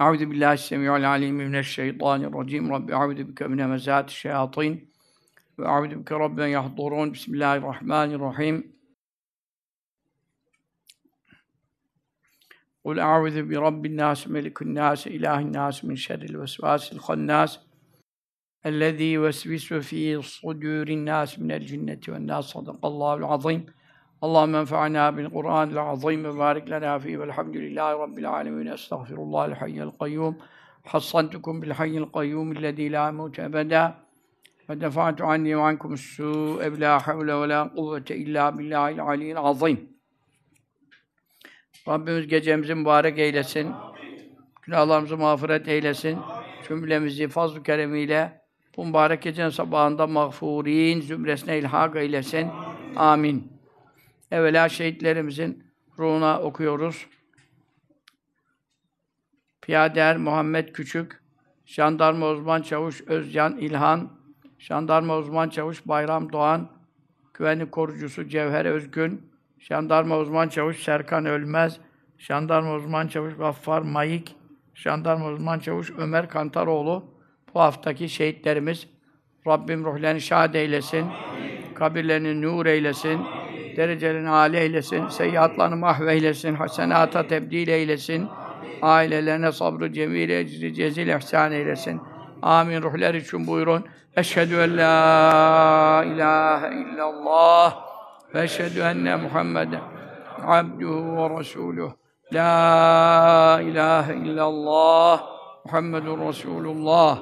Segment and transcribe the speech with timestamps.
[0.00, 2.72] أعوذ بالله السميع العليم من الشيطان الرجيم.
[2.74, 4.88] رب أعوذ بك من همزات الشياطين
[5.58, 7.10] وأعوذ بك رب أن يحضرون.
[7.12, 8.56] بسم الله الرحمن الرحيم.
[12.84, 17.58] قل أعوذ برب الناس ملك الناس إله الناس من شر الوسواس الخناس
[18.66, 22.44] الذي يوسوس في صدور الناس من الجنة والناس.
[22.44, 23.66] صدق الله العظيم.
[24.23, 30.33] اللهم انفعنا بالقرآن العظيم وبارك لنا فيه والحمد لله رب العالمين استغفر الله الحي القيوم
[30.85, 33.93] حصنتكم بالحي القيوم الذي لا موت أبدا
[34.69, 39.93] ودفعت عني وعنكم السوء بلا حول ولا قوة إلا بالله العلي العظيم
[41.87, 43.71] Rabbimiz gecemizi mübarek eylesin.
[44.61, 46.19] Günahlarımızı mağfiret eylesin.
[46.67, 48.41] Cümlemizi fazl-ı keremiyle
[48.77, 52.47] bu mübarek gecenin sabahında mağfurin zümresine ilhak eylesin.
[52.95, 53.53] Amin.
[54.30, 55.64] Evvela şehitlerimizin
[55.98, 57.06] ruhuna okuyoruz.
[59.62, 61.22] Piyader Muhammed Küçük,
[61.66, 64.10] Jandarma Uzman Çavuş Özcan İlhan,
[64.58, 66.68] Jandarma Uzman Çavuş Bayram Doğan,
[67.34, 71.80] Güvenlik Korucusu Cevher Özgün, Jandarma Uzman Çavuş Serkan Ölmez,
[72.18, 74.36] Jandarma Uzman Çavuş Gaffar Mayik,
[74.74, 77.04] Jandarma Uzman Çavuş Ömer Kantaroğlu,
[77.54, 78.88] bu haftaki şehitlerimiz
[79.46, 81.06] Rabbim ruhlerini şad eylesin,
[81.74, 83.20] kabirlerini nur eylesin,
[83.78, 88.28] derecelerini âli eylesin, seyyiatlarını mahveylesin, hasenata tebdil eylesin,
[88.82, 92.00] ailelerine sabrı cemil, ecri cezil ihsan eylesin.
[92.42, 92.82] Amin.
[92.82, 93.84] Ruhlar için buyurun.
[94.16, 97.76] Eşhedü en la ilahe illallah
[98.34, 99.80] ve eşhedü enne Muhammeden
[100.46, 101.92] abduhu ve resuluh.
[102.32, 105.22] La ilahe illallah
[105.64, 107.18] Muhammedun Resulullah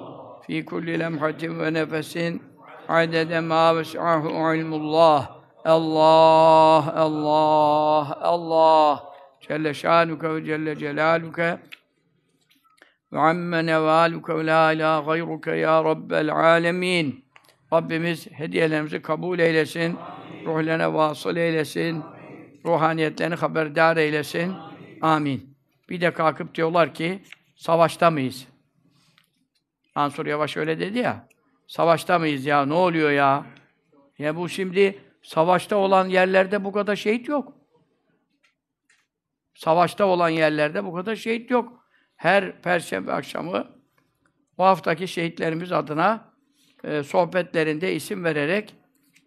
[0.47, 2.43] fi kulli lemhatin ve nefesin
[2.89, 5.36] adede ma ves'ahu ilmullah.
[5.67, 9.12] Allah, Allah, Allah.
[9.41, 11.59] Celle şanuke ve celle celaluke
[13.12, 17.25] ve amme nevaluke ve la ilahe gayruke ya Rabbel alemin.
[17.72, 19.98] Rabbimiz hediyelerimizi kabul eylesin,
[20.44, 22.03] ruhlarına vasıl eylesin,
[22.65, 24.54] ruhaniyetlerini haberdar eylesin.
[25.03, 25.56] Amin.
[25.88, 27.22] Bir de kalkıp diyorlar ki,
[27.56, 28.48] savaşta mıyız?
[29.94, 31.28] Mansur Yavaş öyle dedi ya,
[31.66, 33.47] savaşta mıyız ya, ne oluyor ya?
[34.19, 37.53] Ya bu şimdi savaşta olan yerlerde bu kadar şehit yok.
[39.54, 41.87] Savaşta olan yerlerde bu kadar şehit yok.
[42.16, 43.66] Her perşembe akşamı
[44.59, 46.32] bu haftaki şehitlerimiz adına
[46.84, 48.75] e, sohbetlerinde isim vererek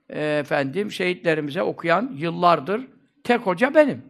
[0.09, 2.87] e, efendim şehitlerimize okuyan yıllardır
[3.23, 4.03] tek hoca benim.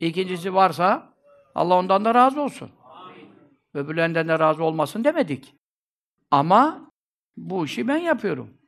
[0.00, 1.12] İkincisi varsa
[1.54, 2.70] Allah ondan da razı olsun.
[3.74, 5.54] Öbürlerinden de razı olmasın demedik.
[6.30, 6.90] Ama
[7.36, 8.65] bu işi ben yapıyorum.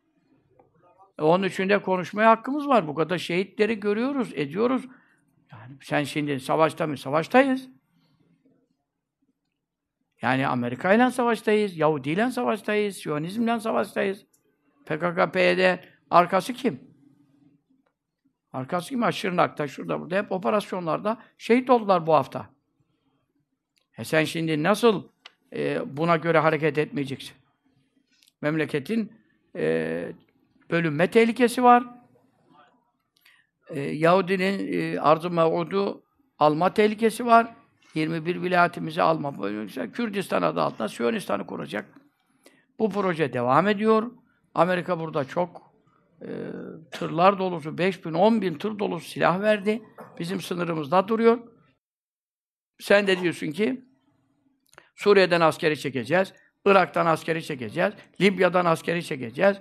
[1.18, 2.88] E, onun için de konuşmaya hakkımız var.
[2.88, 4.84] Bu kadar şehitleri görüyoruz, ediyoruz.
[5.52, 6.98] Yani sen şimdi savaşta mı?
[6.98, 7.68] Savaştayız.
[10.22, 14.26] Yani Amerika ile savaştayız, Yahudi ile savaştayız, Siyonizmle savaştayız.
[14.86, 15.78] PKK, PYD
[16.10, 16.80] arkası kim?
[18.52, 19.12] Arkası kim?
[19.12, 22.50] Şırnak'ta, şurada, burada hep operasyonlarda şehit oldular bu hafta.
[23.98, 25.08] E sen şimdi nasıl
[25.52, 27.36] e, buna göre hareket etmeyeceksin?
[28.42, 29.12] Memleketin
[29.56, 30.12] e,
[30.70, 31.84] bölünme tehlikesi var.
[33.70, 36.02] E, Yahudinin e, arz-ı mev'udu
[36.38, 37.54] alma tehlikesi var.
[37.94, 39.34] 21 vilayetimizi alma.
[39.92, 41.84] Kürdistan adı altında Siyonistan'ı kuracak.
[42.78, 44.10] Bu proje devam ediyor.
[44.54, 45.72] Amerika burada çok
[46.22, 46.28] e,
[46.90, 49.82] tırlar dolusu, 5 bin, 10 bin tır dolusu silah verdi.
[50.18, 51.38] Bizim sınırımızda duruyor.
[52.80, 53.84] Sen de diyorsun ki
[54.96, 56.32] Suriye'den askeri çekeceğiz,
[56.64, 59.56] Irak'tan askeri çekeceğiz, Libya'dan askeri çekeceğiz,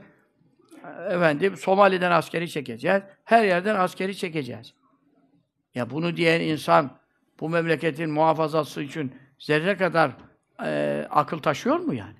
[1.09, 4.74] efendim Somali'den askeri çekeceğiz, her yerden askeri çekeceğiz.
[5.75, 6.98] Ya bunu diyen insan
[7.40, 10.12] bu memleketin muhafazası için zerre kadar
[10.64, 12.18] e, akıl taşıyor mu yani?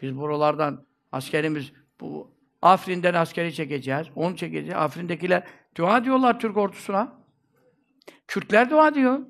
[0.00, 2.32] Biz buralardan askerimiz bu
[2.62, 4.74] Afrin'den askeri çekeceğiz, onu çekeceğiz.
[4.76, 5.42] Afrin'dekiler
[5.76, 7.12] dua diyorlar Türk ordusuna.
[8.28, 9.20] Kürtler dua diyor.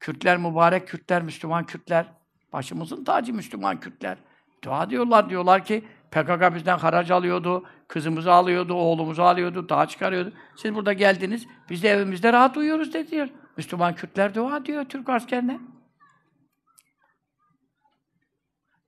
[0.00, 2.06] Kürtler mübarek Kürtler, Müslüman Kürtler.
[2.52, 4.18] Başımızın tacı Müslüman Kürtler.
[4.64, 10.32] Dua diyorlar, diyorlar ki PKK bizden haraç alıyordu, kızımızı alıyordu, oğlumuzu alıyordu, daha çıkarıyordu.
[10.56, 15.60] Siz burada geldiniz, biz de evimizde rahat uyuyoruz dedi Müslüman Kürtler dua diyor Türk askerine.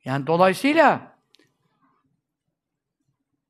[0.04, 1.16] Yani dolayısıyla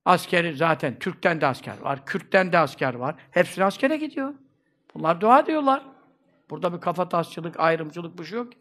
[0.05, 3.14] askeri zaten Türk'ten de asker var, Kürt'ten de asker var.
[3.31, 4.34] Hepsi askere gidiyor.
[4.94, 5.82] Bunlar dua diyorlar.
[6.50, 8.52] Burada bir kafa tasçılık, ayrımcılık bir şey yok.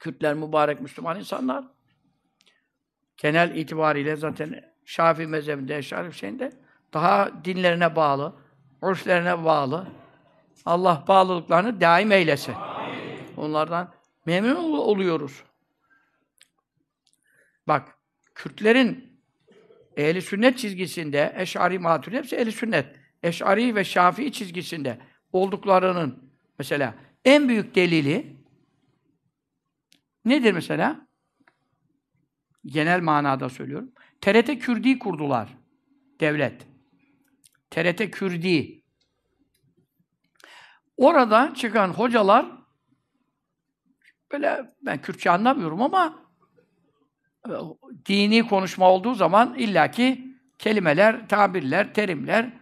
[0.00, 1.79] Kürtler mübarek Müslüman insanlar.
[3.22, 6.52] Genel itibariyle zaten Şafii mezhebinde, Eşarif şeyinde
[6.92, 8.36] daha dinlerine bağlı,
[8.82, 9.86] urflerine bağlı.
[10.66, 12.52] Allah bağlılıklarını daim eylesin.
[12.52, 13.18] Amin.
[13.36, 13.94] Onlardan
[14.26, 15.44] memnun ol- oluyoruz.
[17.68, 17.98] Bak,
[18.34, 19.20] Kürtlerin
[19.96, 22.96] ehli sünnet çizgisinde, Eş'ari Maturidi hepsi ehli sünnet.
[23.22, 24.98] Eş'ari ve Şafii çizgisinde
[25.32, 26.94] olduklarının mesela
[27.24, 28.36] en büyük delili
[30.24, 31.09] nedir mesela?
[32.66, 33.92] Genel manada söylüyorum.
[34.20, 35.48] TRT Kürdi kurdular.
[36.20, 36.66] Devlet.
[37.70, 38.82] TRT Kürdi.
[40.96, 42.46] Orada çıkan hocalar
[44.32, 46.14] böyle ben Kürtçe anlamıyorum ama
[47.48, 47.52] e,
[48.06, 52.52] dini konuşma olduğu zaman illaki kelimeler, tabirler, terimler,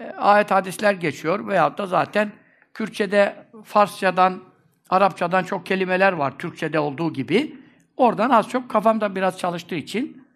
[0.00, 2.32] e, ayet hadisler geçiyor veyahut da zaten
[2.74, 4.42] Kürtçe'de Farsçadan,
[4.90, 7.61] Arapçadan çok kelimeler var Türkçe'de olduğu gibi.
[8.02, 10.28] Oradan az çok kafamda biraz çalıştığı için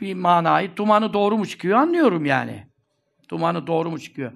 [0.00, 2.66] bir manayı, dumanı doğru mu çıkıyor anlıyorum yani.
[3.28, 4.32] Dumanı doğru mu çıkıyor?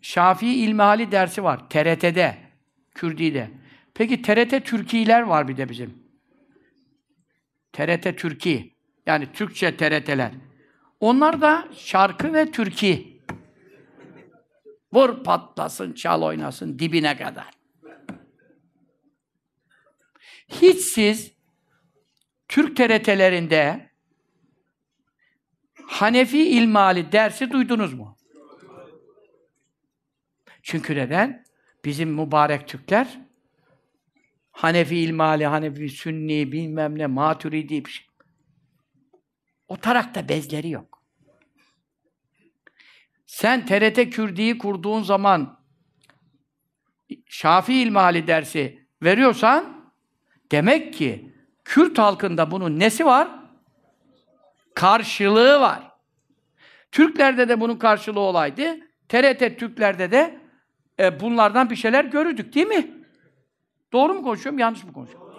[0.00, 1.68] Şafii İlmihali dersi var.
[1.70, 2.36] TRT'de.
[2.94, 3.50] Kürdi'de.
[3.94, 5.98] Peki TRT Türkiler var bir de bizim.
[7.72, 8.74] TRT Türki.
[9.06, 10.32] Yani Türkçe TRT'ler.
[11.00, 13.22] Onlar da şarkı ve türki.
[14.92, 17.50] Vur patlasın, çal oynasın dibine kadar.
[20.48, 21.33] Hiç siz
[22.54, 23.90] Türk TRT'lerinde
[25.86, 28.16] Hanefi İlmali dersi duydunuz mu?
[30.62, 31.44] Çünkü neden?
[31.84, 33.20] Bizim mübarek Türkler
[34.52, 38.06] Hanefi İlmali, Hanefi Sünni, bilmem ne, Maturidi bir şey.
[39.68, 41.02] O tarakta bezleri yok.
[43.26, 45.64] Sen TRT Kürdi'yi kurduğun zaman
[47.26, 49.92] Şafii İlmali dersi veriyorsan
[50.52, 51.33] demek ki
[51.64, 53.28] Kürt halkında bunun nesi var?
[54.74, 55.90] Karşılığı var.
[56.92, 58.76] Türklerde de bunun karşılığı olaydı.
[59.08, 60.40] TRT Türklerde de
[61.00, 63.04] e, bunlardan bir şeyler görürdük değil mi?
[63.92, 65.34] Doğru mu konuşuyorum, yanlış mı konuşuyorum?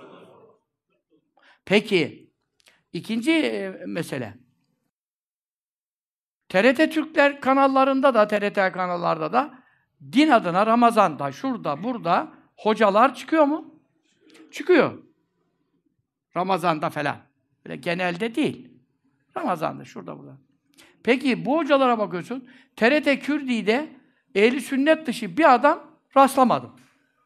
[1.65, 2.31] Peki,
[2.93, 4.33] ikinci e, mesele.
[6.49, 9.59] TRT Türkler kanallarında da, TRT kanallarda da
[10.11, 13.79] din adına Ramazan'da, şurada, burada hocalar çıkıyor mu?
[14.51, 15.03] Çıkıyor.
[16.37, 17.17] Ramazan'da falan.
[17.65, 18.69] Böyle genelde değil.
[19.37, 20.37] Ramazan'da, şurada, burada.
[21.03, 23.89] Peki bu hocalara bakıyorsun, TRT Kürdi'de
[24.35, 26.75] ehli sünnet dışı bir adam rastlamadım.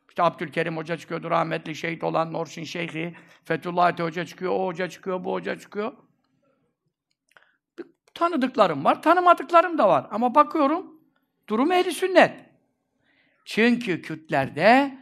[0.09, 3.15] İşte Abdülkerim Hoca çıkıyordu, rahmetli şehit olan Norşin Şeyhi,
[3.45, 5.93] Fethullah Ate Hoca çıkıyor, o hoca çıkıyor, bu hoca çıkıyor.
[8.13, 10.07] Tanıdıklarım var, tanımadıklarım da var.
[10.11, 10.99] Ama bakıyorum,
[11.47, 12.45] durum ehli sünnet.
[13.45, 14.97] Çünkü Kürtlerde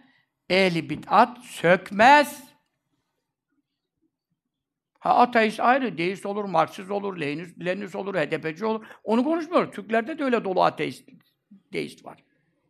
[0.50, 2.44] ehli bid'at sökmez.
[5.08, 8.86] Ha ateist ayrı, deist olur, Marksist olur, Leninist, Leninist olur, HDP'ci olur.
[9.04, 9.72] Onu konuşmuyoruz.
[9.72, 11.10] Türklerde de öyle dolu ateist,
[11.74, 12.24] deist var.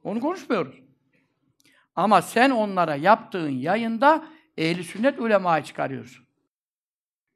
[0.03, 0.81] Onu konuşmuyoruz.
[1.95, 6.25] Ama sen onlara yaptığın yayında ehli sünnet ulemayı çıkarıyorsun.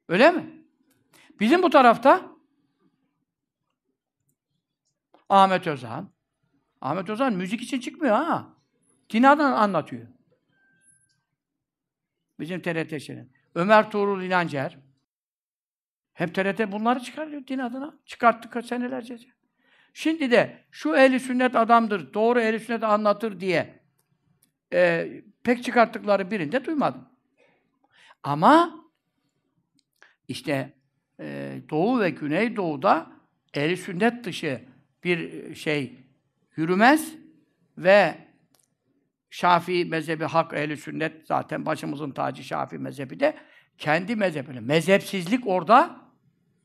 [0.08, 0.64] Öyle mi?
[1.40, 2.36] Bizim bu tarafta
[5.28, 6.10] Ahmet Özhan.
[6.80, 8.56] Ahmet Özhan müzik için çıkmıyor ha.
[9.10, 10.08] Dinadan anlatıyor.
[12.40, 13.26] Bizim TRT şeyler.
[13.54, 14.91] Ömer Tuğrul İnancer.
[16.22, 17.94] Hep TRT bunları çıkarıyor din adına.
[18.06, 19.18] Çıkarttık senelerce.
[19.94, 23.80] Şimdi de şu ehli sünnet adamdır, doğru ehli sünnet anlatır diye
[24.72, 25.08] e,
[25.42, 27.08] pek çıkarttıkları birinde duymadım.
[28.22, 28.84] Ama
[30.28, 30.72] işte
[31.20, 33.12] e, Doğu ve Güneydoğu'da
[33.54, 34.60] ehli sünnet dışı
[35.04, 36.06] bir şey
[36.56, 37.14] yürümez
[37.78, 38.14] ve
[39.30, 43.36] Şafii mezhebi hak ehli sünnet zaten başımızın tacı Şafii mezhebi de
[43.78, 44.60] kendi mezhebine.
[44.60, 46.01] Mezhepsizlik orada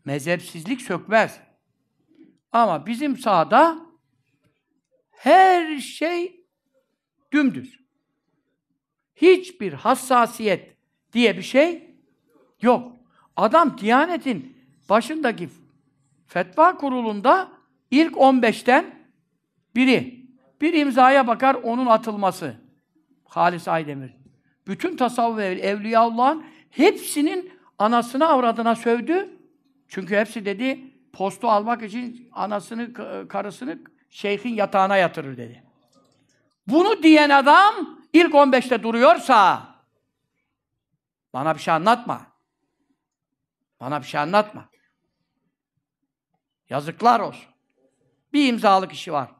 [0.08, 1.40] mezhepsizlik sökmez.
[2.52, 3.78] Ama bizim sahada
[5.12, 6.46] her şey
[7.34, 7.80] dümdüz.
[9.16, 10.78] Hiçbir hassasiyet
[11.14, 11.96] diye bir şey
[12.62, 12.92] yok.
[13.36, 14.58] Adam Diyanet'in
[14.90, 15.50] başındaki
[16.28, 17.52] fetva kurulunda
[17.92, 19.10] ilk 15'ten
[19.76, 20.28] biri.
[20.62, 22.56] Bir imzaya bakar onun atılması.
[23.26, 24.12] Halis Aydemir.
[24.68, 29.37] Bütün tasavvuf ev, Evliyaullah'ın hepsinin anasına avradına sövdü.
[29.88, 32.94] Çünkü hepsi dedi postu almak için anasını,
[33.28, 33.80] karısını
[34.10, 35.64] şeyhin yatağına yatırır dedi.
[36.68, 39.68] Bunu diyen adam ilk 15'te duruyorsa
[41.34, 42.28] bana bir şey anlatma.
[43.80, 44.70] Bana bir şey anlatma.
[46.70, 47.50] Yazıklar olsun.
[48.34, 49.32] Bir imzalık işi var.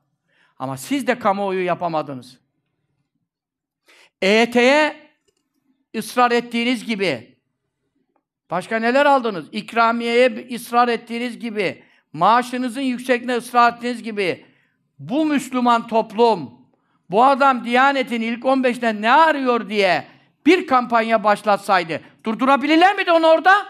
[0.60, 2.40] Ama siz de kamuoyu yapamadınız.
[4.22, 5.12] EYT'ye
[5.96, 7.37] ısrar ettiğiniz gibi
[8.50, 9.46] başka neler aldınız?
[9.52, 14.46] İkramiyeye ısrar ettiğiniz gibi maaşınızın yüksekliğine ısrar ettiğiniz gibi
[15.00, 16.58] bu Müslüman toplum
[17.10, 20.08] bu adam Diyanet'in ilk 15'ten ne arıyor diye
[20.46, 23.68] bir kampanya başlatsaydı durdurabilirler miydi onu orada?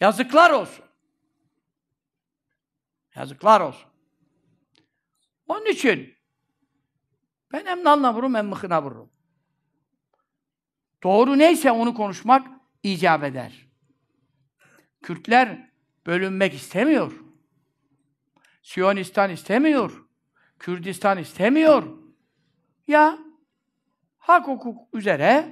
[0.00, 0.84] Yazıklar olsun.
[3.16, 3.90] Yazıklar olsun.
[5.48, 6.14] Onun için
[7.52, 9.10] ben hem nalına vururum hem mıhına vururum.
[11.02, 12.53] Doğru neyse onu konuşmak
[12.84, 13.66] icap eder.
[15.02, 15.70] Kürtler
[16.06, 17.12] bölünmek istemiyor.
[18.62, 20.04] Siyonistan istemiyor.
[20.58, 21.82] Kürdistan istemiyor.
[22.86, 23.18] Ya
[24.18, 25.48] hak hukuk üzere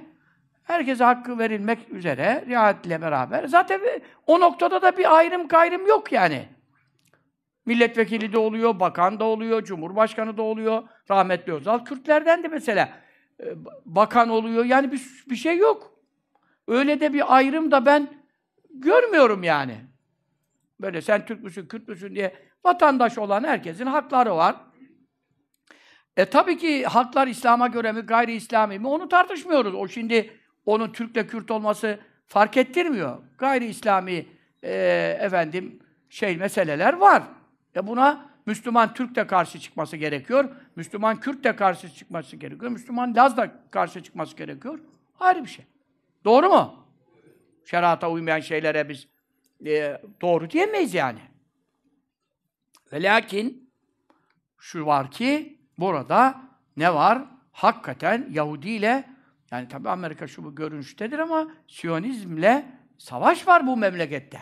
[0.63, 3.81] herkese hakkı verilmek üzere riayetle beraber zaten
[4.27, 6.49] o noktada da bir ayrım gayrım yok yani.
[7.65, 10.83] Milletvekili de oluyor, bakan da oluyor, cumhurbaşkanı da oluyor.
[11.11, 12.89] Rahmetli Özal Kürtlerden de mesela
[13.39, 13.45] e,
[13.85, 14.65] bakan oluyor.
[14.65, 15.92] Yani bir, bir şey yok.
[16.67, 18.07] Öyle de bir ayrım da ben
[18.69, 19.77] görmüyorum yani.
[20.81, 24.55] Böyle sen Türk müsün, Kürt müsün diye vatandaş olan herkesin hakları var.
[26.17, 29.75] E tabii ki haklar İslam'a göre mi, gayri İslami mi onu tartışmıyoruz.
[29.75, 33.17] O şimdi onun Türk'le Kürt olması fark ettirmiyor.
[33.37, 34.25] Gayri İslami
[34.63, 34.73] e,
[35.19, 35.79] efendim
[36.09, 37.23] şey meseleler var.
[37.75, 40.49] E buna Müslüman Türk de karşı çıkması gerekiyor.
[40.75, 42.71] Müslüman Kürt de karşı çıkması gerekiyor.
[42.71, 44.79] Müslüman Laz da karşı çıkması gerekiyor.
[45.19, 45.65] Ayrı bir şey.
[46.25, 46.87] Doğru mu?
[47.65, 49.07] Şerata uymayan şeylere biz
[49.65, 51.19] e, doğru diyemeyiz yani.
[52.93, 53.73] Ve lakin
[54.57, 56.41] şu var ki burada
[56.77, 57.25] ne var?
[57.51, 59.09] Hakikaten Yahudi ile
[59.51, 62.65] yani tabi Amerika şu bu görünüştedir ama Siyonizmle
[62.97, 64.41] savaş var bu memlekette.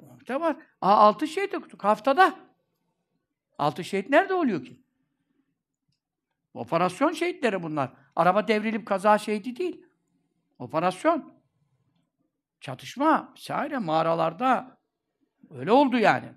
[0.00, 0.56] Bu var.
[0.80, 2.38] Aa, altı şehit okuduk haftada.
[3.58, 4.80] Altı şehit nerede oluyor ki?
[6.54, 7.92] Operasyon şehitleri bunlar.
[8.16, 9.83] Araba devrilip kaza şehidi değil.
[10.64, 11.32] Operasyon.
[12.60, 14.78] Çatışma, vesaire mağaralarda
[15.50, 16.32] öyle oldu yani.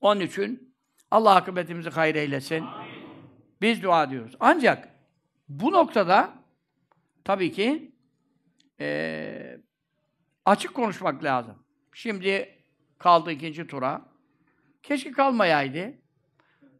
[0.00, 0.76] Onun için
[1.10, 2.64] Allah akıbetimizi hayır eylesin.
[3.60, 4.36] Biz dua ediyoruz.
[4.40, 4.88] Ancak
[5.48, 6.34] bu noktada
[7.24, 7.94] tabii ki
[8.80, 9.58] e,
[10.44, 11.64] açık konuşmak lazım.
[11.94, 12.64] Şimdi
[12.98, 14.02] kaldı ikinci tura.
[14.82, 15.94] Keşke kalmayaydı.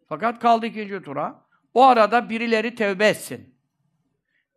[0.08, 1.46] Fakat kaldı ikinci tura.
[1.74, 3.53] O arada birileri tevbe etsin.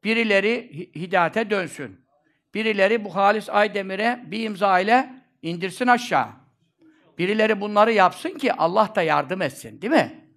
[0.04, 2.08] Birileri hidayete dönsün.
[2.54, 6.28] Birileri bu Halis Aydemir'e bir imza ile indirsin aşağı.
[7.18, 10.30] Birileri bunları yapsın ki Allah da yardım etsin, değil mi?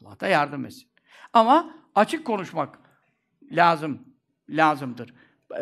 [0.00, 0.88] Allah da yardım etsin.
[1.32, 2.78] Ama açık konuşmak
[3.50, 4.08] lazım,
[4.48, 5.14] lazımdır.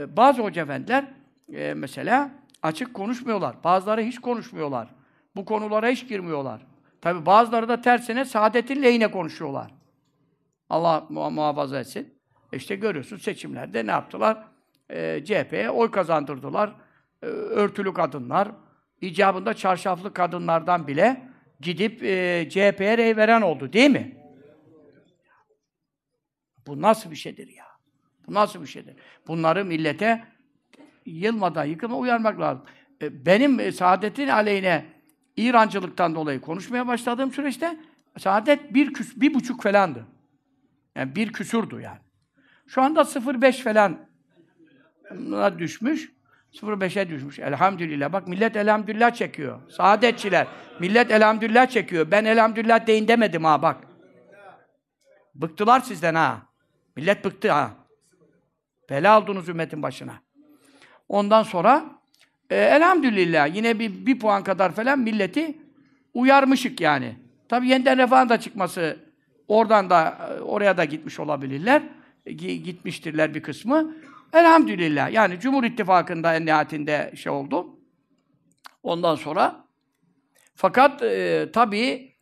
[0.09, 1.05] Bazı hoca efendiler
[1.53, 2.31] e, mesela
[2.63, 3.65] açık konuşmuyorlar.
[3.65, 4.95] Bazıları hiç konuşmuyorlar.
[5.37, 6.67] Bu konulara hiç girmiyorlar.
[7.01, 9.75] Tabi bazıları da tersine saadetin lehine konuşuyorlar.
[10.71, 12.22] Allah muhafaza etsin.
[12.53, 14.45] İşte görüyorsun seçimlerde ne yaptılar?
[14.91, 16.73] E, CHP'ye oy kazandırdılar.
[17.23, 18.49] E, örtülü kadınlar,
[19.01, 21.23] icabında çarşaflı kadınlardan bile
[21.61, 24.17] gidip e, CHP'ye rey veren oldu değil mi?
[26.67, 27.65] Bu nasıl bir şeydir ya?
[28.27, 28.95] Bu nasıl bir şeydir?
[29.27, 30.25] Bunları millete
[31.07, 32.65] yılmadan, yıkılma uyarmak lazım.
[33.03, 34.87] E, benim e, Saadet'in aleyhine
[35.37, 37.81] İrancılıktan dolayı konuşmaya başladığım süreçte
[38.19, 40.07] Saadet bir, küs, bir buçuk falandı.
[40.97, 41.99] Yani bir küsurdu yani.
[42.75, 43.99] Şu anda 0.5 falan
[45.59, 46.13] düşmüş.
[46.53, 47.39] 0.5'e düşmüş.
[47.39, 48.13] Elhamdülillah.
[48.13, 49.71] Bak millet elhamdülillah çekiyor.
[49.71, 50.47] Saadetçiler.
[50.81, 52.11] Millet elhamdülillah çekiyor.
[52.11, 53.77] Ben elhamdülillah deyin demedim ha bak.
[55.35, 56.43] Bıktılar sizden ha.
[56.97, 57.71] Millet bıktı ha.
[58.91, 60.15] Bela aldınız ümmetin başına.
[61.09, 61.85] Ondan sonra
[62.51, 65.59] e, elhamdülillah yine bir, bir puan kadar falan milleti
[66.15, 67.17] uyarmışık yani.
[67.49, 68.97] Tabi yeniden refahın da çıkması
[69.49, 71.83] oradan da oraya da gitmiş olabilirler.
[72.27, 73.97] Gitmiştirler bir kısmı.
[74.33, 75.13] Elhamdülillah.
[75.13, 77.79] Yani Cumhur İttifakı'nda en nihayetinde şey oldu.
[78.83, 79.65] Ondan sonra
[80.55, 82.17] fakat e, tabii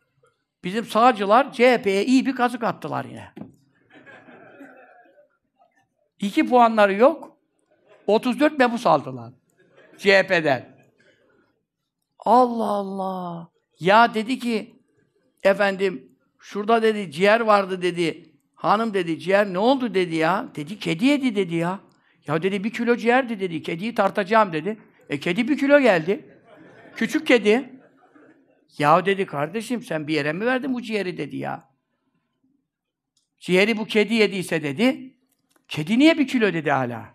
[0.63, 3.33] bizim sağcılar CHP'ye iyi bir kazık attılar yine.
[6.19, 7.37] İki puanları yok.
[8.07, 9.33] 34 mebus aldılar.
[9.97, 10.77] CHP'den.
[12.19, 13.47] Allah Allah.
[13.79, 14.75] Ya dedi ki
[15.43, 18.30] efendim şurada dedi ciğer vardı dedi.
[18.61, 20.47] Hanım dedi ciğer ne oldu dedi ya.
[20.55, 21.79] Dedi kedi yedi dedi ya.
[22.27, 23.63] Ya dedi bir kilo ciğerdi dedi.
[23.63, 24.77] Kediyi tartacağım dedi.
[25.09, 26.39] E kedi bir kilo geldi.
[26.95, 27.69] Küçük kedi.
[28.77, 31.63] Ya dedi kardeşim sen bir yere mi verdin bu ciğeri dedi ya.
[33.39, 35.15] Ciğeri bu kedi yediyse dedi.
[35.67, 37.13] Kedi niye bir kilo dedi hala.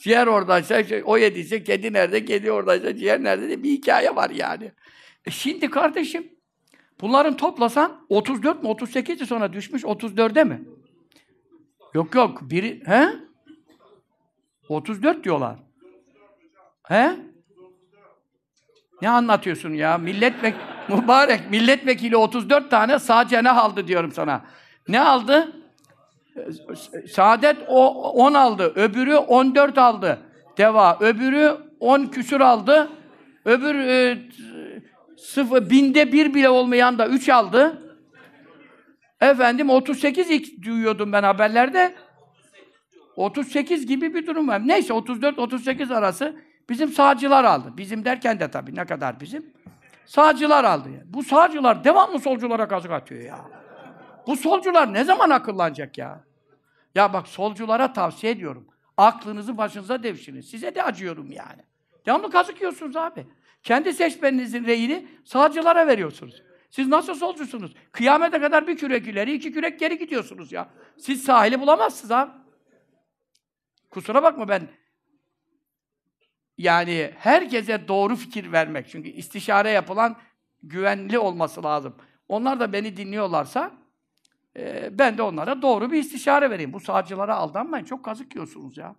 [0.00, 4.30] Ciğer oradaysa, şey, o yediyse kedi nerede, kedi oradaysa ciğer nerede diye bir hikaye var
[4.30, 4.72] yani.
[5.26, 6.32] E şimdi kardeşim,
[7.02, 10.64] bunların toplasan 34 mi, 38 sonra düşmüş 34'e mi?
[11.94, 13.08] Yok yok, biri, he?
[14.68, 15.58] 34 diyorlar.
[16.82, 17.16] He?
[19.02, 19.98] Ne anlatıyorsun ya?
[19.98, 20.54] Milletvek
[20.88, 24.44] mübarek milletvekili 34 tane sağ cenah aldı diyorum sana.
[24.88, 25.52] Ne aldı?
[27.10, 30.18] Saadet o 10 aldı, öbürü 14 aldı.
[30.58, 32.88] Deva, öbürü 10 küsür aldı.
[33.44, 34.18] Öbür e,
[35.22, 37.82] sıfır, binde bir bile olmayan da 3 aldı.
[39.20, 41.94] Efendim 38 ilk duyuyordum ben haberlerde.
[43.16, 44.68] 38 gibi bir durum var.
[44.68, 46.36] Neyse 34-38 arası
[46.68, 47.72] bizim sağcılar aldı.
[47.76, 49.52] Bizim derken de tabii ne kadar bizim?
[50.06, 50.88] Sağcılar aldı.
[51.06, 53.40] Bu sağcılar devamlı solculara kazık atıyor ya.
[54.26, 56.24] Bu solcular ne zaman akıllanacak ya?
[56.94, 58.66] Ya bak solculara tavsiye ediyorum.
[58.96, 60.40] Aklınızı başınıza devşirin.
[60.40, 61.62] Size de acıyorum yani.
[62.06, 63.26] Devamlı kazık yiyorsunuz abi.
[63.62, 66.42] Kendi seçmeninizin reyini sağcılara veriyorsunuz.
[66.70, 67.74] Siz nasıl solcusunuz?
[67.92, 70.68] Kıyamete kadar bir kürek ileri, iki kürek geri gidiyorsunuz ya.
[70.98, 72.30] Siz sahili bulamazsınız abi.
[73.90, 74.68] Kusura bakma ben
[76.58, 78.88] yani herkese doğru fikir vermek.
[78.88, 80.16] Çünkü istişare yapılan
[80.62, 81.96] güvenli olması lazım.
[82.28, 83.70] Onlar da beni dinliyorlarsa
[84.56, 86.72] e, ben de onlara doğru bir istişare vereyim.
[86.72, 87.84] Bu sağcılara aldanmayın.
[87.84, 88.96] Çok kazık yiyorsunuz ya.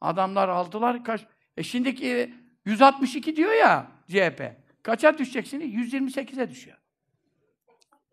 [0.00, 1.26] Adamlar aldılar kaç...
[1.56, 2.34] E şimdiki
[2.64, 4.42] 162 diyor ya CHP.
[4.82, 5.64] Kaça düşecek şimdi?
[5.64, 6.78] 128'e düşüyor.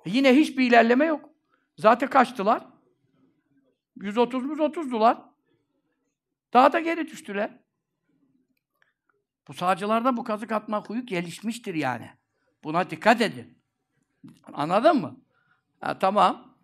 [0.05, 1.29] E yine hiçbir ilerleme yok.
[1.77, 2.67] Zaten kaçtılar?
[3.96, 5.17] 130 130'dular.
[6.53, 7.60] Daha da geri düştüler.
[9.48, 12.10] Bu sağcılarda bu kazık atma huyu gelişmiştir yani.
[12.63, 13.58] Buna dikkat edin.
[14.53, 15.17] Anladın mı?
[15.81, 16.55] Ha, tamam.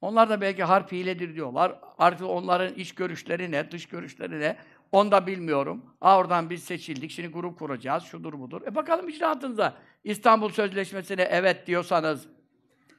[0.00, 1.80] Onlar da belki harp hiledir diyorlar.
[1.98, 4.56] Artık onların iç görüşleri ne, dış görüşleri ne?
[4.96, 5.84] Onu da bilmiyorum.
[6.00, 8.62] Aa oradan biz seçildik, şimdi grup kuracağız, şudur budur.
[8.66, 9.76] E bakalım icraatınıza.
[10.04, 12.28] İstanbul Sözleşmesi'ne evet diyorsanız.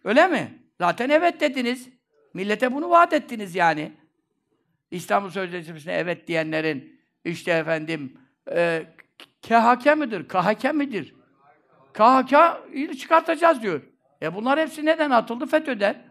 [0.04, 0.62] Öyle mi?
[0.78, 1.90] Zaten evet dediniz.
[2.34, 3.92] Millete bunu vaat ettiniz yani.
[4.92, 8.18] İstanbul Sözleşmesi'ne evet diyenlerin işte efendim
[8.52, 8.86] e,
[9.42, 11.16] KHK midir, KHK midir?
[11.94, 12.34] KHK
[13.00, 13.82] çıkartacağız diyor.
[14.22, 15.46] E bunlar hepsi neden atıldı?
[15.46, 16.04] FETÖ'den.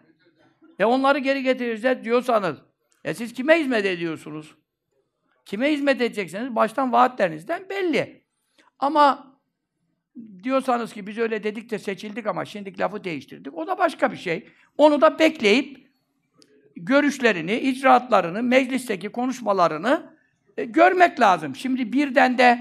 [0.78, 2.56] E onları geri getireceğiz diyorsanız.
[3.04, 4.54] E siz kime hizmet ediyorsunuz?
[5.46, 6.56] Kime hizmet edeceksiniz?
[6.56, 8.22] Baştan vaatlerinizden belli.
[8.78, 9.36] Ama
[10.42, 13.54] diyorsanız ki biz öyle dedik de seçildik ama şimdi lafı değiştirdik.
[13.54, 14.48] O da başka bir şey.
[14.78, 15.86] Onu da bekleyip
[16.76, 20.16] görüşlerini, icraatlarını, meclisteki konuşmalarını
[20.56, 21.56] e, görmek lazım.
[21.56, 22.58] Şimdi birden de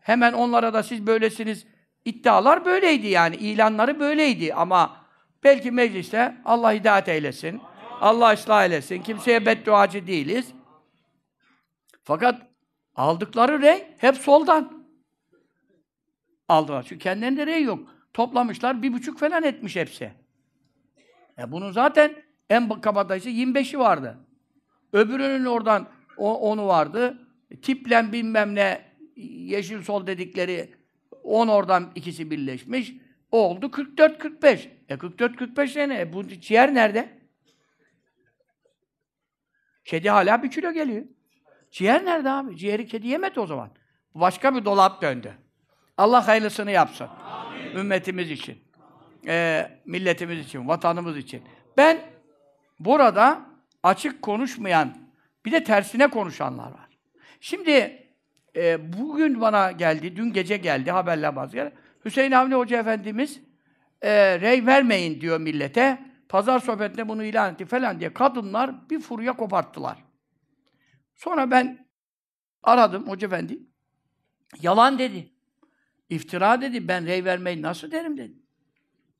[0.00, 1.66] hemen onlara da siz böylesiniz
[2.04, 3.36] iddialar böyleydi yani.
[3.36, 4.96] ilanları böyleydi ama
[5.44, 7.60] belki mecliste Allah hidayet eylesin.
[8.00, 9.02] Allah ıslah eylesin.
[9.02, 10.52] Kimseye bedduacı değiliz.
[12.10, 12.42] Fakat
[12.94, 14.86] aldıkları rey hep soldan
[16.48, 16.82] aldılar.
[16.82, 17.88] Çünkü kendilerinde rey yok.
[18.12, 20.12] Toplamışlar, bir buçuk falan etmiş hepsi.
[21.38, 22.14] E bunun zaten
[22.48, 24.18] en kabadayısı 25'i vardı.
[24.92, 27.18] Öbürünün oradan onu vardı.
[27.62, 28.84] Tiplen bilmem ne
[29.16, 30.74] yeşil sol dedikleri
[31.22, 32.92] 10 oradan ikisi birleşmiş.
[33.32, 34.68] O oldu 44-45.
[34.88, 36.00] E 44-45 ne?
[36.00, 37.18] E bu ciğer nerede?
[39.84, 41.04] Kedi hala bir kilo geliyor.
[41.70, 42.56] Ciğer nerede abi?
[42.56, 43.70] Ciğeri kedi yemedi o zaman.
[44.14, 45.34] Başka bir dolap döndü.
[45.98, 47.08] Allah hayırlısını yapsın.
[47.30, 47.76] Amin.
[47.76, 48.58] Ümmetimiz için.
[49.26, 51.42] E, milletimiz için, vatanımız için.
[51.76, 52.00] Ben
[52.78, 53.40] burada
[53.82, 54.96] açık konuşmayan,
[55.44, 56.88] bir de tersine konuşanlar var.
[57.40, 58.06] Şimdi
[58.56, 61.72] e, bugün bana geldi, dün gece geldi haberler bazı yere.
[62.04, 63.40] Hüseyin Avni Hoca Efendimiz
[64.02, 65.98] e, rey vermeyin diyor millete.
[66.28, 69.96] Pazar sohbetinde bunu ilan etti falan diye kadınlar bir furya koparttılar.
[71.20, 71.88] Sonra ben
[72.62, 73.58] aradım Hoca Efendi.
[74.60, 75.32] Yalan dedi.
[76.08, 76.88] İftira dedi.
[76.88, 78.34] Ben rey vermeyi nasıl derim dedi.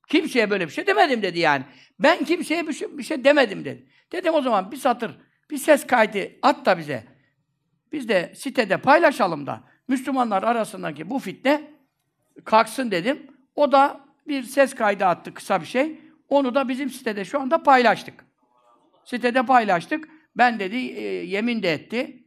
[0.07, 1.63] Kimseye böyle bir şey demedim dedi yani.
[1.99, 3.87] Ben kimseye bir şey, bir şey demedim dedi.
[4.11, 5.17] Dedim o zaman bir satır,
[5.49, 7.03] bir ses kaydı at da bize.
[7.91, 11.71] Biz de sitede paylaşalım da Müslümanlar arasındaki bu fitne
[12.45, 13.27] kalksın dedim.
[13.55, 15.99] O da bir ses kaydı attı kısa bir şey.
[16.29, 18.25] Onu da bizim sitede şu anda paylaştık.
[19.05, 20.20] Sitede paylaştık.
[20.35, 22.17] Ben dedi e, yemin de etti.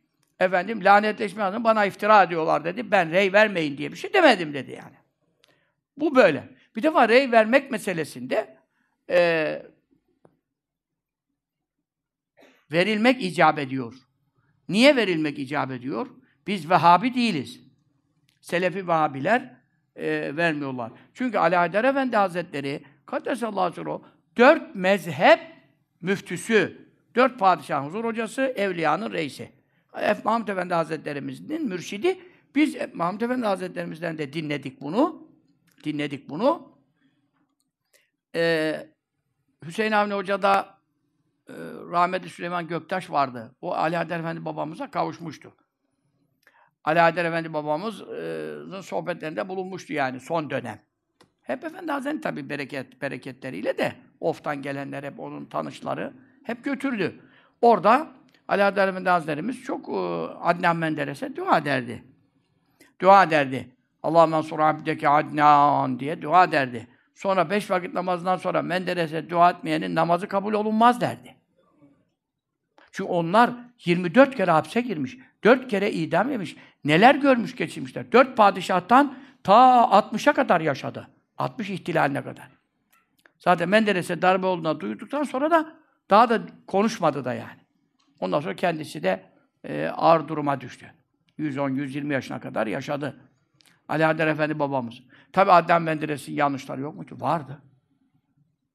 [0.41, 2.91] Efendim lanetleşme lazım bana iftira ediyorlar dedi.
[2.91, 4.97] Ben rey vermeyin diye bir şey demedim dedi yani.
[5.97, 6.49] Bu böyle.
[6.77, 8.57] Bir defa rey vermek meselesinde
[9.11, 9.63] e,
[12.73, 13.95] verilmek icap ediyor.
[14.69, 16.07] Niye verilmek icap ediyor?
[16.47, 17.61] Biz Vehhabi değiliz.
[18.41, 19.57] Selefi Vehhabiler
[19.97, 20.93] e, vermiyorlar.
[21.15, 24.05] Çünkü Ali Haydar Efendi Hazretleri Kaddesallahu aleyhi
[24.37, 25.41] dört mezhep
[26.01, 26.84] müftüsü,
[27.15, 29.53] dört padişahın huzur hocası, evliyanın reisi.
[30.25, 32.19] Mahmud Efendi Hazretlerimizin mürşidi.
[32.55, 35.29] Biz Mahmud Efendi Hazretlerimizden de dinledik bunu.
[35.85, 36.75] Dinledik bunu.
[38.35, 38.87] Ee,
[39.65, 40.79] Hüseyin Avni Hoca da
[41.49, 41.53] e,
[41.91, 43.57] rahmetli Süleyman Göktaş vardı.
[43.61, 45.53] O Ali Haydar Efendi babamıza kavuşmuştu.
[46.85, 50.83] Ali Haydar Efendi babamızın sohbetlerinde bulunmuştu yani son dönem.
[51.43, 56.13] Hep Efendi Hazretleri tabi bereket, bereketleriyle de oftan gelenler hep onun tanışları
[56.45, 57.21] hep götürdü.
[57.61, 58.07] Orada
[58.49, 59.93] Ali Adel Efendi Hazretlerimiz çok e,
[60.41, 62.05] Adnan Menderes'e dua derdi.
[63.01, 63.71] Dua derdi.
[64.03, 66.89] Allahümme sur abdeke Adnan diye dua derdi.
[67.15, 71.37] Sonra beş vakit namazından sonra Menderes'e dua etmeyenin namazı kabul olunmaz derdi.
[72.93, 73.51] Çünkü onlar
[73.85, 75.19] 24 kere hapse girmiş.
[75.45, 76.57] 4 kere idam yemiş.
[76.85, 78.13] Neler görmüş geçirmişler.
[78.13, 81.09] 4 padişahtan ta 60'a kadar yaşadı.
[81.39, 82.49] 60 ihtilaline kadar.
[83.39, 85.73] Zaten Menderes'e darbe olduğunu duyduktan sonra da
[86.11, 87.61] daha da konuşmadı da yani.
[88.21, 89.31] Ondan sonra kendisi de
[89.65, 90.95] e, ağır duruma düştü.
[91.39, 93.21] 110-120 yaşına kadar yaşadı.
[93.89, 94.95] Ali Adel Efendi babamız.
[95.33, 97.17] Tabi Adem Menderes'in yanlışları yok muydu?
[97.21, 97.63] Vardı.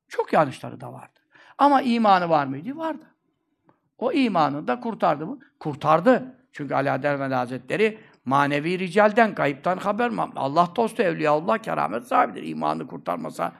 [0.08, 1.20] Çok yanlışları da vardı.
[1.58, 2.78] Ama imanı var mıydı?
[2.78, 3.06] Vardı.
[3.98, 5.39] O imanını da kurtardı mı?
[5.60, 6.36] Kurtardı.
[6.52, 10.12] Çünkü Ali Adel Efendi Hazretleri manevi ricalden, kayıptan haber?
[10.36, 12.44] Allah dostu, evliyaullah, keramet sahibidir.
[12.44, 13.52] İmanını kurtarmasa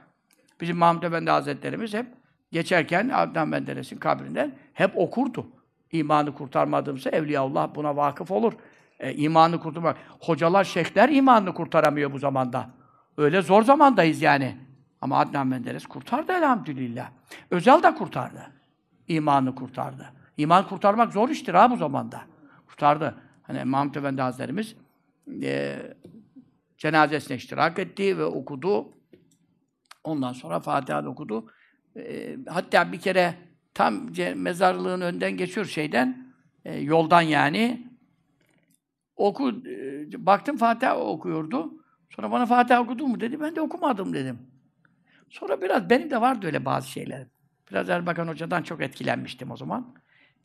[0.62, 2.19] bizim Mahmud Efendi Hazretlerimiz hep
[2.52, 5.48] geçerken Adnan Menderes'in kabrinden hep okurdu.
[5.92, 8.54] İmanı kurtarmadığımsa Evliyaullah buna vakıf olur.
[9.00, 9.98] E, imanını kurtarmak.
[10.20, 12.70] Hocalar, şeyhler imanını kurtaramıyor bu zamanda.
[13.18, 14.58] Öyle zor zamandayız yani.
[15.02, 17.10] Ama Adnan Menderes kurtardı elhamdülillah.
[17.52, 18.52] Özel de kurtardı.
[19.08, 20.14] İmanını kurtardı.
[20.38, 22.22] İman kurtarmak zor iştir ha bu zamanda.
[22.68, 23.16] Kurtardı.
[23.44, 24.76] Hani Mahmud Efendi Hazretlerimiz
[25.44, 25.80] e,
[26.78, 28.94] cenazesine iştirak etti ve okudu.
[30.04, 31.52] Ondan sonra Fatiha okudu.
[31.96, 33.36] E, hatta bir kere
[33.74, 36.34] tam mezarlığın önden geçiyor şeyden,
[36.66, 37.90] e, yoldan yani.
[39.16, 41.74] Oku, e, baktım Fatiha okuyordu.
[42.10, 43.42] Sonra bana Fatiha okudu mu dedi.
[43.42, 44.40] Ben de okumadım dedim.
[45.30, 47.28] Sonra biraz, benim de vardı öyle bazı şeyler.
[47.72, 49.96] Biraz Erbakan Hoca'dan çok etkilenmiştim o zaman.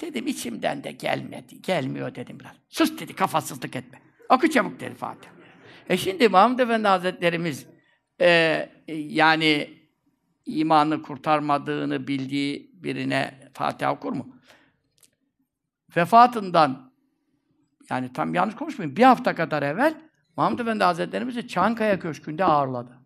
[0.01, 2.53] Dedim içimden de gelmedi, gelmiyor dedim biraz.
[2.69, 3.99] Sus dedi, kafasızlık etme.
[4.29, 5.35] Oku çabuk dedi Fatiha.
[5.89, 7.67] E şimdi Mahmud Efendi Hazretlerimiz
[8.21, 9.71] e, yani
[10.47, 14.37] imanı kurtarmadığını bildiği birine Fatiha okur mu?
[15.97, 16.93] Vefatından
[17.91, 18.97] yani tam yanlış konuşmayayım.
[18.97, 19.95] Bir hafta kadar evvel
[20.37, 22.99] Mahmud Efendi Hazretlerimizi Çankaya Köşkü'nde ağırladı.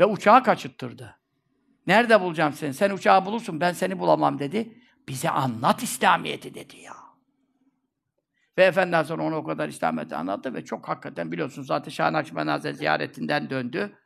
[0.00, 1.18] Ve uçağı kaçırttırdı.
[1.86, 2.74] Nerede bulacağım seni?
[2.74, 4.82] Sen uçağı bulursun, ben seni bulamam dedi.
[5.08, 6.94] Bize anlat İslamiyet'i dedi ya.
[8.58, 12.50] Ve Efendiden sonra onu o kadar İslamiyet'i anlattı ve çok hakikaten biliyorsunuz zaten Şah Nakşibendi
[12.50, 13.98] Hazretleri ziyaretinden döndü.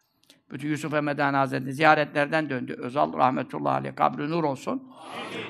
[0.51, 2.77] Bütün Yusuf Emeden Hazretleri ziyaretlerden döndü.
[2.79, 4.93] Özal rahmetullahi aleyh kabri nur olsun.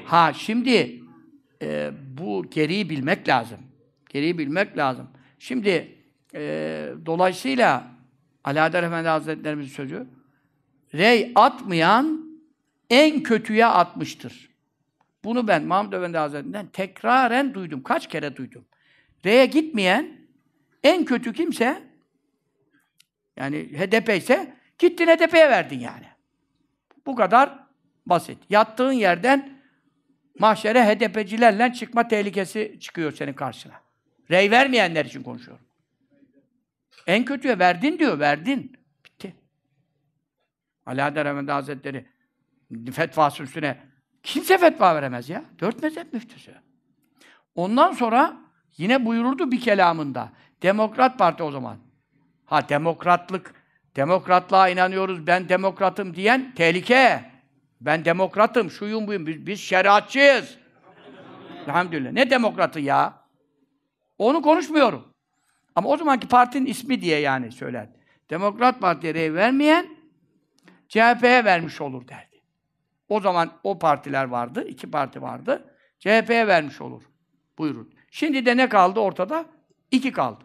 [0.05, 1.03] Ha şimdi
[1.63, 3.59] e, bu geriyi bilmek lazım.
[4.09, 5.09] Geriyi bilmek lazım.
[5.39, 5.99] Şimdi
[6.35, 7.85] e, dolayısıyla
[8.45, 10.07] Alaeddin Efendi Hazretlerimizin sözü
[10.95, 12.33] rey atmayan
[12.91, 14.51] en kötüye atmıştır.
[15.25, 17.83] Bunu ben Mahmud Efendi Hazretlerinden tekraren duydum.
[17.83, 18.65] Kaç kere duydum.
[19.25, 20.17] R'ye gitmeyen
[20.83, 21.83] en kötü kimse
[23.37, 26.07] yani HDP ise gittin HDP'ye verdin yani.
[27.07, 27.59] Bu kadar
[28.07, 28.39] basit.
[28.51, 29.63] Yattığın yerden
[30.39, 33.75] mahşere HDP'cilerle çıkma tehlikesi çıkıyor senin karşına.
[34.31, 35.65] Rey vermeyenler için konuşuyorum.
[37.07, 38.77] En kötüye verdin diyor, verdin.
[39.05, 39.35] Bitti.
[40.87, 42.07] Adem Efendi Hazretleri
[42.93, 43.79] fetvası üstüne
[44.23, 45.45] kimse fetva veremez ya.
[45.59, 46.55] Dört mezhep müftüsü.
[47.55, 48.37] Ondan sonra
[48.77, 50.33] yine buyururdu bir kelamında.
[50.63, 51.79] Demokrat Parti o zaman.
[52.45, 53.62] Ha demokratlık,
[53.97, 57.33] demokratlığa inanıyoruz, ben demokratım diyen tehlike.
[57.81, 60.59] Ben demokratım, şuyum buyum, biz, biz şeriatçıyız.
[61.67, 62.13] Elhamdülillah.
[62.13, 63.23] Ne demokratı ya?
[64.19, 65.09] Onu konuşmuyorum.
[65.75, 67.89] Ama o zamanki partinin ismi diye yani söyler.
[68.31, 69.87] Demokrat Parti'ye rey vermeyen
[70.89, 72.41] CHP'ye vermiş olur derdi.
[73.09, 75.75] O zaman o partiler vardı, iki parti vardı.
[75.99, 77.03] CHP'ye vermiş olur.
[77.59, 77.95] Buyurun.
[78.11, 79.45] Şimdi de ne kaldı ortada?
[79.91, 80.45] İki kaldı.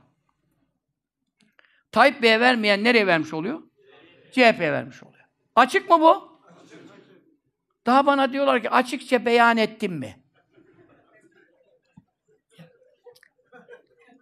[1.91, 3.61] Tayyip Bey'e vermeyen nereye vermiş oluyor?
[4.31, 5.23] CHP'ye vermiş oluyor.
[5.55, 6.41] Açık mı bu?
[7.85, 10.23] Daha bana diyorlar ki açıkça beyan ettim mi?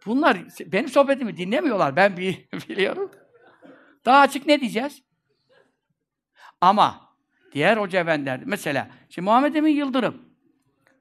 [0.06, 1.96] Bunlar benim sohbetimi dinlemiyorlar.
[1.96, 2.18] Ben
[2.70, 3.12] biliyorum.
[4.06, 5.02] Daha açık ne diyeceğiz?
[6.62, 7.16] Ama
[7.52, 10.22] diğer hoca efendiler, mesela şimdi Muhammed Emin Yıldırım.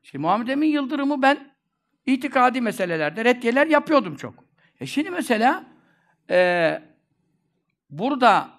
[0.02, 1.54] Şimdi Muhammed Emin Yıldırım'ı ben
[2.06, 4.34] itikadi meselelerde reddiyeler yapıyordum çok.
[4.80, 5.73] E şimdi mesela
[6.30, 6.82] e,
[7.90, 8.50] burada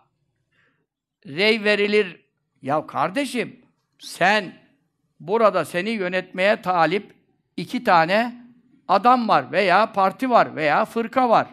[1.26, 2.26] rey verilir.
[2.62, 3.62] Ya kardeşim
[4.00, 4.54] sen
[5.20, 7.14] burada seni yönetmeye talip
[7.58, 8.46] iki tane
[8.88, 11.48] adam var veya parti var veya fırka var.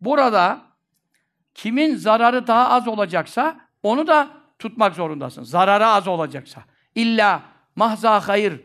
[0.00, 0.60] Burada
[1.54, 5.42] kimin zararı daha az olacaksa onu da tutmak zorundasın.
[5.42, 6.64] Zararı az olacaksa.
[6.94, 7.42] İlla
[7.76, 8.60] mahza hayır,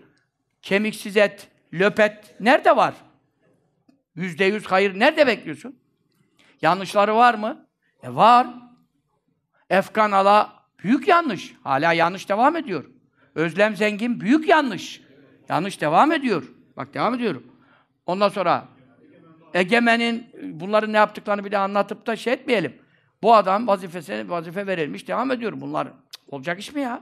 [0.61, 2.93] kemiksiz et, löpet nerede var?
[4.15, 5.79] Yüzde yüz hayır nerede bekliyorsun?
[6.61, 7.65] Yanlışları var mı?
[8.03, 8.47] E var.
[9.69, 11.55] Efkan ala büyük yanlış.
[11.63, 12.85] Hala yanlış devam ediyor.
[13.35, 15.01] Özlem Zengin büyük yanlış.
[15.49, 16.43] Yanlış devam ediyor.
[16.77, 17.43] Bak devam ediyorum.
[18.05, 18.65] Ondan sonra
[19.53, 22.81] Egemen'in bunların ne yaptıklarını bir de anlatıp da şey etmeyelim.
[23.23, 25.53] Bu adam vazifesine vazife verilmiş, devam ediyor.
[25.61, 25.87] Bunlar
[26.27, 27.01] olacak iş mi ya?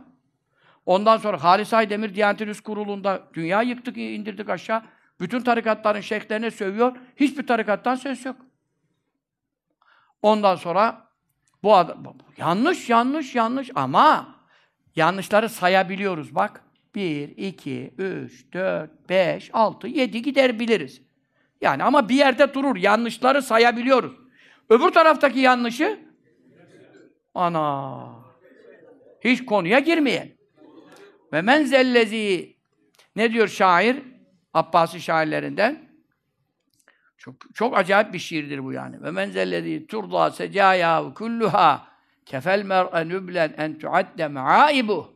[0.86, 4.84] Ondan sonra Halis Aydemir Diyanet Üst Kurulu'nda dünya yıktık, indirdik aşağı.
[5.20, 6.96] Bütün tarikatların şeyhlerine sövüyor.
[7.16, 8.36] Hiçbir tarikattan söz yok.
[10.22, 11.08] Ondan sonra
[11.64, 14.36] bu adam yanlış, yanlış, yanlış ama
[14.96, 16.62] yanlışları sayabiliyoruz bak.
[16.96, 21.02] 1, 2, 3, 4, 5, 6, 7 gider biliriz.
[21.62, 22.76] Yani ama bir yerde durur.
[22.76, 24.14] Yanlışları sayabiliyoruz.
[24.70, 26.00] Öbür taraftaki yanlışı
[27.34, 28.06] ana
[29.22, 30.30] hiç konuya girmeyen.
[31.34, 32.56] Ve men zellezi
[33.16, 34.04] ne diyor şair?
[34.54, 35.85] Abbasi şairlerinden.
[37.26, 39.04] Çok çok acayip bir şiirdir bu yani.
[39.04, 41.88] Ve men zellezi turda secaya kulluha
[42.26, 45.14] kefel mer'e nüblen en tuadde maaibu.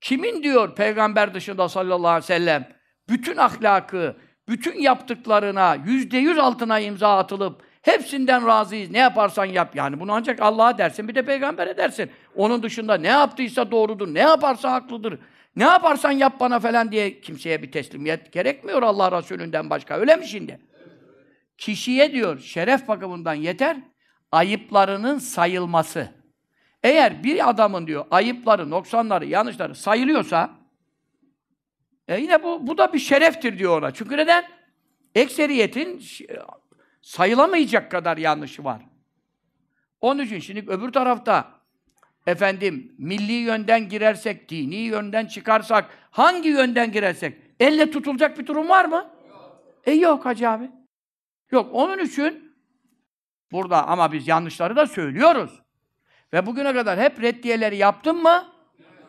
[0.00, 2.68] Kimin diyor peygamber dışında sallallahu aleyhi ve sellem
[3.08, 4.16] bütün ahlakı,
[4.48, 8.90] bütün yaptıklarına yüzde yüz altına imza atılıp hepsinden razıyız.
[8.90, 9.76] Ne yaparsan yap.
[9.76, 12.10] Yani bunu ancak Allah'a dersin, bir de peygambere dersin.
[12.36, 15.18] Onun dışında ne yaptıysa doğrudur, ne yaparsa haklıdır.
[15.56, 19.96] Ne yaparsan yap bana falan diye kimseye bir teslimiyet gerekmiyor Allah Resulü'nden başka.
[19.96, 20.69] Öyle mi şimdi?
[21.60, 23.76] Kişiye diyor şeref bakımından yeter
[24.32, 26.08] ayıplarının sayılması.
[26.82, 30.50] Eğer bir adamın diyor ayıpları, noksanları, yanlışları sayılıyorsa
[32.08, 33.90] e yine bu bu da bir şereftir diyor ona.
[33.90, 34.44] Çünkü neden?
[35.14, 36.02] Ekseriyetin
[37.02, 38.82] sayılamayacak kadar yanlışı var.
[40.00, 41.60] Onun için şimdi öbür tarafta
[42.26, 48.84] efendim milli yönden girersek, dini yönden çıkarsak, hangi yönden girersek elle tutulacak bir durum var
[48.84, 49.10] mı?
[49.84, 50.79] E yok hacı abi.
[51.50, 51.70] Yok.
[51.72, 52.56] Onun için
[53.52, 55.62] burada ama biz yanlışları da söylüyoruz.
[56.32, 58.52] Ve bugüne kadar hep reddiyeleri yaptım mı?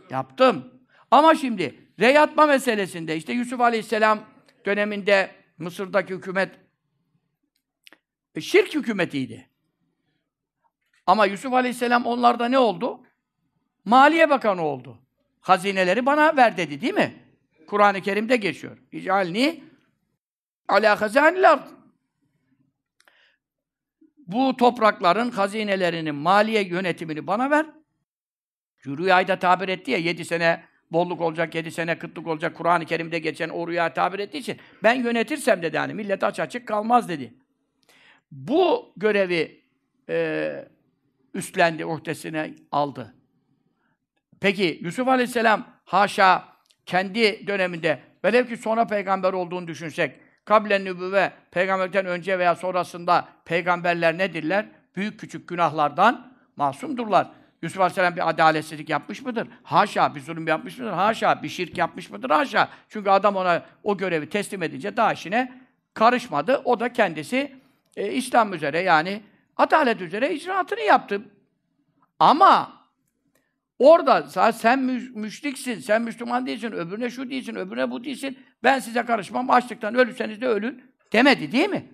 [0.09, 0.81] Yaptım.
[1.11, 4.19] Ama şimdi reyatma meselesinde işte Yusuf Aleyhisselam
[4.65, 6.55] döneminde Mısır'daki hükümet
[8.35, 9.49] e, şirk hükümetiydi.
[11.07, 13.03] Ama Yusuf Aleyhisselam onlarda ne oldu?
[13.85, 14.99] Maliye Bakanı oldu.
[15.41, 17.23] Hazineleri bana ver dedi değil mi?
[17.67, 18.77] Kur'an-ı Kerim'de geçiyor.
[18.91, 19.63] İcalni
[20.67, 21.80] ala hazanil ard.
[24.31, 27.65] Bu toprakların hazinelerinin maliye yönetimini bana ver.
[28.87, 33.49] Rüyayı tabir etti ya, yedi sene bolluk olacak, yedi sene kıtlık olacak, Kur'an-ı Kerim'de geçen
[33.49, 37.33] o rüya tabir ettiği için ben yönetirsem dedi hani, millet aç açık kalmaz dedi.
[38.31, 39.61] Bu görevi
[40.09, 40.65] e,
[41.33, 43.13] üstlendi, uhdesine aldı.
[44.39, 46.47] Peki Yusuf Aleyhisselam haşa
[46.85, 54.17] kendi döneminde velev ki sonra peygamber olduğunu düşünsek kablen nübüvve peygamberden önce veya sonrasında peygamberler
[54.17, 54.65] nedirler?
[54.95, 57.27] Büyük küçük günahlardan masumdurlar.
[57.61, 59.47] Yusuf Aleyhisselam bir adaletsizlik yapmış mıdır?
[59.63, 60.15] Haşa.
[60.15, 60.91] Bir zulüm yapmış mıdır?
[60.91, 61.43] Haşa.
[61.43, 62.29] Bir şirk yapmış mıdır?
[62.29, 62.69] Haşa.
[62.89, 65.61] Çünkü adam ona o görevi teslim edince daha işine
[65.93, 66.61] karışmadı.
[66.65, 67.55] O da kendisi
[67.97, 69.21] e, İslam üzere yani
[69.57, 71.21] adalet üzere icraatını yaptı.
[72.19, 72.80] Ama
[73.81, 74.79] orada sen
[75.15, 80.41] müşriksin, sen Müslüman değilsin, öbürüne şu değilsin, öbürüne bu değilsin, ben size karışmam, açlıktan ölürseniz
[80.41, 81.85] de ölün demedi değil mi?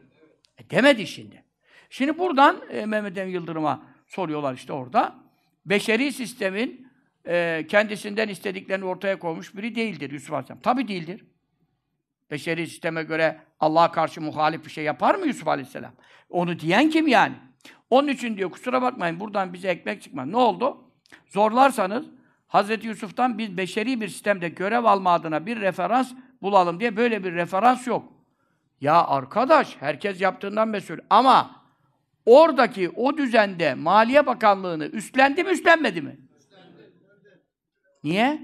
[0.58, 1.44] E, demedi şimdi.
[1.90, 5.16] Şimdi buradan e, Mehmet Emin Yıldırım'a soruyorlar işte orada.
[5.66, 6.88] Beşeri sistemin
[7.28, 10.62] e, kendisinden istediklerini ortaya koymuş biri değildir Yusuf Aleyhisselam.
[10.62, 11.26] Tabi değildir.
[12.32, 15.94] Beşeri sisteme göre Allah'a karşı muhalif bir şey yapar mı Yusuf Aleyhisselam?
[16.30, 17.36] Onu diyen kim yani?
[17.90, 20.28] Onun için diyor kusura bakmayın buradan bize ekmek çıkmaz.
[20.28, 20.87] Ne oldu?
[21.28, 22.06] Zorlarsanız
[22.48, 27.34] Hazreti Yusuf'tan biz beşeri bir sistemde görev alma adına bir referans bulalım diye böyle bir
[27.34, 28.14] referans yok.
[28.82, 31.64] Ya arkadaş herkes yaptığından mesul ama
[32.26, 36.18] oradaki o düzende Maliye Bakanlığı'nı üstlendi mi üstlenmedi mi?
[36.40, 36.92] Üstlendi.
[38.04, 38.42] Niye?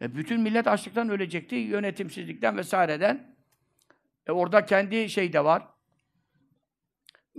[0.00, 3.36] E bütün millet açlıktan ölecekti, yönetimsizlikten vesaireden.
[4.26, 5.62] E orada kendi şey de var.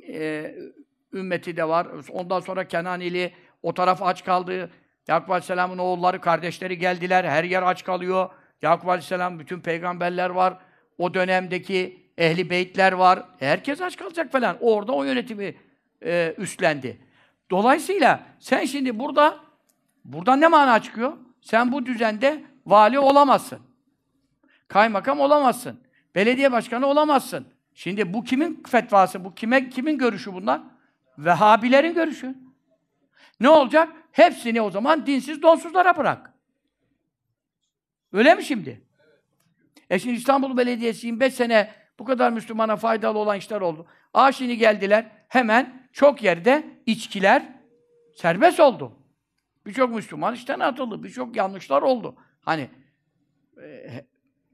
[0.07, 0.55] E,
[1.13, 1.87] ümmeti de var.
[2.11, 4.69] Ondan sonra Kenanili o taraf aç kaldı.
[5.07, 7.23] Yakup Aleyhisselam'ın oğulları, kardeşleri geldiler.
[7.23, 8.29] Her yer aç kalıyor.
[8.61, 10.57] Yakup Aleyhisselam, bütün peygamberler var.
[10.97, 13.23] O dönemdeki ehli beytler var.
[13.39, 14.57] Herkes aç kalacak falan.
[14.61, 15.55] Orada o yönetimi
[16.05, 16.97] e, üstlendi.
[17.51, 19.39] Dolayısıyla sen şimdi burada
[20.05, 21.13] buradan ne mana çıkıyor?
[21.41, 23.59] Sen bu düzende vali olamazsın.
[24.67, 25.79] Kaymakam olamazsın.
[26.15, 27.47] Belediye başkanı olamazsın.
[27.73, 29.25] Şimdi bu kimin fetvası?
[29.25, 30.61] Bu kime kimin görüşü bunlar?
[31.17, 32.35] Vehhabilerin görüşü.
[33.39, 33.89] Ne olacak?
[34.11, 36.33] Hepsini o zaman dinsiz donsuzlara bırak.
[38.13, 38.81] Öyle mi şimdi?
[39.89, 43.87] E şimdi İstanbul Belediyesi 25 sene bu kadar Müslümana faydalı olan işler oldu.
[44.13, 47.43] Aa geldiler hemen çok yerde içkiler
[48.15, 48.95] serbest oldu.
[49.65, 51.03] Birçok Müslüman işten atıldı.
[51.03, 52.15] Birçok yanlışlar oldu.
[52.41, 52.69] Hani
[53.63, 54.05] e,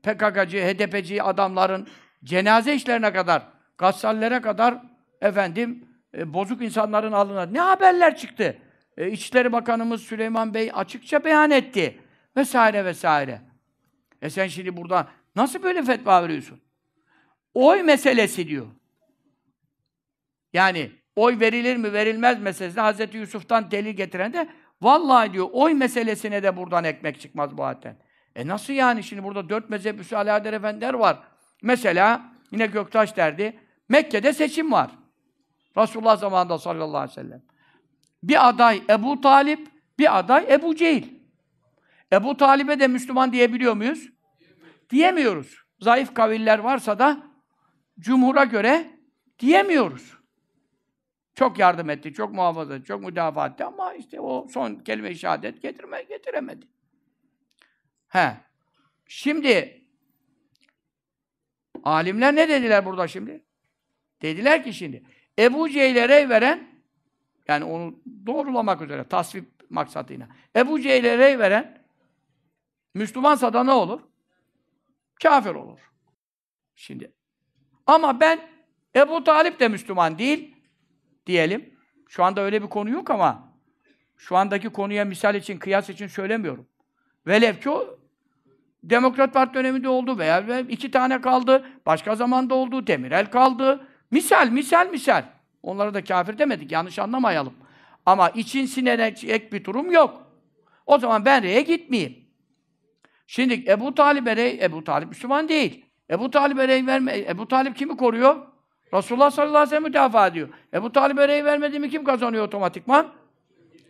[0.04, 1.88] PKK'cı, HDP'ci adamların
[2.24, 4.82] cenaze işlerine kadar, gassallere kadar
[5.21, 8.58] efendim e, bozuk insanların alına ne haberler çıktı?
[8.97, 11.99] E, İçişleri Bakanımız Süleyman Bey açıkça beyan etti.
[12.36, 13.41] Vesaire vesaire.
[14.21, 16.62] E sen şimdi burada nasıl böyle fetva veriyorsun?
[17.53, 18.67] Oy meselesi diyor.
[20.53, 24.49] Yani oy verilir mi verilmez meselesine Hazreti Yusuf'tan delil getiren de
[24.81, 27.97] vallahi diyor oy meselesine de buradan ekmek çıkmaz bu hatten.
[28.36, 31.19] E nasıl yani şimdi burada dört mezhep üssü Alaeddin Efendiler var.
[31.62, 33.60] Mesela yine Göktaş derdi.
[33.89, 34.91] Mekke'de seçim var.
[35.77, 37.41] Resulullah zamanında sallallahu aleyhi ve sellem.
[38.29, 39.67] Bir aday Ebu Talip,
[39.99, 41.07] bir aday Ebu Cehil.
[42.13, 44.09] Ebu Talip'e de Müslüman diyebiliyor muyuz?
[44.89, 45.65] Diyemiyoruz.
[45.79, 47.23] Zayıf kaviller varsa da
[47.99, 48.99] cumhura göre
[49.39, 50.17] diyemiyoruz.
[51.35, 55.61] Çok yardım etti, çok muhafaza etti, çok müdafaa etti ama işte o son kelime-i şehadet
[55.61, 56.67] getirme, getiremedi.
[58.07, 58.38] He.
[59.07, 59.81] Şimdi
[61.83, 63.45] alimler ne dediler burada şimdi?
[64.21, 65.03] Dediler ki şimdi
[65.39, 66.74] Ebu Cehil'e rey veren
[67.47, 70.27] yani onu doğrulamak üzere tasvip maksatıyla.
[70.55, 71.86] Ebu Cehil'e rey veren
[72.93, 74.01] Müslümansa da ne olur?
[75.23, 75.79] Kafir olur.
[76.75, 77.12] Şimdi
[77.88, 78.39] ama ben
[78.95, 80.55] Ebu Talip de Müslüman değil
[81.25, 81.75] diyelim.
[82.10, 83.53] Şu anda öyle bir konu yok ama
[84.17, 86.67] şu andaki konuya misal için, kıyas için söylemiyorum.
[87.27, 87.99] Velev ki o
[88.84, 93.88] Demokrat Parti döneminde oldu veya iki tane kaldı, başka zamanda oldu, Demirel kaldı.
[94.12, 95.23] Misal, misal, misal.
[95.65, 97.54] Onlara da kafir demedik, yanlış anlamayalım.
[98.06, 100.32] Ama için sinenecek bir durum yok.
[100.86, 102.25] O zaman ben reye gitmeyeyim.
[103.28, 105.86] Şimdi Ebu Talib'e rey, Ebu Talip Müslüman değil.
[106.10, 108.36] Ebu Talib'e rey verme, Ebu Talip kimi koruyor?
[108.93, 110.49] Resulullah sallallahu aleyhi ve sellem müdafaa ediyor.
[110.73, 113.13] Ebu Talib'e rey vermedi mi kim kazanıyor otomatikman?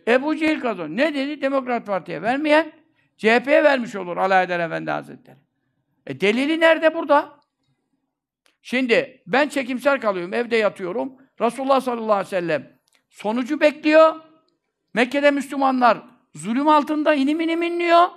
[0.08, 0.96] Ebu Cehil kazanıyor.
[0.96, 1.42] Ne dedi?
[1.42, 2.72] Demokrat Parti'ye vermeyen
[3.16, 5.38] CHP'ye vermiş olur Alaeddin Efendi Hazretleri.
[6.06, 7.32] E delili nerede burada?
[8.62, 11.25] Şimdi ben çekimsel kalıyorum, evde yatıyorum.
[11.40, 12.78] Resulullah sallallahu aleyhi ve sellem
[13.10, 14.14] sonucu bekliyor.
[14.94, 15.98] Mekke'de Müslümanlar
[16.34, 18.08] zulüm altında inim inim inliyor.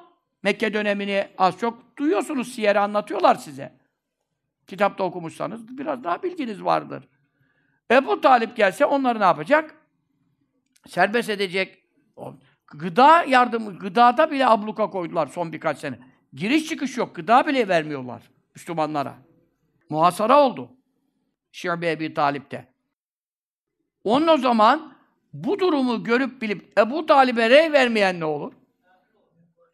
[0.44, 3.80] Mekke dönemini az çok duyuyorsunuz, siyeri anlatıyorlar size.
[4.68, 7.08] Kitapta okumuşsanız biraz daha bilginiz vardır.
[7.92, 9.76] Ebu Talip gelse onları ne yapacak?
[10.88, 11.84] Serbest edecek.
[12.68, 16.00] Gıda yardımı, gıdada bile abluka koydular son birkaç sene.
[16.34, 19.18] Giriş çıkış yok, gıda bile vermiyorlar Müslümanlara.
[19.90, 20.72] Muhasara oldu.
[21.52, 22.74] Şibe Ebi Talip'te.
[24.10, 24.94] Onun o zaman
[25.34, 28.54] bu durumu görüp bilip Ebu Talib'e rey vermeyen ne olur?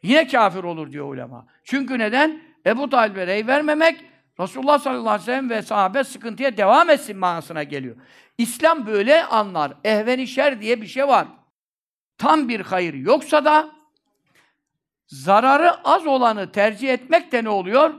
[0.04, 1.46] Yine kafir olur diyor ulema.
[1.64, 2.42] Çünkü neden?
[2.66, 4.06] Ebu Talib'e rey vermemek
[4.40, 7.96] Resulullah sallallahu aleyhi ve sellem ve sahabe sıkıntıya devam etsin manasına geliyor.
[8.38, 9.74] İslam böyle anlar.
[9.84, 11.28] Ehveni şer diye bir şey var.
[12.18, 13.70] Tam bir hayır yoksa da
[15.08, 17.94] zararı az olanı tercih etmek de ne oluyor?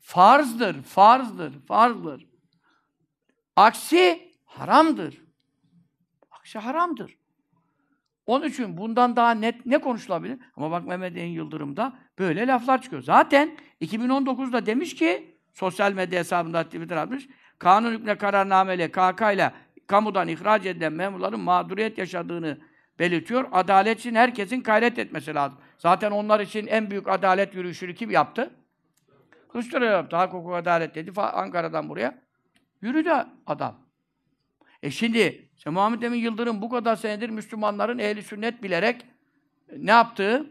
[0.00, 2.26] Farzdır, farzdır, farzdır.
[3.56, 5.22] Aksi haramdır.
[6.56, 7.16] Aksi haramdır.
[8.26, 10.38] Onun için bundan daha net ne konuşulabilir?
[10.56, 13.02] Ama bak Mehmet En Yıldırım'da böyle laflar çıkıyor.
[13.02, 17.28] Zaten 2019'da demiş ki sosyal medya hesabında Twitter atmış.
[17.58, 19.52] Kanun hükmüne kararnameyle KK ile
[19.86, 22.58] kamudan ihraç edilen memurların mağduriyet yaşadığını
[22.98, 23.48] belirtiyor.
[23.52, 25.58] Adalet için herkesin gayret etmesi lazım.
[25.78, 28.50] Zaten onlar için en büyük adalet yürüyüşünü kim yaptı?
[29.52, 30.16] Kılıçdaroğlu yaptı.
[30.16, 31.20] Hak, hukuk, adalet dedi.
[31.20, 32.22] Ankara'dan buraya.
[32.82, 33.12] Yürüdü
[33.46, 33.82] adam.
[34.82, 39.06] E şimdi işte Muhammed Emin Yıldırım bu kadar senedir Müslümanların ehli sünnet bilerek
[39.76, 40.46] ne yaptığı,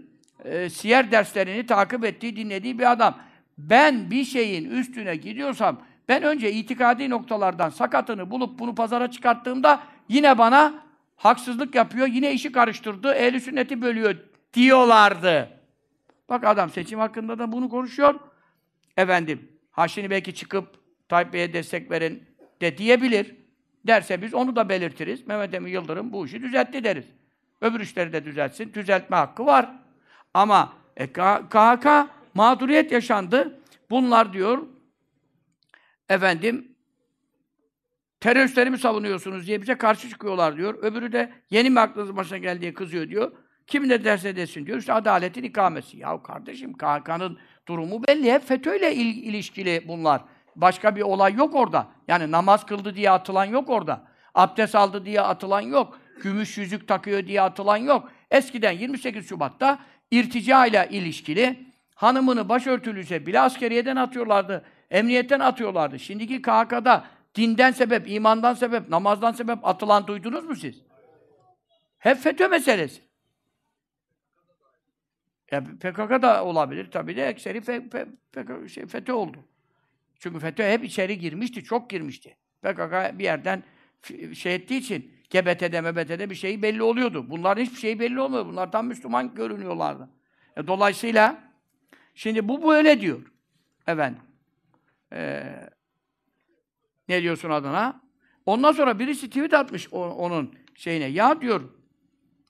[0.46, 3.18] e, siyer derslerini takip ettiği, dinlediği bir adam.
[3.58, 10.38] Ben bir şeyin üstüne gidiyorsam, ben önce itikadi noktalardan sakatını bulup bunu pazara çıkarttığımda yine
[10.38, 10.74] bana
[11.16, 14.16] haksızlık yapıyor, yine işi karıştırdı, ehli sünneti bölüyor
[14.54, 15.50] diyorlardı.
[16.30, 18.20] Bak adam seçim hakkında da bunu konuşuyor.
[18.98, 20.68] Efendim, ha şimdi belki çıkıp
[21.10, 22.24] Tayyip Bey'e destek verin
[22.62, 23.41] de diyebilir.
[23.88, 25.28] Derse biz onu da belirtiriz.
[25.28, 27.06] Mehmet Emin Yıldırım bu işi düzeltti deriz.
[27.62, 28.74] Öbür işleri de düzeltsin.
[28.74, 29.70] Düzeltme hakkı var.
[30.34, 31.88] Ama e, KHK
[32.34, 33.60] mağduriyet yaşandı.
[33.90, 34.68] Bunlar diyor
[36.10, 36.76] efendim
[38.20, 40.84] teröristleri mi savunuyorsunuz diye bize karşı çıkıyorlar diyor.
[40.84, 43.32] Öbürü de yeni mi aklınız başına geldiği kızıyor diyor.
[43.68, 44.78] Kim ne derse desin diyor.
[44.78, 45.98] İşte adaletin ikamesi.
[45.98, 48.32] Ya kardeşim KHK'nın durumu belli.
[48.32, 50.22] Hep FETÖ'yle il ilişkili bunlar.
[50.56, 51.88] Başka bir olay yok orada.
[52.08, 54.08] Yani namaz kıldı diye atılan yok orada.
[54.36, 56.00] Abdest aldı diye atılan yok.
[56.24, 58.12] Gümüş yüzük takıyor diye atılan yok.
[58.32, 59.80] Eskiden 28 Şubat'ta
[60.12, 64.66] irtica ile ilişkili hanımını başörtülüyse bile askeriyeden atıyorlardı.
[64.92, 66.00] Emniyetten atıyorlardı.
[66.00, 70.82] Şimdiki KHK'da dinden sebep, imandan sebep, namazdan sebep atılan duydunuz mu siz?
[71.98, 73.02] Hep FETÖ meselesi.
[75.52, 79.38] Ya PKK da olabilir tabii de ekseri F- F- PKK şey, FETÖ oldu.
[80.22, 82.38] Çünkü FETÖ hep içeri girmişti, çok girmişti.
[82.62, 83.64] PKK bir yerden
[84.34, 87.30] şey ettiği için GBT'de, MBT'de bir şey belli oluyordu.
[87.30, 88.46] Bunların hiçbir şey belli olmuyor.
[88.46, 90.10] Bunlar tam Müslüman görünüyorlardı.
[90.58, 91.44] E, dolayısıyla
[92.16, 93.32] şimdi bu böyle diyor.
[93.88, 94.22] Efendim.
[95.14, 95.44] Ee,
[97.08, 98.02] ne diyorsun adına?
[98.46, 101.06] Ondan sonra birisi tweet atmış o- onun şeyine.
[101.06, 101.62] Ya diyor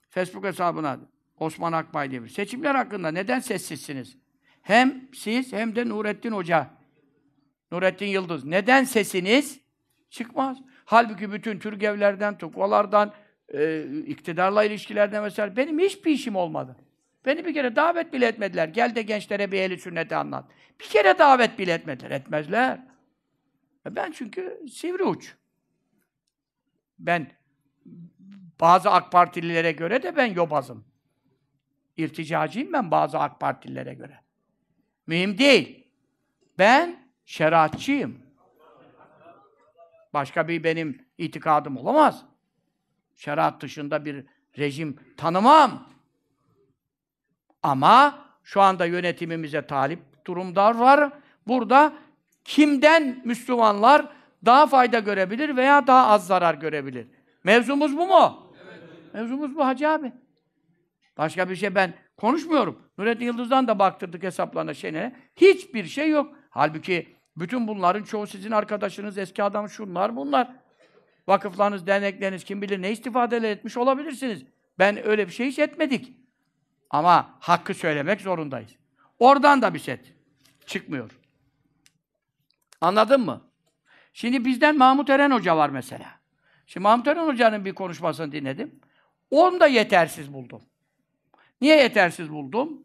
[0.10, 1.00] Facebook hesabına
[1.40, 2.30] Osman Akbay diye bir.
[2.30, 4.18] Seçimler hakkında neden sessizsiniz?
[4.62, 6.81] Hem siz hem de Nurettin Hoca.
[7.72, 8.46] Nurettin Yıldız.
[8.46, 9.62] Neden sesiniz
[10.10, 10.58] çıkmaz?
[10.86, 13.14] Halbuki bütün Türgevlerden, tukvalardan,
[13.54, 16.76] e, iktidarla ilişkilerden mesela benim hiçbir işim olmadı.
[17.26, 18.68] Beni bir kere davet bile etmediler.
[18.68, 20.46] Gel de gençlere bir eli sünneti anlat.
[20.80, 22.12] Bir kere davet bile etmediler.
[22.12, 22.80] Etmezler.
[23.86, 25.36] E Ben çünkü sivri uç.
[27.00, 27.32] Ben
[28.62, 30.86] bazı AK Partililere göre de ben yobazım.
[31.98, 34.20] İrticacıyım ben bazı AK Partililere göre.
[35.08, 35.88] Mühim değil.
[36.58, 37.01] Ben
[37.32, 38.20] şeriatçıyım.
[40.14, 42.26] Başka bir benim itikadım olamaz.
[43.16, 44.26] Şeriat dışında bir
[44.58, 45.90] rejim tanımam.
[47.64, 51.14] Ama şu anda yönetimimize talip durumlar var.
[51.48, 51.94] Burada
[52.46, 54.08] kimden Müslümanlar
[54.46, 57.08] daha fayda görebilir veya daha az zarar görebilir?
[57.44, 58.54] Mevzumuz bu mu?
[59.14, 60.12] Mevzumuz bu hacı abi.
[61.18, 62.82] Başka bir şey ben konuşmuyorum.
[62.98, 65.16] Nurettin Yıldız'dan da baktırdık hesaplarına şeyine.
[65.36, 66.36] Hiçbir şey yok.
[66.50, 70.56] Halbuki bütün bunların çoğu sizin arkadaşınız, eski adam şunlar bunlar.
[71.28, 74.44] Vakıflarınız, dernekleriniz kim bilir ne istifadeler etmiş olabilirsiniz.
[74.80, 76.14] Ben öyle bir şey hiç etmedik.
[76.90, 78.72] Ama hakkı söylemek zorundayız.
[79.20, 80.14] Oradan da bir set
[80.66, 81.12] çıkmıyor.
[82.82, 83.42] Anladın mı?
[84.14, 86.20] Şimdi bizden Mahmut Eren Hoca var mesela.
[86.66, 88.80] Şimdi Mahmut Eren Hoca'nın bir konuşmasını dinledim.
[89.32, 90.62] Onu da yetersiz buldum.
[91.62, 92.84] Niye yetersiz buldum?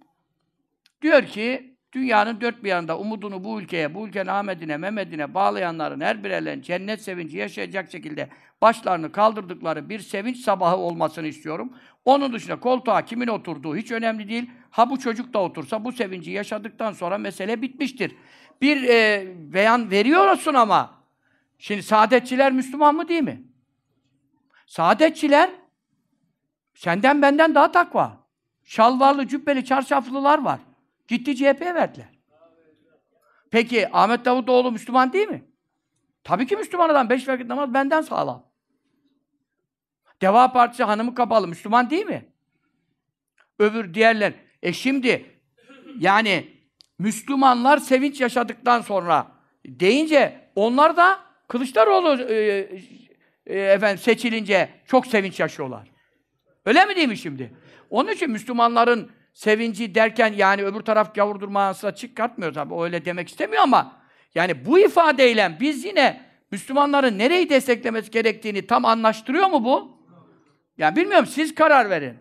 [1.03, 6.25] Diyor ki, dünyanın dört bir yanında umudunu bu ülkeye, bu ülkenin Ahmet'ine, Mehmet'ine bağlayanların her
[6.25, 8.29] birerlerinin cennet sevinci yaşayacak şekilde
[8.63, 11.73] başlarını kaldırdıkları bir sevinç sabahı olmasını istiyorum.
[12.05, 14.51] Onun dışında koltuğa kimin oturduğu hiç önemli değil.
[14.71, 18.13] Ha bu çocuk da otursa bu sevinci yaşadıktan sonra mesele bitmiştir.
[18.63, 20.95] Bir e, beyan veriyorsun ama
[21.59, 23.43] şimdi saadetçiler Müslüman mı değil mi?
[24.67, 25.51] Saadetçiler
[26.75, 28.27] senden benden daha takva.
[28.65, 30.61] Şalvarlı, cübbeli, çarşaflılar var.
[31.09, 32.09] Gitti CHP'ye verdiler.
[33.51, 35.45] Peki Ahmet Davutoğlu Müslüman değil mi?
[36.25, 37.11] Tabii ki Müslüman adam.
[37.11, 38.47] Beş vakit namaz benden sağlam.
[40.23, 41.49] Deva Partisi hanımı kapalı.
[41.49, 42.27] Müslüman değil mi?
[43.59, 44.33] Öbür diğerler.
[44.63, 45.41] E şimdi
[45.99, 46.49] yani
[46.99, 49.27] Müslümanlar sevinç yaşadıktan sonra
[49.67, 52.35] deyince onlar da Kılıçdaroğlu e,
[53.47, 55.89] e, efendim seçilince çok sevinç yaşıyorlar.
[56.65, 57.53] Öyle mi değil mi şimdi?
[57.91, 62.75] Onun için Müslümanların sevinci derken yani öbür taraf gavurdurmasına çıkartmıyor tabii.
[62.81, 63.97] Öyle demek istemiyor ama
[64.35, 66.21] yani bu ifadeyle biz yine
[66.51, 69.99] Müslümanların nereyi desteklemesi gerektiğini tam anlaştırıyor mu bu?
[70.79, 72.15] Yani bilmiyorum siz karar verin.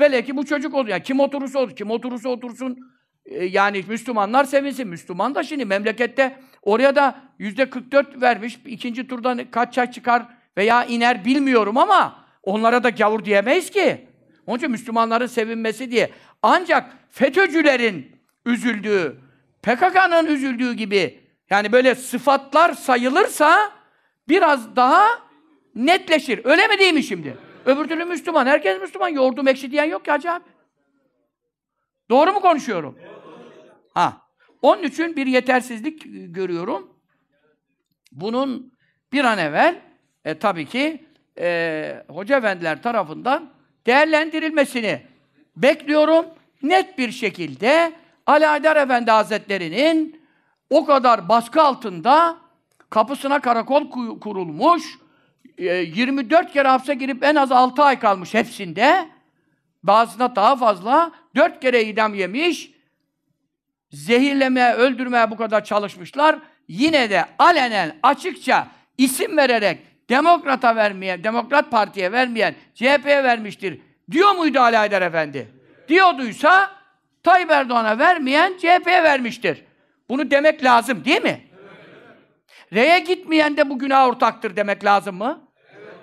[0.00, 0.88] Vele ki bu çocuk olur.
[0.88, 1.76] Yani kim oturursa olur.
[1.76, 2.78] Kim oturursa otursun.
[3.26, 4.88] Ee, yani Müslümanlar sevinsin.
[4.88, 8.58] Müslüman da şimdi memlekette oraya da yüzde 44 vermiş.
[8.66, 10.26] İkinci turdan kaç çay çıkar
[10.56, 14.07] veya iner bilmiyorum ama onlara da gavur diyemeyiz ki.
[14.48, 16.10] Onun için Müslümanların sevinmesi diye.
[16.42, 19.20] Ancak FETÖ'cülerin üzüldüğü,
[19.62, 21.20] PKK'nın üzüldüğü gibi
[21.50, 23.72] yani böyle sıfatlar sayılırsa
[24.28, 25.08] biraz daha
[25.74, 26.40] netleşir.
[26.44, 27.38] Öyle mi değil mi şimdi?
[27.66, 28.46] Öbür türlü Müslüman.
[28.46, 29.08] Herkes Müslüman.
[29.08, 30.44] Yoğurdum ekşi diyen yok ki hacı abi.
[32.10, 32.98] Doğru mu konuşuyorum?
[33.94, 34.22] Ha.
[34.62, 36.02] Onun için bir yetersizlik
[36.34, 36.92] görüyorum.
[38.12, 38.78] Bunun
[39.12, 39.80] bir an evvel
[40.24, 41.06] e, tabii ki
[41.38, 43.57] e, hoca efendiler tarafından
[43.88, 45.02] değerlendirilmesini
[45.56, 46.26] bekliyorum.
[46.62, 47.92] Net bir şekilde
[48.26, 50.22] Ali Haydar Efendi Hazretleri'nin
[50.70, 52.36] o kadar baskı altında
[52.90, 54.98] kapısına karakol ku- kurulmuş,
[55.58, 59.08] e, 24 kere hapse girip en az 6 ay kalmış hepsinde.
[59.82, 61.12] Bazısına daha fazla.
[61.36, 62.70] 4 kere idam yemiş.
[63.90, 66.38] Zehirlemeye, öldürmeye bu kadar çalışmışlar.
[66.68, 68.68] Yine de alenen, açıkça
[68.98, 69.78] isim vererek
[70.08, 73.80] Demokrat'a vermeyen, Demokrat Parti'ye vermeyen CHP'ye vermiştir.
[74.10, 75.48] Diyor muydu Ali Haydar Efendi?
[75.88, 76.70] Diyorduysa
[77.22, 79.64] Tayyip Erdoğan'a vermeyen CHP'ye vermiştir.
[80.08, 81.48] Bunu demek lazım değil mi?
[82.74, 85.48] R'ye gitmeyen de bu günah ortaktır demek lazım mı?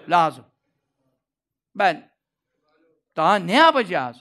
[0.09, 0.45] Lazım.
[1.75, 2.11] Ben
[3.15, 4.17] daha ne yapacağız?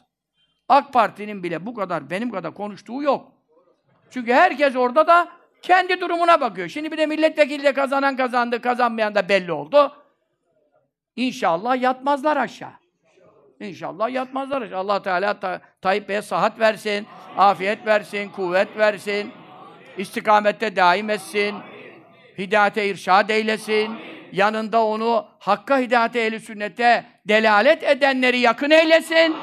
[0.68, 3.32] AK Parti'nin bile bu kadar benim kadar konuştuğu yok.
[4.11, 5.28] Çünkü herkes orada da
[5.65, 6.69] kendi durumuna bakıyor.
[6.69, 9.93] Şimdi bir de milletvekili kazanan kazandı, kazanmayan da belli oldu.
[11.17, 12.73] İnşallah yatmazlar aşağı.
[13.61, 14.73] İnşallah yatmazlar.
[14.73, 17.07] Allah Teala ta Tayyip Bey'e sıhhat versin,
[17.37, 19.33] afiyet versin, kuvvet versin,
[19.99, 21.55] istikamette daim etsin,
[22.39, 23.91] hidayete irşad eylesin,
[24.33, 29.37] yanında onu hakka hidayete ehli sünnete delalet edenleri yakın eylesin.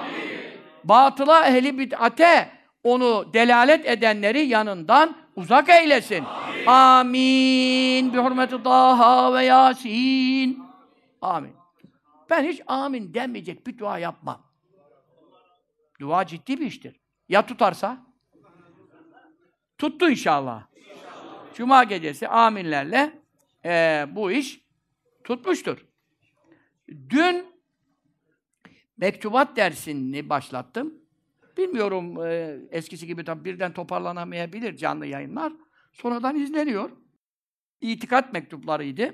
[0.83, 2.49] Batıla ehli bid'ate
[2.83, 6.23] onu delalet edenleri yanından uzak eylesin.
[6.67, 8.13] Amin.
[8.13, 10.63] Bi hurmeti Taha ve Yasin.
[11.21, 11.53] Amin.
[12.29, 14.51] Ben hiç amin demeyecek bir dua yapmam.
[15.99, 16.99] Dua ciddi bir iştir.
[17.29, 17.97] Ya tutarsa?
[19.77, 20.67] Tuttu inşallah.
[21.53, 23.19] Cuma gecesi aminlerle
[23.65, 24.61] e, bu iş
[25.23, 25.85] tutmuştur.
[27.09, 27.45] Dün
[28.97, 31.00] mektubat dersini başlattım.
[31.61, 35.53] Bilmiyorum e, eskisi gibi tabii birden toparlanamayabilir canlı yayınlar.
[35.93, 36.89] Sonradan izleniyor.
[37.81, 39.13] İtikat mektuplarıydı.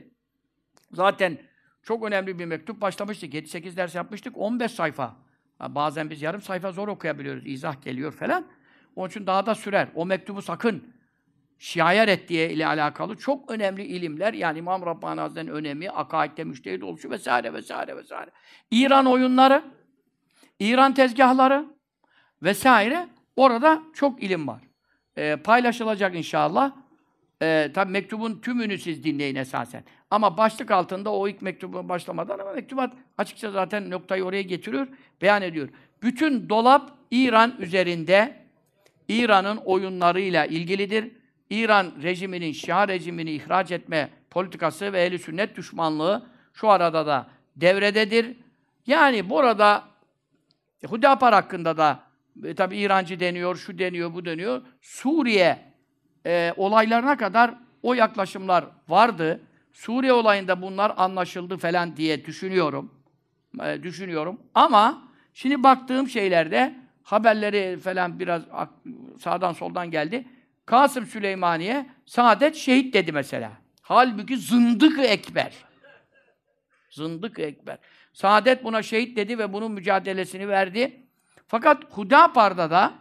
[0.92, 1.38] Zaten
[1.84, 3.34] çok önemli bir mektup başlamıştık.
[3.34, 4.38] 7-8 ders yapmıştık.
[4.38, 5.16] 15 sayfa.
[5.60, 7.48] Bazen biz yarım sayfa zor okuyabiliyoruz.
[7.48, 8.48] İzah geliyor falan.
[8.96, 9.88] Onun için daha da sürer.
[9.96, 10.94] O mektubu sakın
[11.60, 17.10] şiaya reddiye ile alakalı çok önemli ilimler yani İmam Rabbani Hazretleri'nin önemi, akaidde müştehit oluşu
[17.10, 18.32] vesaire vesaire vesaire.
[18.72, 19.64] İran oyunları,
[20.60, 21.77] İran tezgahları
[22.44, 24.62] vesaire orada çok ilim var.
[25.18, 26.72] Ee, paylaşılacak inşallah.
[27.42, 29.84] Ee, tabi mektubun tümünü siz dinleyin esasen.
[30.12, 34.88] Ama başlık altında o ilk mektubun başlamadan ama mektubat açıkça zaten noktayı oraya getiriyor,
[35.22, 35.70] beyan ediyor.
[36.02, 38.36] Bütün dolap İran üzerinde
[39.08, 41.12] İran'ın oyunlarıyla ilgilidir.
[41.50, 48.38] İran rejiminin, Şia rejimini ihraç etme politikası ve ehli sünnet düşmanlığı şu arada da devrededir.
[48.88, 49.84] Yani burada
[50.92, 52.07] Hüdapar hakkında da
[52.44, 54.62] e, tabi İrancı deniyor, şu deniyor, bu deniyor.
[54.82, 55.60] Suriye
[56.26, 59.42] e, olaylarına kadar o yaklaşımlar vardı.
[59.74, 62.94] Suriye olayında bunlar anlaşıldı falan diye düşünüyorum.
[63.64, 64.42] E, düşünüyorum.
[64.56, 68.42] Ama şimdi baktığım şeylerde haberleri falan biraz
[69.20, 70.28] sağdan soldan geldi.
[70.66, 73.52] Kasım Süleymaniye Saadet şehit dedi mesela.
[73.82, 75.54] Halbuki zındık ekber.
[76.90, 77.78] Zındık ekber.
[78.14, 81.07] Saadet buna şehit dedi ve bunun mücadelesini verdi.
[81.48, 82.94] Fakat Hudapar'da da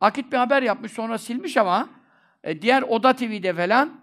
[0.00, 1.88] Akit bir haber yapmış sonra silmiş ama
[2.44, 4.00] e, diğer Oda TV'de falan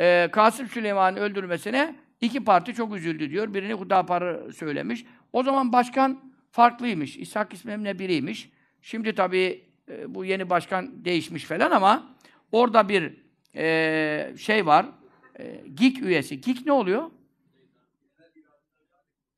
[0.00, 3.54] e, Kasım Süleyman'ın öldürmesine iki parti çok üzüldü diyor.
[3.54, 5.04] Birini Hudapar'ı söylemiş.
[5.32, 7.16] O zaman başkan farklıymış.
[7.16, 8.50] İshak İsmem'le biriymiş.
[8.82, 12.16] Şimdi tabii e, bu yeni başkan değişmiş falan ama
[12.52, 13.16] orada bir
[13.56, 14.86] e, şey var.
[15.38, 16.40] E, GİK üyesi.
[16.40, 17.10] GİK ne oluyor?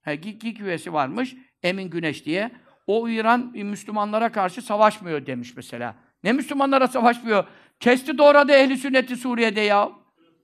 [0.02, 1.36] He, GİK, GİK üyesi varmış.
[1.62, 2.50] Emin Güneş diye.
[2.86, 5.94] O İran Müslümanlara karşı savaşmıyor demiş mesela.
[6.24, 7.44] Ne Müslümanlara savaşmıyor?
[7.80, 9.90] Kesti doğradı ehli sünneti Suriye'de ya.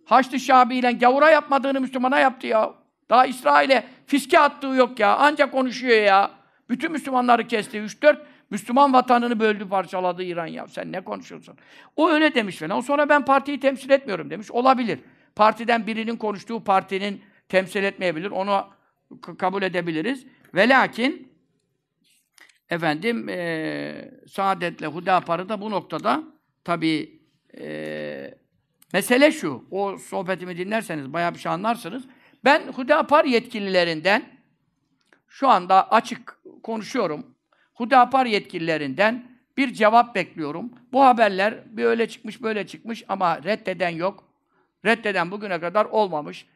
[0.04, 2.74] Haçlı Şabi ile gavura yapmadığını Müslümana yaptı ya.
[3.10, 5.16] Daha İsrail'e fiske attığı yok ya.
[5.16, 6.30] Ancak konuşuyor ya.
[6.70, 7.78] Bütün Müslümanları kesti.
[7.78, 8.16] 3-4
[8.50, 10.68] Müslüman vatanını böldü, parçaladı İran ya.
[10.68, 11.54] Sen ne konuşuyorsun?
[11.96, 12.80] O öyle demiş falan.
[12.80, 14.50] Sonra ben partiyi temsil etmiyorum demiş.
[14.50, 14.98] Olabilir.
[15.36, 18.30] Partiden birinin konuştuğu partinin temsil etmeyebilir.
[18.30, 18.66] Onu
[19.38, 20.26] kabul edebiliriz.
[20.54, 21.31] Ve lakin
[22.72, 26.22] efendim e, Saadet'le Hudapar'ı da bu noktada
[26.64, 27.20] tabii
[27.58, 28.34] e,
[28.92, 29.64] mesele şu.
[29.70, 32.02] O sohbetimi dinlerseniz bayağı bir şey anlarsınız.
[32.44, 34.24] Ben Hudapar yetkililerinden
[35.28, 37.26] şu anda açık konuşuyorum.
[37.74, 40.72] Hudapar yetkililerinden bir cevap bekliyorum.
[40.92, 44.24] Bu haberler bir öyle çıkmış böyle çıkmış ama reddeden yok.
[44.84, 46.46] Reddeden bugüne kadar olmamış.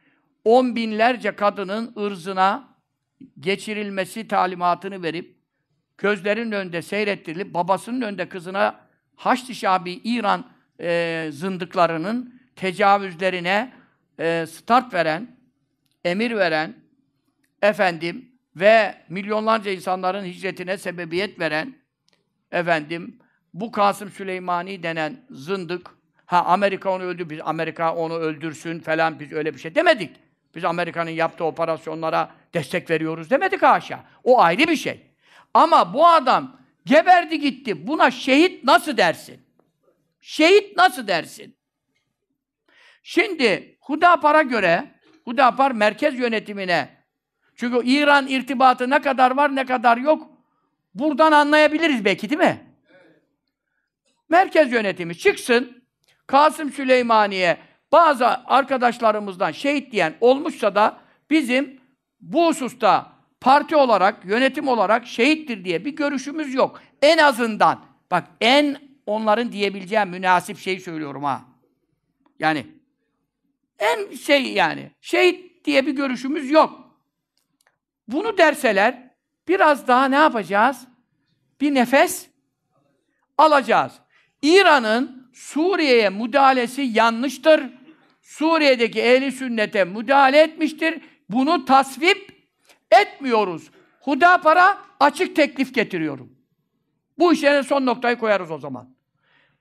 [0.45, 2.77] On binlerce kadının ırzına
[3.39, 5.36] geçirilmesi talimatını verip
[5.97, 10.45] gözlerinin önünde seyrettirilip babasının önünde kızına Haçlı Şabi İran
[10.79, 13.73] e, zındıklarının tecavüzlerine
[14.19, 15.37] e, start veren,
[16.05, 16.75] emir veren,
[17.61, 21.75] efendim ve milyonlarca insanların hicretine sebebiyet veren,
[22.51, 23.19] efendim
[23.53, 25.89] bu Kasım Süleymani denen zındık,
[26.25, 30.15] ha Amerika onu öldü, biz Amerika onu öldürsün falan biz öyle bir şey demedik.
[30.55, 34.03] Biz Amerika'nın yaptığı operasyonlara destek veriyoruz demedik haşa.
[34.23, 35.06] O ayrı bir şey.
[35.57, 37.87] Ama bu adam geberdi gitti.
[37.87, 39.41] Buna şehit nasıl dersin?
[40.21, 41.57] Şehit nasıl dersin?
[43.03, 44.91] Şimdi Hudapar'a göre
[45.25, 46.89] Hudapar merkez yönetimine
[47.55, 50.29] çünkü İran irtibatı ne kadar var ne kadar yok
[50.93, 52.75] buradan anlayabiliriz belki değil mi?
[54.29, 55.83] Merkez yönetimi çıksın
[56.27, 57.57] Kasım Süleymaniye
[57.91, 60.97] bazı arkadaşlarımızdan şehit diyen olmuşsa da
[61.29, 61.81] bizim
[62.21, 66.81] bu hususta parti olarak, yönetim olarak şehittir diye bir görüşümüz yok.
[67.01, 71.41] En azından, bak en onların diyebileceği münasip şeyi söylüyorum ha.
[72.39, 72.65] Yani
[73.79, 76.97] en şey yani, şehit diye bir görüşümüz yok.
[78.07, 79.07] Bunu derseler,
[79.47, 80.87] Biraz daha ne yapacağız?
[81.61, 82.27] Bir nefes
[83.37, 83.91] alacağız.
[84.41, 87.63] İran'ın Suriye'ye müdahalesi yanlıştır.
[88.21, 91.01] Suriye'deki ehli sünnete müdahale etmiştir.
[91.29, 92.36] Bunu tasvip
[92.91, 93.71] etmiyoruz.
[94.01, 96.37] Hudapara açık teklif getiriyorum.
[97.19, 98.95] Bu işlere son noktayı koyarız o zaman.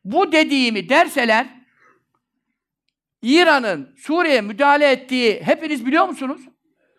[0.04, 1.46] Bu dediğimi derseler
[3.22, 6.40] İran'ın Suriye'ye müdahale ettiği hepiniz biliyor musunuz?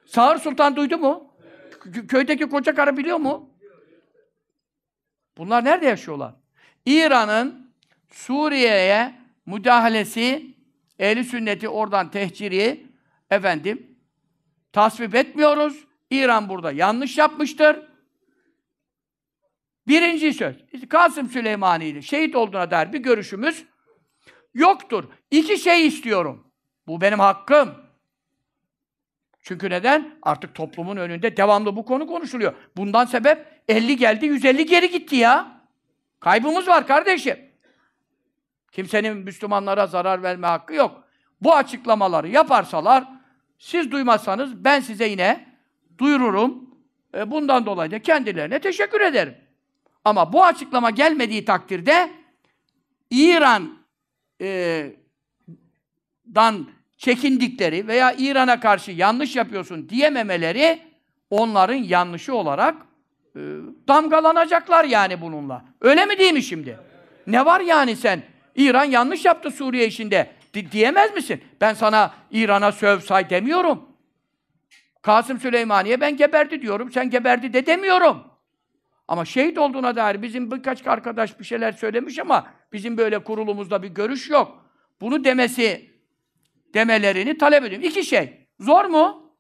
[0.06, 1.34] Sağır Sultan duydu mu?
[1.72, 3.50] Kö- Köydeki koca karı biliyor mu?
[5.38, 6.36] Bunlar nerede yaşıyorlar?
[6.86, 7.74] İran'ın
[8.12, 9.16] Suriye'ye
[9.46, 10.56] müdahalesi,
[11.00, 12.88] ehli sünneti oradan tehciri,
[13.32, 13.98] efendim,
[14.74, 15.87] tasvip etmiyoruz.
[16.10, 17.80] İran burada yanlış yapmıştır.
[19.88, 20.56] Birinci söz.
[20.90, 23.66] Kasım Süleymani'yle şehit olduğuna dair bir görüşümüz
[24.54, 25.04] yoktur.
[25.32, 26.52] İki şey istiyorum.
[26.88, 27.76] Bu benim hakkım.
[29.44, 30.20] Çünkü neden?
[30.24, 32.54] Artık toplumun önünde devamlı bu konu konuşuluyor.
[32.78, 35.62] Bundan sebep 50 geldi, 150 geri gitti ya.
[36.20, 37.40] Kaybımız var kardeşim.
[38.72, 41.04] Kimsenin Müslümanlara zarar verme hakkı yok.
[41.42, 43.04] Bu açıklamaları yaparsalar,
[43.58, 45.47] siz duymazsanız ben size yine
[45.98, 46.70] duyururum.
[47.18, 49.36] E, Bundan dolayı da kendilerine teşekkür ederim.
[50.06, 52.10] Ama bu açıklama gelmediği takdirde
[53.10, 53.78] İran
[54.42, 54.86] e,
[56.36, 56.68] dan
[56.98, 60.80] çekindikleri veya İran'a karşı yanlış yapıyorsun diyememeleri
[61.30, 62.76] onların yanlışı olarak
[63.36, 63.40] e,
[63.88, 65.66] damgalanacaklar yani bununla.
[65.82, 66.78] Öyle mi değil mi şimdi?
[67.28, 68.24] Ne var yani sen?
[68.56, 70.32] İran yanlış yaptı Suriye işinde.
[70.54, 71.42] Di- diyemez misin?
[71.62, 73.90] Ben sana İran'a söv say demiyorum.
[75.02, 76.92] Kasım Süleymaniye ben geberdi diyorum.
[76.92, 78.24] Sen geberdi de demiyorum.
[79.08, 83.88] Ama şehit olduğuna dair bizim birkaç arkadaş bir şeyler söylemiş ama bizim böyle kurulumuzda bir
[83.88, 84.66] görüş yok.
[85.02, 85.92] Bunu demesi
[86.74, 87.88] demelerini talep ediyorum.
[87.88, 88.48] İki şey.
[88.60, 89.34] Zor mu?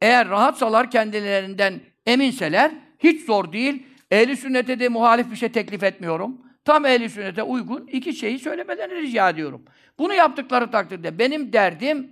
[0.00, 3.86] Eğer rahatsalar kendilerinden eminseler hiç zor değil.
[4.10, 6.40] Ehli sünnete de muhalif bir şey teklif etmiyorum.
[6.64, 9.64] Tam ehli sünnete uygun iki şeyi söylemelerini rica ediyorum.
[9.98, 12.10] Bunu yaptıkları takdirde benim derdim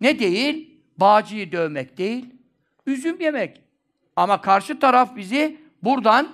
[0.00, 0.67] ne değil?
[0.98, 2.26] Bağcıyı dövmek değil,
[2.86, 3.62] üzüm yemek.
[4.16, 6.28] Ama karşı taraf bizi buradan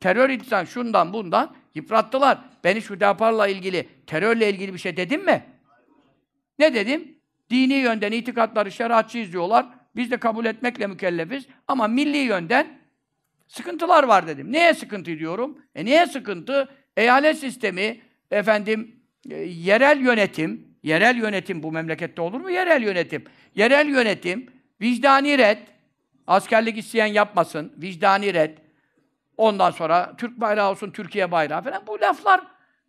[0.00, 2.38] terör insan şundan bundan yıprattılar.
[2.64, 5.44] Ben hiç Hüdapar'la ilgili, terörle ilgili bir şey dedim mi?
[6.58, 7.14] Ne dedim?
[7.50, 9.66] Dini yönden itikatları şeriatçı izliyorlar.
[9.96, 11.46] Biz de kabul etmekle mükellefiz.
[11.68, 12.78] Ama milli yönden
[13.48, 14.52] sıkıntılar var dedim.
[14.52, 15.58] Neye sıkıntı diyorum?
[15.74, 16.68] E niye sıkıntı?
[16.96, 18.00] Eyalet sistemi,
[18.30, 18.96] efendim,
[19.30, 22.50] e, yerel yönetim, yerel yönetim bu memlekette olur mu?
[22.50, 23.24] Yerel yönetim.
[23.54, 24.46] Yerel yönetim,
[24.80, 25.58] vicdani red,
[26.26, 28.58] askerlik isteyen yapmasın, vicdani red,
[29.36, 32.40] ondan sonra Türk bayrağı olsun, Türkiye bayrağı falan bu laflar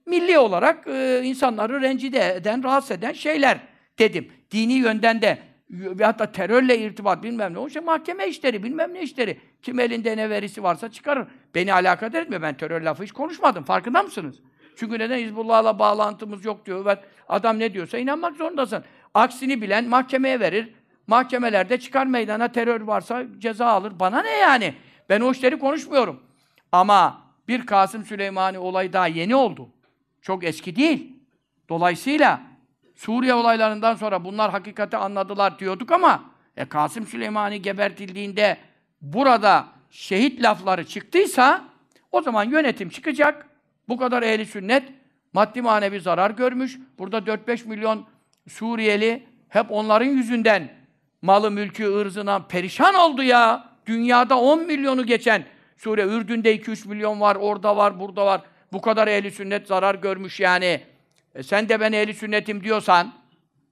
[0.06, 3.60] milli olarak e, insanları rencide eden, rahatsız eden şeyler
[4.00, 4.32] dedim.
[4.52, 5.38] Dini yönden de
[5.72, 7.60] ve hatta terörle irtibat bilmem ne.
[7.60, 9.40] O işte mahkeme işleri, bilmem ne işleri.
[9.62, 11.28] Kim elinde ne verisi varsa çıkarır.
[11.56, 12.42] Beni alakadar etmiyor.
[12.42, 13.64] Ben terör lafı hiç konuşmadım.
[13.64, 14.40] Farkında mısınız?
[14.76, 15.18] Çünkü neden?
[15.18, 16.86] Hizbullah'la bağlantımız yok diyor.
[16.86, 16.98] Ben,
[17.30, 18.84] adam ne diyorsa inanmak zorundasın.
[19.14, 20.74] Aksini bilen mahkemeye verir.
[21.08, 24.00] Mahkemelerde çıkar meydana terör varsa ceza alır.
[24.00, 24.76] Bana ne yani?
[25.10, 26.20] Ben o işleri konuşmuyorum.
[26.72, 29.70] Ama bir Kasım Süleymani olayı daha yeni oldu.
[30.22, 31.16] Çok eski değil.
[31.70, 32.42] Dolayısıyla
[32.96, 36.24] Suriye olaylarından sonra bunlar hakikati anladılar diyorduk ama
[36.58, 38.58] e, Kasım Süleymani gebertildiğinde
[39.02, 41.64] burada şehit lafları çıktıysa
[42.12, 43.48] o zaman yönetim çıkacak.
[43.92, 44.84] Bu kadar ehli sünnet
[45.34, 46.78] maddi manevi zarar görmüş.
[47.00, 48.06] Burada 4-5 milyon
[48.50, 50.74] Suriyeli hep onların yüzünden
[51.22, 53.70] malı, mülkü, ırzına perişan oldu ya.
[53.86, 55.44] Dünyada 10 milyonu geçen
[55.78, 58.42] Suriye, Ürdün'de 2-3 milyon var, orada var, burada var.
[58.74, 60.82] Bu kadar ehli sünnet zarar görmüş yani.
[61.36, 63.14] E sen de ben ehli sünnetim diyorsan,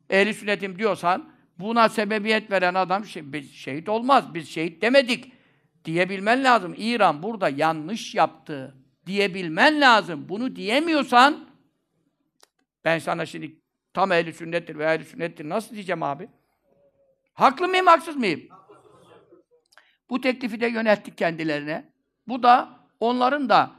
[0.09, 4.34] ehli sünnetim diyorsan, buna sebebiyet veren adam şe- biz şehit olmaz.
[4.34, 5.32] Biz şehit demedik
[5.86, 6.74] diyebilmen lazım.
[6.78, 8.78] İran burada yanlış yaptı
[9.10, 10.30] diyebilmen lazım.
[10.30, 11.49] Bunu diyemiyorsan
[12.86, 13.55] ben sana şimdi
[13.93, 16.30] tam ehli sünnettir ve ehli sünnettir nasıl diyeceğim abi?
[17.34, 18.41] Haklı mıyım, haksız mıyım?
[20.10, 21.93] Bu teklifi de yönelttik kendilerine.
[22.28, 23.72] Bu da onların da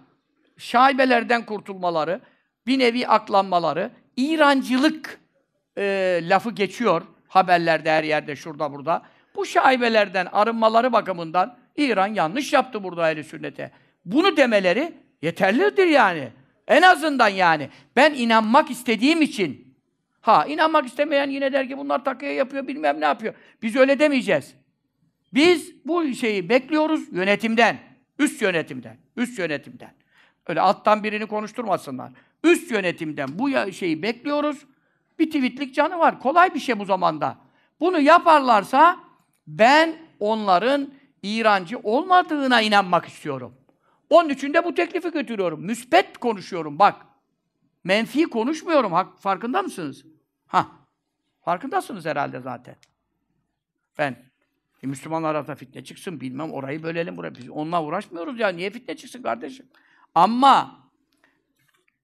[0.58, 2.20] şaibelerden kurtulmaları,
[2.66, 5.20] bir nevi aklanmaları, İrancılık
[5.78, 9.02] e, lafı geçiyor haberlerde her yerde, şurada burada.
[9.34, 13.70] Bu şaibelerden arınmaları bakımından İran yanlış yaptı burada ehli sünnete.
[14.04, 16.28] Bunu demeleri yeterlidir yani.
[16.68, 17.68] En azından yani.
[17.96, 19.74] Ben inanmak istediğim için.
[20.20, 23.34] Ha inanmak istemeyen yine der ki bunlar takıya yapıyor bilmem ne yapıyor.
[23.62, 24.54] Biz öyle demeyeceğiz.
[25.34, 27.78] Biz bu şeyi bekliyoruz yönetimden.
[28.18, 28.96] Üst yönetimden.
[29.16, 29.90] Üst yönetimden.
[30.46, 32.12] Öyle alttan birini konuşturmasınlar.
[32.44, 34.66] Üst yönetimden bu şeyi bekliyoruz.
[35.18, 36.20] Bir tweetlik canı var.
[36.20, 37.36] Kolay bir şey bu zamanda.
[37.80, 38.96] Bunu yaparlarsa
[39.46, 40.92] ben onların
[41.22, 43.54] İrancı olmadığına inanmak istiyorum.
[44.10, 45.60] Onun için de bu teklifi götürüyorum.
[45.60, 47.06] Müspet konuşuyorum bak.
[47.84, 48.92] Menfi konuşmuyorum.
[48.92, 50.04] Hak, farkında mısınız?
[50.46, 50.66] Ha.
[51.44, 52.76] Farkındasınız herhalde zaten.
[53.98, 54.16] Ben
[54.82, 57.34] e, Müslümanlar arasında fitne çıksın bilmem orayı bölelim burayı.
[57.34, 58.48] Biz onunla uğraşmıyoruz ya.
[58.48, 59.66] Niye fitne çıksın kardeşim?
[60.14, 60.80] Ama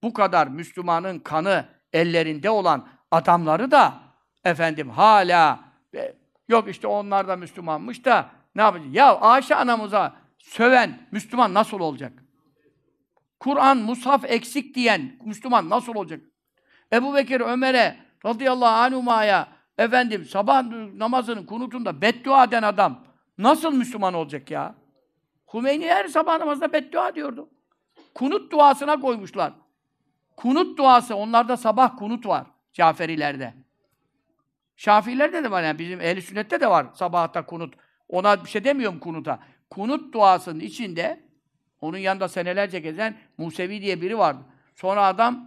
[0.03, 3.99] bu kadar Müslümanın kanı ellerinde olan adamları da
[4.43, 5.59] efendim hala
[5.95, 6.15] e,
[6.47, 8.87] yok işte onlar da Müslümanmış da ne yapacak?
[8.93, 12.23] Ya Ayşe anamıza söven Müslüman nasıl olacak?
[13.39, 16.21] Kur'an, mushaf eksik diyen Müslüman nasıl olacak?
[16.93, 20.63] Ebu Bekir Ömer'e radıyallahu anhuma'ya efendim sabah
[20.93, 23.03] namazının kunutunda beddua eden adam
[23.37, 24.75] nasıl Müslüman olacak ya?
[25.53, 27.49] Hümeyni her sabah namazında beddua diyordu.
[28.15, 29.53] Kunut duasına koymuşlar.
[30.37, 32.47] Kunut duası, onlarda sabah kunut var.
[32.73, 33.53] Caferilerde.
[34.75, 37.73] Şafilerde de var yani bizim ehl sünnette de var sabahta kunut.
[38.09, 39.39] Ona bir şey demiyorum kunuta.
[39.69, 41.19] Kunut duasının içinde
[41.81, 44.39] onun yanında senelerce gezen Musevi diye biri vardı.
[44.75, 45.45] Sonra adam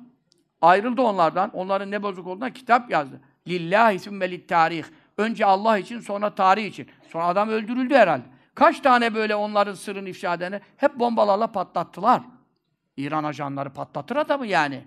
[0.62, 1.50] ayrıldı onlardan.
[1.50, 3.20] Onların ne bozuk olduğuna kitap yazdı.
[3.48, 4.84] Lillahi sümme tarih.
[5.18, 6.88] Önce Allah için sonra tarih için.
[7.08, 8.24] Sonra adam öldürüldü herhalde.
[8.54, 12.22] Kaç tane böyle onların sırrını ifşa edeni hep bombalarla patlattılar.
[12.96, 14.84] İran ajanları patlatır adamı yani.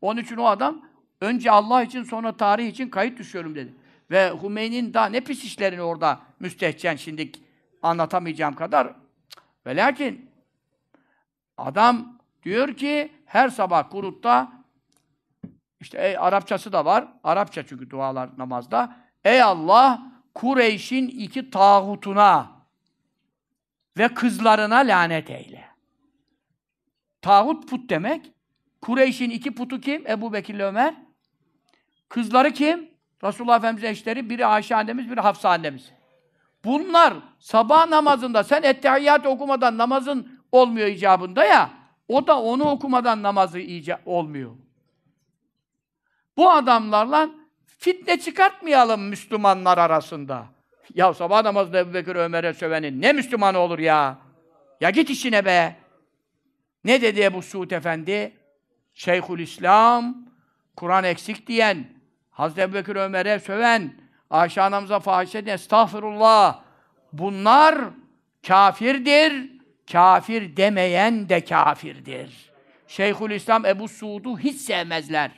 [0.00, 0.82] Onun için o adam
[1.20, 3.74] önce Allah için sonra tarih için kayıt düşüyorum dedi.
[4.10, 7.32] Ve Hümeyni'nin daha ne pis işlerini orada müstehcen şimdi
[7.82, 8.94] anlatamayacağım kadar.
[9.66, 10.30] Ve lakin
[11.56, 14.52] adam diyor ki her sabah kurutta
[15.80, 17.08] işte ey, Arapçası da var.
[17.24, 18.96] Arapça çünkü dualar namazda.
[19.24, 20.02] Ey Allah
[20.34, 22.50] Kureyş'in iki tağutuna
[23.98, 25.64] ve kızlarına lanet eyle.
[27.22, 28.32] Tağut put demek.
[28.80, 30.06] Kureyş'in iki putu kim?
[30.06, 30.94] Ebu Bekir ile Ömer.
[32.08, 32.90] Kızları kim?
[33.24, 34.30] Resulullah Efendimiz'in eşleri.
[34.30, 35.92] Biri Ayşe annemiz, biri Hafsa annemiz.
[36.64, 41.70] Bunlar sabah namazında sen ettehiyyat okumadan namazın olmuyor icabında ya.
[42.08, 44.50] O da onu okumadan namazı icab olmuyor.
[46.36, 47.30] Bu adamlarla
[47.78, 50.46] fitne çıkartmayalım Müslümanlar arasında.
[50.94, 54.18] Ya sabah namazında Ebu Bekir Ömer'e sövenin ne Müslüman olur ya?
[54.80, 55.76] Ya git işine be.
[56.84, 58.36] Ne dedi Ebu Suud Efendi?
[58.94, 60.16] Şeyhül İslam,
[60.76, 61.86] Kur'an eksik diyen,
[62.30, 63.99] Hazreti Ebu Bekir Ömer'e söven,
[64.30, 66.62] Ayşe anamıza fahiş eden, estağfurullah.
[67.12, 67.78] Bunlar
[68.46, 69.50] kafirdir.
[69.92, 72.50] Kafir demeyen de kafirdir.
[72.86, 75.30] Şeyhül İslam Ebu Suud'u hiç sevmezler.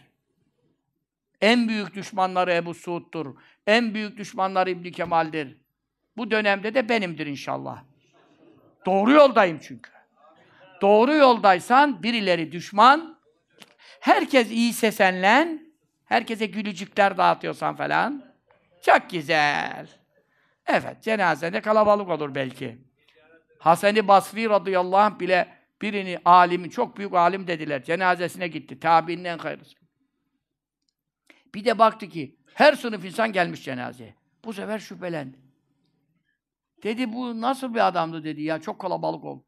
[1.41, 3.35] En büyük düşmanları Ebu Suud'dur.
[3.67, 5.57] En büyük düşmanları İbn Kemal'dir.
[6.17, 7.83] Bu dönemde de benimdir inşallah.
[8.87, 9.91] Doğru yoldayım çünkü.
[10.83, 13.19] Doğru yoldaysan birileri düşman,
[14.01, 15.59] herkes iyiyse senle,
[16.05, 18.32] herkese gülücükler dağıtıyorsan falan,
[18.83, 19.89] çok güzel.
[20.67, 22.79] Evet, cenazede kalabalık olur belki.
[23.59, 25.49] Hasan-ı Basri radıyallahu anh bile
[25.83, 27.85] birini alimi, çok büyük alim dediler.
[27.85, 28.81] Cenazesine gitti.
[28.81, 29.75] Tabiinin en hayırlısı.
[31.55, 34.15] Bir de baktı ki her sınıf insan gelmiş cenazeye.
[34.45, 35.39] Bu sefer şüphelendi.
[36.83, 39.45] Dedi bu nasıl bir adamdı dedi ya çok kalabalık oldu.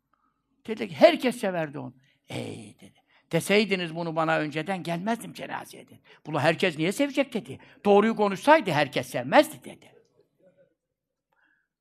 [0.67, 1.95] Dedi ki herkes severdi onu.
[2.29, 3.04] Ey dedi.
[3.35, 6.01] Deseydiniz bunu bana önceden gelmezdim cenazeye dedi.
[6.27, 7.59] Bunu herkes niye sevecek dedi.
[7.85, 9.93] Doğruyu konuşsaydı herkes sevmezdi dedi.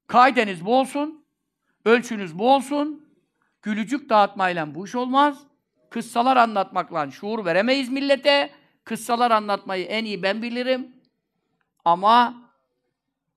[0.08, 1.26] Kaideniz bu olsun.
[1.86, 3.10] Ölçünüz bu olsun.
[3.62, 5.44] Gülücük dağıtmayla bu iş olmaz.
[5.90, 8.50] Kıssalar anlatmakla şuur veremeyiz millete.
[8.84, 10.96] Kıssalar anlatmayı en iyi ben bilirim.
[11.86, 12.50] Ama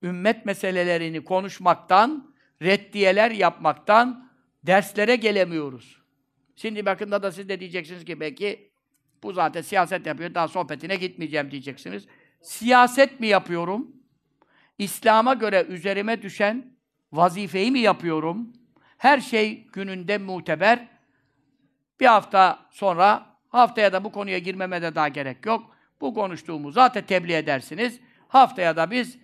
[0.02, 4.30] ümmet meselelerini konuşmaktan, reddiyeler yapmaktan
[4.62, 6.05] derslere gelemiyoruz.
[6.56, 8.70] Şimdi bakın da siz de diyeceksiniz ki belki
[9.22, 12.06] bu zaten siyaset yapıyor, daha sohbetine gitmeyeceğim diyeceksiniz.
[12.40, 13.96] Siyaset mi yapıyorum?
[14.78, 16.76] İslam'a göre üzerime düşen
[17.12, 18.52] vazifeyi mi yapıyorum?
[18.98, 20.88] Her şey gününde muteber.
[22.00, 25.76] Bir hafta sonra, haftaya da bu konuya girmeme de daha gerek yok.
[26.00, 28.00] Bu konuştuğumu zaten tebliğ edersiniz.
[28.28, 29.18] Haftaya da biz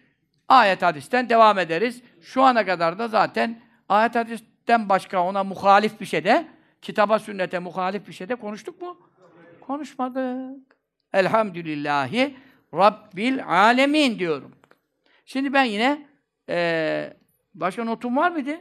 [0.49, 2.03] ayet hadisten devam ederiz.
[2.21, 6.49] Şu ana kadar da zaten ayet hadisten başka ona muhalif bir şey de,
[6.83, 8.99] kitaba sünnete muhalif bir şey de konuştuk mu?
[9.61, 10.77] Konuşmadık.
[11.13, 12.37] Elhamdülillahi
[12.75, 14.53] Rabbil alemin diyorum.
[15.27, 16.07] Şimdi ben yine
[16.49, 17.17] ee,
[17.55, 18.61] başka notum var mıydı?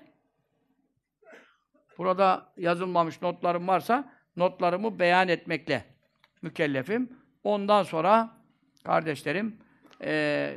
[1.98, 5.86] Burada yazılmamış notlarım varsa notlarımı beyan etmekle
[6.42, 7.10] mükellefim.
[7.44, 8.38] Ondan sonra
[8.84, 9.58] kardeşlerim
[10.04, 10.56] e,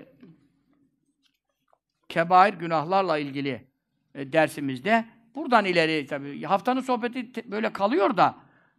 [2.08, 3.66] kebair günahlarla ilgili
[4.14, 5.04] e, dersimizde
[5.34, 8.34] buradan ileri tabii haftanın sohbeti böyle kalıyor da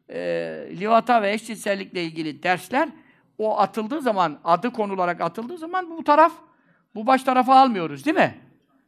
[0.10, 0.20] e,
[0.80, 2.89] livata ve eşcinsellikle ilgili dersler
[3.38, 6.34] o atıldığı zaman adı konularak atıldığı zaman bu taraf
[6.95, 8.38] bu baş tarafa almıyoruz değil mi?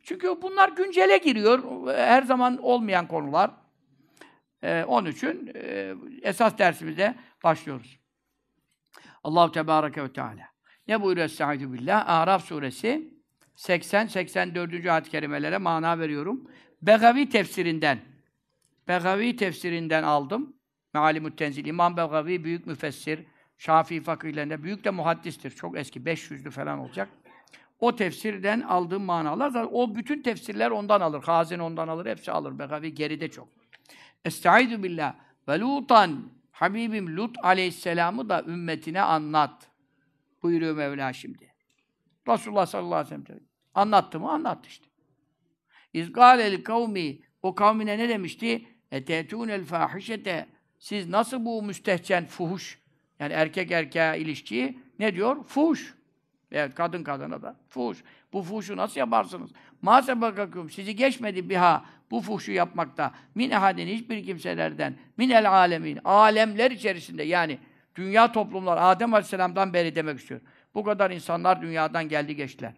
[0.04, 1.88] Çünkü bunlar güncele giriyor.
[1.96, 3.52] Her zaman olmayan konular.
[4.64, 8.00] Ee, onun için e, esas dersimize başlıyoruz.
[9.24, 10.50] Allahu Tebareke ve Teala.
[10.88, 12.10] Ne buyuruyor Estaizu billah?
[12.10, 13.14] Araf suresi
[13.56, 14.92] 80-84.
[14.92, 16.52] ayet-i kerimelere mana veriyorum.
[16.82, 18.00] Begavi tefsirinden
[18.88, 20.54] Begavi tefsirinden aldım.
[20.94, 21.66] Mealimut Tenzil.
[21.66, 23.26] İmam Begavi büyük müfessir.
[23.58, 25.52] Şafii fakihlerinde büyük de muhaddistir.
[25.52, 27.10] Çok eski 500'lü falan olacak.
[27.80, 31.24] O tefsirden aldığım manalar zaten o bütün tefsirler ondan alır.
[31.24, 32.60] Hazin ondan alır, hepsi alır.
[32.60, 33.48] Begavi geride çok.
[34.26, 35.16] Estaizu billah.
[35.48, 39.68] Ve Lutan Habibim Lut aleyhisselamı da ümmetine anlat.
[40.44, 41.54] Buyuruyor Mevla şimdi.
[42.28, 43.44] Resulullah sallallahu aleyhi ve sellem.
[43.74, 44.32] Anlattı mı?
[44.32, 44.87] Anlattı işte.
[45.98, 48.66] İzgâlel kavmi o kavmine ne demişti?
[48.92, 50.48] Etetûnel fâhişete
[50.80, 52.80] Siz nasıl bu müstehcen fuhuş
[53.20, 55.44] yani erkek erkeğe ilişkiyi ne diyor?
[55.44, 55.98] Fuhuş.
[56.52, 57.56] Evet, kadın kadına da.
[57.70, 58.04] Fuhuş.
[58.34, 59.52] Bu fuhuşu nasıl yaparsınız?
[59.82, 63.14] Mâse bakakum sizi geçmedi biha bu fuhuşu yapmakta.
[63.36, 64.96] Min ehadin hiçbir kimselerden.
[65.18, 66.00] Min el alemin.
[66.04, 67.60] Alemler içerisinde yani
[67.96, 70.42] dünya toplumlar Adem Aleyhisselam'dan beri demek istiyor.
[70.76, 72.74] Bu kadar insanlar dünyadan geldi geçtiler.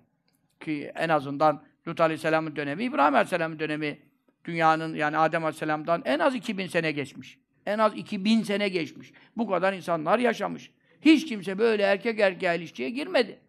[0.59, 3.99] Ki en azından Lut Aleyhisselam'ın dönemi, İbrahim Aleyhisselam'ın dönemi
[4.45, 7.39] dünyanın yani Adem Aleyhisselam'dan en az 2000 sene geçmiş.
[7.65, 9.11] En az 2000 sene geçmiş.
[9.37, 10.71] Bu kadar insanlar yaşamış.
[11.01, 13.39] Hiç kimse böyle erkek erkeğe ilişkiye girmedi.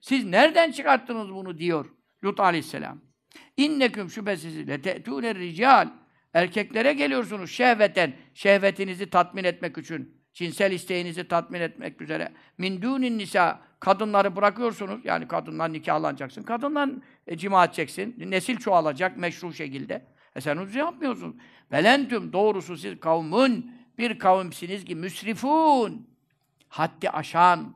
[0.00, 1.86] Siz nereden çıkarttınız bunu diyor
[2.24, 3.00] Lut Aleyhisselam.
[3.56, 5.88] İnneküm şüphesiz le te'tûne rical.
[6.34, 8.12] Erkeklere geliyorsunuz şehveten.
[8.34, 10.18] Şehvetinizi tatmin etmek için.
[10.32, 12.32] Cinsel isteğinizi tatmin etmek üzere.
[12.58, 13.67] Min dûnin nisa.
[13.80, 15.00] Kadınları bırakıyorsunuz.
[15.04, 16.42] Yani kadınlar nikahlanacaksın.
[16.42, 16.90] Kadınlar
[17.26, 18.14] e, cima edeceksin.
[18.18, 20.06] Nesil çoğalacak meşru şekilde.
[20.36, 21.40] E sen onu yapmıyorsun.
[21.72, 26.08] Velentüm doğrusu siz kavmun bir kavimsiniz ki müsrifun.
[26.68, 27.74] Haddi aşan,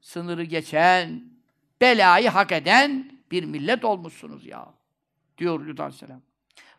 [0.00, 1.24] sınırı geçen,
[1.80, 4.74] belayı hak eden bir millet olmuşsunuz ya.
[5.38, 6.20] Diyor Lut Aleyhisselam.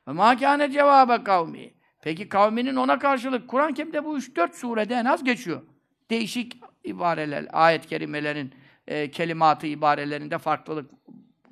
[0.08, 1.74] Ve mâkâne cevâbe kavmi.
[2.02, 5.62] Peki kavminin ona karşılık, Kur'an-ı Kerim'de bu 3-4 surede en az geçiyor.
[6.10, 8.54] Değişik ibareler, ayet-i kerimelerin
[8.88, 10.92] e, kelimatı ibarelerinde farklılık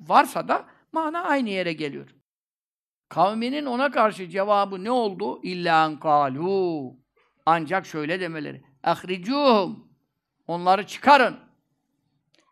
[0.00, 2.14] varsa da mana aynı yere geliyor.
[3.08, 5.40] Kavminin ona karşı cevabı ne oldu?
[5.42, 6.96] İlla en kâlû.
[7.46, 8.62] Ancak şöyle demeleri.
[8.82, 9.88] Ahricuhum.
[10.46, 11.36] Onları çıkarın.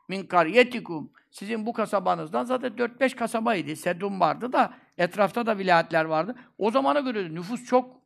[0.08, 1.12] Min karyetikum.
[1.30, 3.76] Sizin bu kasabanızdan zaten 4-5 kasabaydı.
[3.76, 6.34] Sedum vardı da etrafta da vilayetler vardı.
[6.58, 8.00] O zamana göre nüfus çok.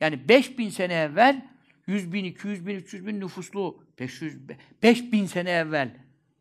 [0.00, 1.48] Yani 5000 sene evvel
[1.86, 4.48] 100 bin, 200 bin, 300 bin nüfuslu 500,
[4.82, 5.96] 5000 sene evvel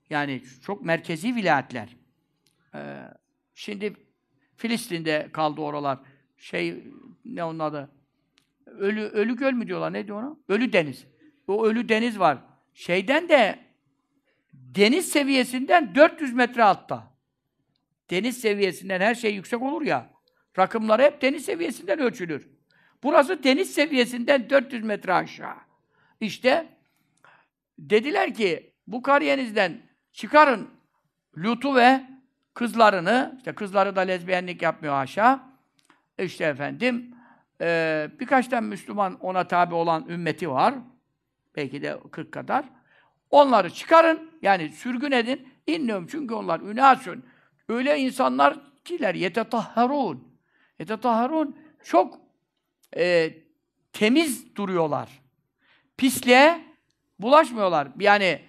[0.10, 1.96] yani çok merkezi vilayetler.
[2.76, 3.02] Ee,
[3.56, 3.94] şimdi
[4.58, 6.00] Filistin'de kaldı oralar.
[6.38, 6.84] Şey,
[7.26, 7.90] ne onun adı?
[8.66, 10.38] Ölü, ölü göl mü diyorlar, ne diyor ona?
[10.48, 11.06] Ölü deniz.
[11.48, 12.38] O ölü deniz var.
[12.74, 13.60] Şeyden de
[14.54, 17.14] deniz seviyesinden 400 metre altta.
[18.10, 20.10] Deniz seviyesinden her şey yüksek olur ya.
[20.58, 22.50] Rakımları hep deniz seviyesinden ölçülür.
[23.04, 25.56] Burası deniz seviyesinden 400 metre aşağı.
[26.22, 26.68] İşte
[27.80, 29.89] dediler ki bu Karadeniz'den
[30.20, 30.70] çıkarın
[31.38, 32.04] Lut'u ve
[32.54, 35.40] kızlarını, işte kızları da lezbiyenlik yapmıyor aşağı.
[36.18, 37.16] İşte efendim,
[37.62, 40.74] e, birkaç tane Müslüman ona tabi olan ümmeti var.
[41.56, 42.66] Belki de 40 kadar.
[43.30, 45.48] Onları çıkarın, yani sürgün edin.
[45.68, 47.26] İnnüm çünkü onlar ünasün.
[47.70, 50.38] Öyle insanlar kiler yetetahharun.
[50.80, 52.22] Yetetahharun çok
[52.98, 53.34] e,
[53.94, 55.22] temiz duruyorlar.
[55.98, 56.62] Pisliğe
[57.20, 57.88] bulaşmıyorlar.
[58.00, 58.49] Yani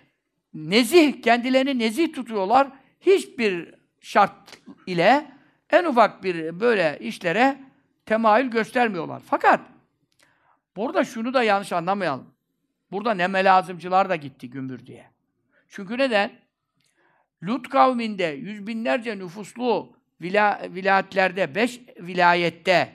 [0.55, 2.68] nezih, kendilerini nezih tutuyorlar.
[3.01, 5.30] Hiçbir şart ile
[5.70, 7.59] en ufak bir böyle işlere
[8.07, 9.22] temayül göstermiyorlar.
[9.26, 9.61] Fakat
[10.76, 12.34] burada şunu da yanlış anlamayalım.
[12.92, 15.07] Burada ne melazımcılar da gitti gümbür diye.
[15.68, 16.32] Çünkü neden?
[17.42, 22.92] Lut kavminde yüz binlerce nüfuslu vila, vilayetlerde, beş vilayette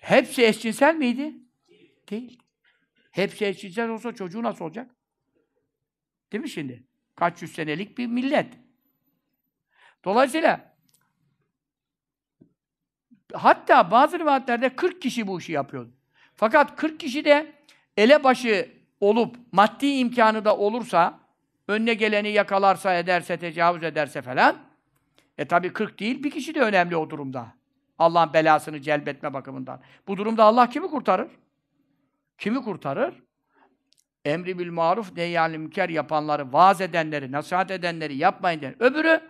[0.00, 1.34] hepsi eşcinsel miydi?
[2.10, 2.38] Değil.
[3.10, 4.93] Hepsi eşcinsel olsa çocuğu nasıl olacak?
[6.32, 6.82] Değil mi şimdi?
[7.16, 8.54] Kaç yüz senelik bir millet.
[10.04, 10.74] Dolayısıyla
[13.32, 15.88] hatta bazı rivayetlerde 40 kişi bu işi yapıyor.
[16.34, 17.52] Fakat 40 kişi de
[17.96, 21.20] elebaşı olup maddi imkanı da olursa
[21.68, 24.56] önüne geleni yakalarsa, ederse, tecavüz ederse falan
[25.38, 27.54] e tabi 40 değil, bir kişi de önemli o durumda.
[27.98, 29.80] Allah'ın belasını celbetme bakımından.
[30.08, 31.30] Bu durumda Allah kimi kurtarır?
[32.38, 33.22] Kimi kurtarır?
[34.24, 38.74] Emri bil maruf neyyanil münker yapanları, vaaz edenleri, nasihat edenleri yapmayın der.
[38.78, 39.20] Öbürü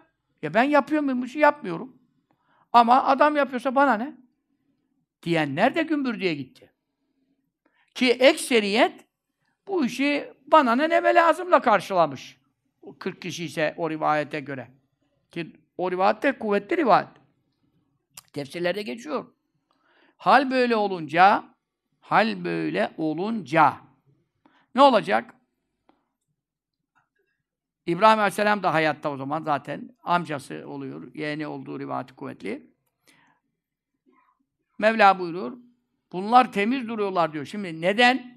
[0.43, 1.27] ya ben yapıyor muyum?
[1.35, 1.99] Yapmıyorum.
[2.73, 4.17] Ama adam yapıyorsa bana ne?
[5.23, 6.73] Diyenler de gümbür diye gitti.
[7.95, 9.07] Ki ekseriyet
[9.67, 12.39] bu işi bana ne neme lazımla karşılamış.
[12.99, 14.69] 40 kişi ise o rivayete göre.
[15.31, 17.09] Ki o rivayet de kuvvetli rivayet.
[18.33, 19.27] Tefsirlerde geçiyor.
[20.17, 21.45] Hal böyle olunca,
[22.01, 23.84] hal böyle olunca
[24.75, 25.35] ne olacak?
[27.87, 31.15] İbrahim Aleyhisselam da hayatta o zaman zaten amcası oluyor.
[31.15, 32.75] Yeğeni olduğu rivayeti kuvvetli.
[34.79, 35.57] Mevla buyuruyor.
[36.13, 37.45] Bunlar temiz duruyorlar diyor.
[37.45, 38.35] Şimdi neden?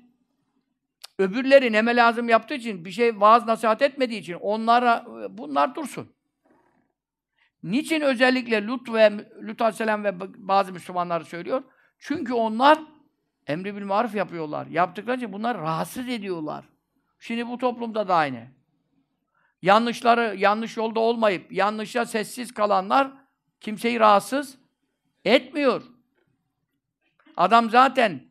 [1.20, 6.14] Öbürleri neme lazım yaptığı için, bir şey vaaz nasihat etmediği için onlara bunlar dursun.
[7.64, 11.64] Niçin özellikle Lut ve Lut Aleyhisselam ve bazı Müslümanları söylüyor?
[12.00, 12.80] Çünkü onlar
[13.48, 14.68] emri bil maruf yapıyorlar.
[14.68, 16.66] Yaptıkları için bunlar rahatsız ediyorlar.
[17.20, 18.48] Şimdi bu toplumda da aynı.
[19.62, 23.12] Yanlışları, yanlış yolda olmayıp yanlışa sessiz kalanlar
[23.60, 24.58] kimseyi rahatsız
[25.26, 25.84] etmiyor.
[27.38, 28.22] Adam zaten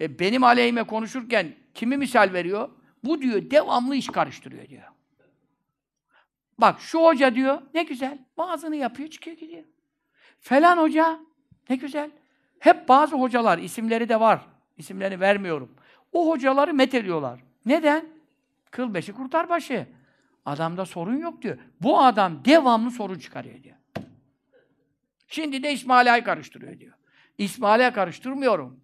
[0.00, 2.68] e, benim aleyhime konuşurken kimi misal veriyor?
[3.04, 4.82] Bu diyor devamlı iş karıştırıyor diyor.
[6.58, 9.64] Bak şu hoca diyor ne güzel vaazını yapıyor çıkıyor gidiyor.
[10.40, 11.20] Falan hoca
[11.70, 12.10] ne güzel.
[12.58, 14.40] Hep bazı hocalar isimleri de var.
[14.76, 15.74] İsimlerini vermiyorum.
[16.12, 17.40] O hocaları methediyorlar.
[17.66, 18.06] Neden?
[18.70, 19.86] Kıl beşi kurtar başı.
[20.44, 21.58] Adamda sorun yok diyor.
[21.80, 23.76] Bu adam devamlı sorun çıkarıyor diyor.
[25.28, 26.92] Şimdi de İsmaila'yı karıştırıyor diyor.
[27.38, 28.80] İsmail'e karıştırmıyorum.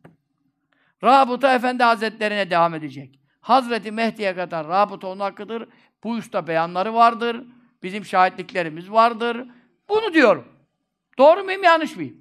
[1.05, 3.21] Rabıta Efendi Hazretlerine devam edecek.
[3.41, 5.69] Hazreti Mehdi'ye kadar rabıta onun hakkıdır.
[6.05, 7.45] Bu usta beyanları vardır.
[7.83, 9.49] Bizim şahitliklerimiz vardır.
[9.89, 10.49] Bunu diyorum.
[11.19, 12.17] Doğru muyum, yanlış mıyım?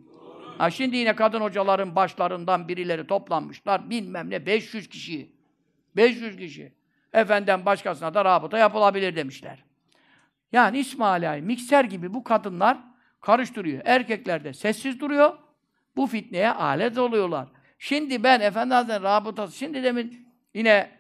[0.57, 3.89] Ha şimdi yine kadın hocaların başlarından birileri toplanmışlar.
[3.89, 5.35] Bilmem ne, 500 kişi.
[5.95, 6.73] 500 kişi.
[7.13, 9.63] Efenden başkasına da rabıta yapılabilir demişler.
[10.51, 12.77] Yani İsmaila'yı mikser gibi bu kadınlar
[13.21, 13.81] karıştırıyor.
[13.85, 15.37] Erkekler de sessiz duruyor.
[15.95, 17.47] Bu fitneye alet oluyorlar.
[17.79, 20.91] Şimdi ben Efendi Hazretleri rabıtası, şimdi demin yine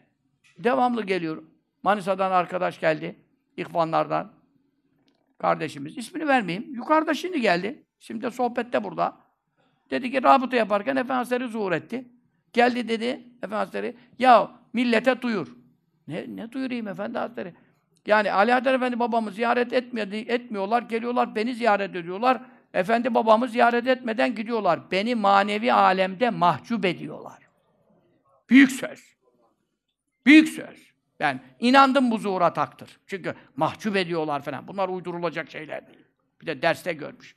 [0.57, 1.43] devamlı geliyor.
[1.83, 3.15] Manisa'dan arkadaş geldi.
[3.57, 4.31] İhvanlardan.
[5.37, 5.97] Kardeşimiz.
[5.97, 6.75] ismini vermeyeyim.
[6.75, 7.83] Yukarıda şimdi geldi.
[7.99, 9.17] Şimdi de sohbette burada.
[9.91, 12.05] Dedi ki rabıta yaparken Efendi Hazretleri zuhur etti.
[12.53, 13.05] Geldi dedi
[13.37, 13.95] Efendi Hazretleri.
[14.19, 15.55] Ya millete duyur.
[16.07, 17.53] Ne, ne duyurayım Efendi Hazretleri?
[18.05, 20.81] Yani Ali Haydar Efendi babamı ziyaret etmiyor, etmiyorlar.
[20.81, 22.41] Geliyorlar beni ziyaret ediyorlar.
[22.73, 24.91] Efendi babamı ziyaret etmeden gidiyorlar.
[24.91, 27.39] Beni manevi alemde mahcup ediyorlar.
[28.49, 29.15] Büyük söz.
[30.25, 30.91] Büyük söz.
[31.19, 32.99] Ben inandım bu zuhura taktır.
[33.07, 34.67] Çünkü mahcup ediyorlar falan.
[34.67, 36.05] Bunlar uydurulacak şeyler değil.
[36.41, 37.35] Bir de derste görmüş.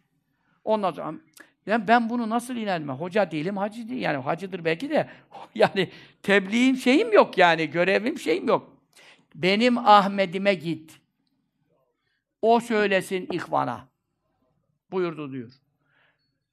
[0.64, 1.14] Ondan sonra
[1.66, 3.00] yani ben bunu nasıl inanmam?
[3.00, 4.02] Hoca değilim, hacı değil.
[4.02, 5.08] Yani hacıdır belki de.
[5.54, 5.90] Yani
[6.22, 7.70] tebliğim şeyim yok yani.
[7.70, 8.76] Görevim şeyim yok.
[9.34, 11.00] Benim Ahmet'ime git.
[12.42, 13.88] O söylesin ihvana
[14.90, 15.52] buyurdu diyor.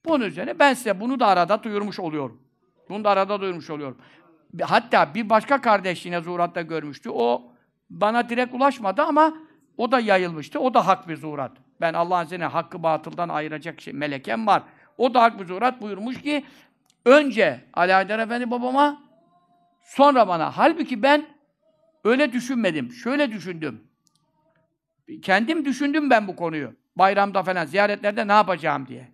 [0.04, 2.42] Bunun üzerine ben size bunu da arada duyurmuş oluyorum.
[2.88, 3.98] Bunu da arada duyurmuş oluyorum.
[4.62, 7.10] Hatta bir başka kardeş yine zuhuratta görmüştü.
[7.10, 7.52] O
[7.90, 9.34] bana direkt ulaşmadı ama
[9.76, 10.60] o da yayılmıştı.
[10.60, 11.52] O da hak bir zuhurat.
[11.80, 14.62] Ben Allah'ın izniyle hakkı batıldan ayıracak şey, melekem var.
[15.02, 16.44] O da zuhurat buyurmuş ki
[17.04, 19.02] önce Ali Haydar Efendi babama
[19.82, 20.56] sonra bana.
[20.56, 21.26] Halbuki ben
[22.04, 22.92] öyle düşünmedim.
[22.92, 23.88] Şöyle düşündüm.
[25.22, 29.12] Kendim düşündüm ben bu konuyu bayramda falan, ziyaretlerde ne yapacağım diye.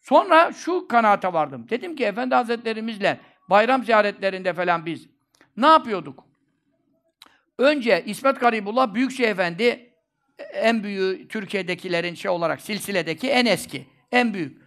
[0.00, 1.66] Sonra şu kanaate vardım.
[1.70, 3.20] Dedim ki Efendi Hazretlerimizle
[3.50, 5.08] bayram ziyaretlerinde falan biz
[5.56, 6.24] ne yapıyorduk?
[7.58, 9.92] Önce İsmet Garibullah Büyükşehir Efendi
[10.52, 14.59] en büyüğü Türkiye'dekilerin şey olarak silsiledeki en eski, en büyük.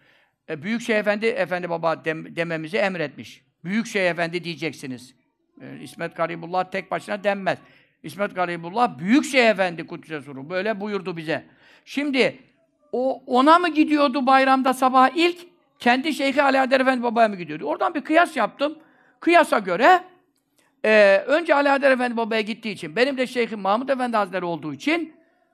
[0.49, 3.43] E, Büyükşehir Efendi, Efendi Baba dem, dememizi emretmiş.
[3.63, 5.15] Büyükşehir Efendi diyeceksiniz.
[5.61, 7.57] E, İsmet Garibullah tek başına denmez.
[8.03, 10.49] İsmet Garibullah Büyükşehir Efendi Kudüs'e.
[10.49, 11.43] Böyle buyurdu bize.
[11.85, 12.39] Şimdi
[12.91, 15.37] o ona mı gidiyordu bayramda sabah ilk?
[15.79, 17.65] Kendi Şeyhi Ali Adar Efendi babaya mı gidiyordu?
[17.65, 18.77] Oradan bir kıyas yaptım.
[19.19, 20.03] Kıyasa göre
[20.85, 24.73] e, önce Ali Adar Efendi babaya gittiği için, benim de Şeyhim Mahmud Efendi Hazretleri olduğu
[24.73, 25.13] için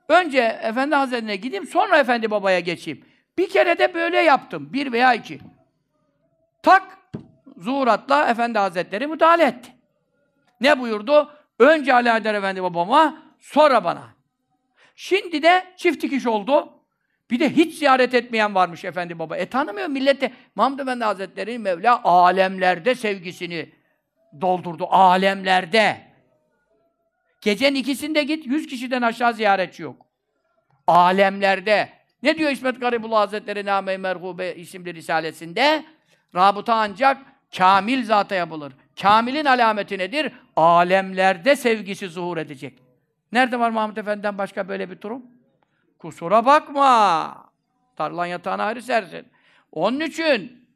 [0.09, 3.05] önce Efendi Hazretleri'ne gideyim, sonra Efendi babaya geçeyim.
[3.39, 4.73] Bir kere de böyle yaptım.
[4.73, 5.39] Bir veya iki.
[6.63, 6.97] Tak,
[7.57, 9.71] zuhuratla Efendi Hazretleri müdahale etti.
[10.61, 11.31] Ne buyurdu?
[11.59, 14.03] Önce Ali Adar Efendi babama, sonra bana.
[14.95, 16.73] Şimdi de çift dikiş oldu.
[17.31, 19.37] Bir de hiç ziyaret etmeyen varmış efendi baba.
[19.37, 20.33] E tanımıyor millete.
[20.55, 23.69] Mahmud Efendi Hazretleri Mevla alemlerde sevgisini
[24.41, 24.87] doldurdu.
[24.89, 26.01] Alemlerde.
[27.41, 30.05] Gecenin ikisinde git, yüz kişiden aşağı ziyaretçi yok.
[30.87, 31.98] Alemlerde.
[32.23, 35.85] Ne diyor İsmet Garibullah Hazretleri Name-i Merhube isimli risalesinde?
[36.35, 37.17] Rabıta ancak
[37.57, 38.73] kamil zata yapılır.
[39.01, 40.33] Kamilin alameti nedir?
[40.55, 42.79] Alemlerde sevgisi zuhur edecek.
[43.31, 45.25] Nerede var Mahmud Efendi'den başka böyle bir durum?
[45.99, 47.49] Kusura bakma.
[47.95, 49.27] Tarlan yatağına ayrı sersin.
[49.71, 50.67] Onun için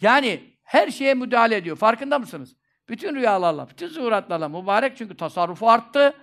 [0.00, 1.76] yani her şeye müdahale ediyor.
[1.76, 2.56] Farkında mısınız?
[2.88, 6.14] Bütün rüyalarla, bütün zuhuratlarla mübarek çünkü tasarrufu arttı.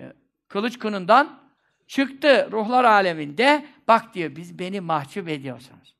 [0.00, 0.12] E,
[0.48, 1.47] kılıç kınından
[1.88, 3.66] Çıktı ruhlar aleminde.
[3.88, 5.94] Bak diyor biz beni mahcup ediyorsunuz.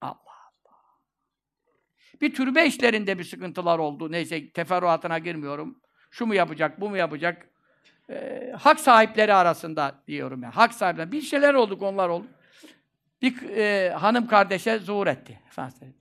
[0.00, 0.78] Allah Allah.
[2.20, 4.12] Bir türbe işlerinde bir sıkıntılar oldu.
[4.12, 5.78] Neyse teferruatına girmiyorum.
[6.10, 7.48] Şu mu yapacak, bu mu yapacak?
[8.10, 10.56] Ee, hak sahipleri arasında diyorum ya.
[10.56, 11.12] Hak sahipleri.
[11.12, 12.26] Bir şeyler oldu, konular oldu.
[13.22, 15.40] Bir e, hanım kardeşe zuhur etti.
[15.48, 15.94] Efendimiz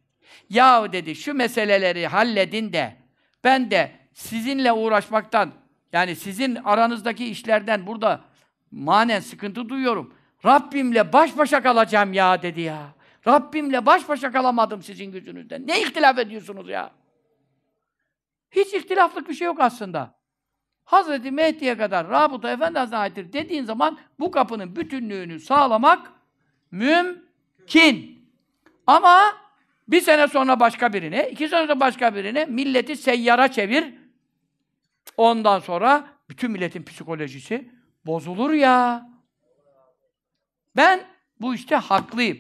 [0.49, 2.95] Yahu dedi şu meseleleri halledin de
[3.43, 5.51] ben de sizinle uğraşmaktan
[5.93, 8.30] yani sizin aranızdaki işlerden burada
[8.71, 10.13] manen sıkıntı duyuyorum.
[10.45, 12.93] Rabbimle baş başa kalacağım ya dedi ya.
[13.27, 15.67] Rabbimle baş başa kalamadım sizin yüzünüzden.
[15.67, 16.91] Ne ihtilaf ediyorsunuz ya?
[18.51, 20.15] Hiç ihtilaflık bir şey yok aslında.
[20.83, 26.11] Hazreti Mehdi'ye kadar Rabıta Efendi Hazretleri dediğin zaman bu kapının bütünlüğünü sağlamak
[26.71, 28.25] mümkün.
[28.87, 29.21] Ama
[29.87, 33.93] bir sene sonra başka birine, iki sene sonra başka birine milleti seyyara çevir.
[35.17, 37.71] Ondan sonra bütün milletin psikolojisi
[38.05, 39.09] bozulur ya.
[40.75, 41.03] Ben
[41.41, 42.37] bu işte haklıyım.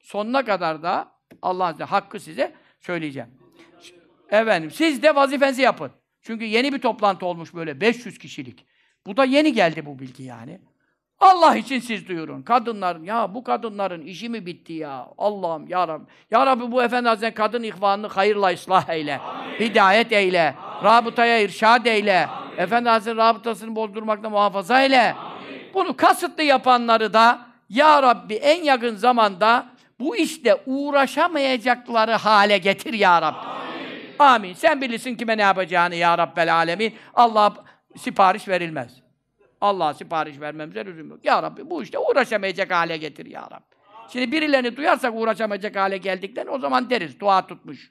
[0.00, 1.12] Sonuna kadar da
[1.42, 3.28] Allah'ın izniyle hakkı size söyleyeceğim.
[4.30, 5.90] Efendim siz de vazifenizi yapın.
[6.22, 8.66] Çünkü yeni bir toplantı olmuş böyle 500 kişilik.
[9.06, 10.60] Bu da yeni geldi bu bilgi yani.
[11.20, 12.42] Allah için siz duyurun.
[12.42, 15.08] Kadınların, ya bu kadınların işi mi bitti ya?
[15.18, 16.04] Allah'ım ya Rabbi.
[16.30, 19.18] Ya Rabbi bu Efendi Hazretleri kadın ihvanını hayırla ıslah eyle.
[19.18, 19.60] Amin.
[19.60, 20.54] Hidayet eyle.
[20.58, 20.84] Amin.
[20.84, 22.26] Rabıtaya irşad eyle.
[22.26, 22.47] Amin.
[22.58, 25.12] Efendi Hazretleri rabıtasını bozdurmakta muhafaza eyle.
[25.12, 25.60] Amin.
[25.74, 29.66] Bunu kasıtlı yapanları da Ya Rabbi en yakın zamanda
[30.00, 33.36] bu işte uğraşamayacakları hale getir Ya Rabbi.
[33.36, 34.18] Amin.
[34.18, 34.54] Amin.
[34.54, 36.94] Sen bilirsin kime ne yapacağını Ya Rabbel Alemin.
[37.14, 37.54] Allah
[37.96, 38.92] sipariş verilmez.
[39.60, 41.24] Allah'a sipariş vermemize lüzum yok.
[41.24, 43.78] Ya Rabbi bu işte uğraşamayacak hale getir Ya Rabbi.
[44.12, 47.90] Şimdi birilerini duyarsak uğraşamayacak hale geldikten o zaman deriz dua tutmuş.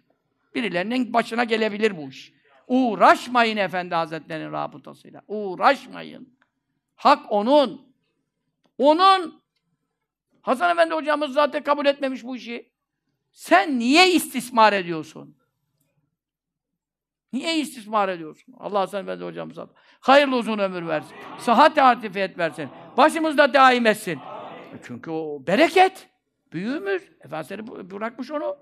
[0.55, 2.36] Birilerinin başına gelebilir bu iş.
[2.67, 5.21] Uğraşmayın Efendi Hazretleri'nin rabıtasıyla.
[5.27, 6.37] Uğraşmayın.
[6.95, 7.93] Hak onun.
[8.77, 9.41] Onun.
[10.41, 12.71] Hasan Efendi hocamız zaten kabul etmemiş bu işi.
[13.31, 15.37] Sen niye istismar ediyorsun?
[17.33, 18.55] Niye istismar ediyorsun?
[18.59, 19.67] Allah Hasan Efendi hocamıza
[19.99, 21.15] hayırlı uzun ömür versin.
[21.39, 22.69] Sıhhat atifiyet versin.
[22.97, 24.19] Başımızda daim etsin.
[24.83, 26.09] Çünkü o bereket.
[26.51, 27.11] Büyüğümüz.
[27.21, 28.57] Efendimiz bırakmış onu.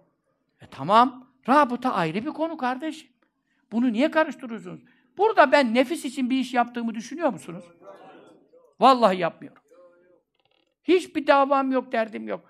[0.62, 1.32] E tamam.
[1.49, 3.14] Rabıta ayrı bir konu kardeşim.
[3.72, 4.82] Bunu niye karıştırıyorsunuz?
[5.18, 7.66] Burada ben nefis için bir iş yaptığımı düşünüyor musunuz?
[8.80, 9.61] Vallahi yapmıyorum.
[10.84, 12.45] Hiçbir davam yok, derdim yok.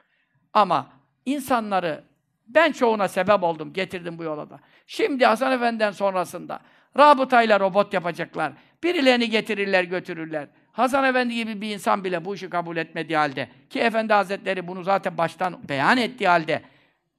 [0.53, 0.89] Ama
[1.25, 2.03] insanları
[2.47, 4.59] ben çoğuna sebep oldum, getirdim bu yola da.
[4.87, 6.59] Şimdi Hasan Efendi'den sonrasında
[6.97, 8.53] rabıtayla robot yapacaklar.
[8.83, 10.47] Birilerini getirirler, götürürler.
[10.71, 14.83] Hasan Efendi gibi bir insan bile bu işi kabul etmediği halde ki Efendi Hazretleri bunu
[14.83, 16.61] zaten baştan beyan ettiği halde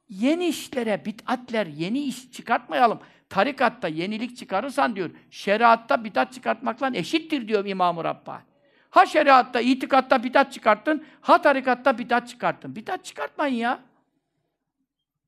[0.08, 3.00] yeni işlere, bid'atler, yeni iş çıkartmayalım.
[3.28, 8.42] Tarikatta yenilik çıkarırsan diyor, şeriatta bid'at çıkartmakla eşittir diyor İmam-ı Rabbani.
[8.90, 12.76] Ha şeriatta, itikatta bid'at çıkarttın, ha tarikatta bid'at çıkarttın.
[12.76, 13.80] Bid'at çıkartmayın ya.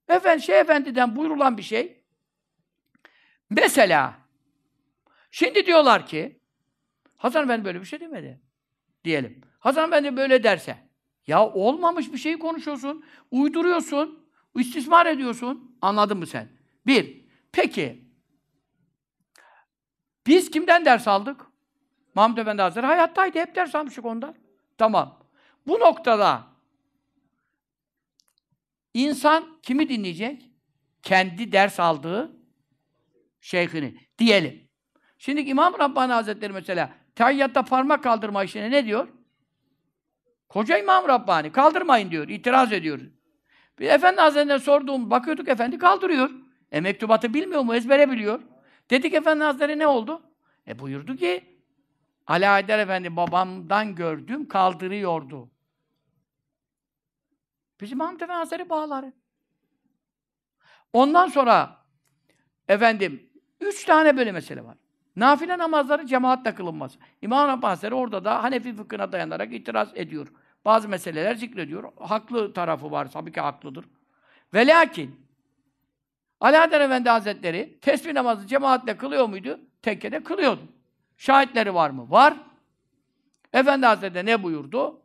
[0.08, 2.04] Efendim, şey efendiden buyurulan bir şey.
[3.50, 4.14] Mesela,
[5.30, 6.40] şimdi diyorlar ki,
[7.16, 8.40] Hasan Efendi böyle bir şey demedi.
[9.04, 9.40] Diyelim.
[9.58, 10.76] Hasan Efendi böyle derse,
[11.26, 15.78] ya olmamış bir şeyi konuşuyorsun, uyduruyorsun, istismar ediyorsun.
[15.82, 16.48] Anladın mı sen?
[16.86, 18.04] Bir, peki,
[20.26, 21.46] biz kimden ders aldık?
[22.14, 24.34] Mahmud Efendi Hazretleri hayattaydı, hep ders almıştık ondan.
[24.78, 25.18] Tamam.
[25.66, 26.48] Bu noktada
[28.94, 30.50] İnsan kimi dinleyecek?
[31.02, 32.36] Kendi ders aldığı
[33.40, 33.96] şeyhini.
[34.18, 34.68] Diyelim.
[35.18, 39.08] Şimdi İmam Rabbani Hazretleri mesela tayyatta parmak kaldırma işine ne diyor?
[40.48, 43.00] Koca İmam Rabbani kaldırmayın diyor, itiraz ediyor.
[43.78, 46.30] Bir Efendi Hazretleri'ne sorduğum, bakıyorduk Efendi kaldırıyor.
[46.72, 47.74] E mektubatı bilmiyor mu?
[47.74, 48.40] Ezbere biliyor.
[48.90, 50.22] Dedik Efendi Hazretleri ne oldu?
[50.68, 51.44] E buyurdu ki
[52.26, 55.48] Ali Haydar Efendi babamdan gördüm kaldırıyordu.
[57.80, 59.12] Bizim Hamd Efendi Hazretleri bağları.
[60.92, 61.76] Ondan sonra
[62.68, 63.30] efendim
[63.60, 64.76] üç tane böyle mesele var.
[65.16, 66.98] Nafile namazları cemaatle kılınmaz.
[67.22, 70.28] İmam Rabbani orada da Hanefi fıkhına dayanarak itiraz ediyor.
[70.64, 71.92] Bazı meseleler zikrediyor.
[72.00, 73.10] Haklı tarafı var.
[73.10, 73.84] Tabii ki haklıdır.
[74.54, 75.27] Ve lakin
[76.40, 79.60] Alaeddin Efendi Hazretleri tesbih namazı cemaatle kılıyor muydu?
[79.82, 80.62] Tekkede kılıyordu.
[81.16, 82.10] Şahitleri var mı?
[82.10, 82.34] Var.
[83.52, 85.02] Efendi Hazretleri ne buyurdu?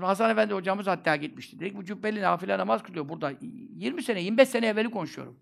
[0.00, 1.60] Hasan Efendi hocamız hatta gitmişti.
[1.60, 3.32] Dedik bu cübbeli nafile namaz kılıyor burada.
[3.40, 5.38] 20 sene, 25 sene evveli konuşuyorum.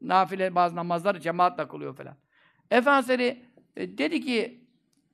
[0.00, 2.16] Nafile bazı namazları cemaatle kılıyor falan.
[2.70, 3.20] Efendimiz
[3.76, 4.64] e, dedi ki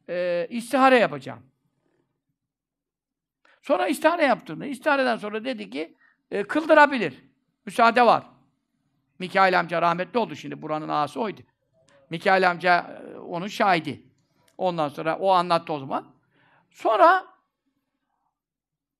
[0.08, 1.42] e, istihare yapacağım.
[3.62, 5.96] Sonra istihare yaptığını, istihareden sonra dedi ki
[6.30, 7.24] e, kıldırabilir.
[7.66, 8.26] Müsaade var.
[9.18, 10.62] Mikail amca rahmetli oldu şimdi.
[10.62, 11.40] Buranın ağası oydu.
[12.10, 14.02] Mikail amca e, onun şahidi.
[14.58, 16.06] Ondan sonra o anlattı o zaman.
[16.70, 17.24] Sonra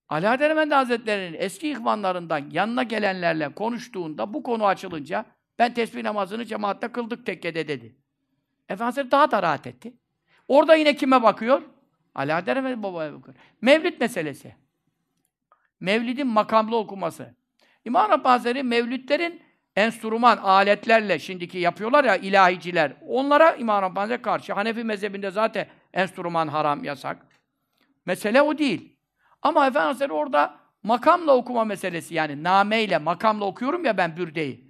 [0.07, 5.25] Haydar Efendi Hazretleri'nin eski ihvanlarından yanına gelenlerle konuştuğunda bu konu açılınca
[5.59, 7.97] ben tesbih namazını cemaatte kıldık tekkede dedi.
[8.69, 9.95] Efendimiz daha da rahat etti.
[10.49, 11.63] Orada yine kime bakıyor?
[12.15, 13.37] Haydar Efendi babaya bakıyor.
[13.63, 14.57] Mevlid meselesi.
[15.81, 17.35] Mevlidin makamlı okuması.
[17.85, 19.48] İmam Rabbani Hazretleri mevlütlerin
[19.79, 22.93] enstrüman, aletlerle şimdiki yapıyorlar ya ilahiciler.
[23.09, 24.53] Onlara İmam Rabbani Hazretleri karşı.
[24.53, 27.27] Hanefi mezhebinde zaten enstrüman haram, yasak.
[28.07, 28.97] Mesele o değil.
[29.43, 34.65] Ama Efendimiz orada makamla okuma meselesi yani nameyle, makamla okuyorum ya ben bürdeyi.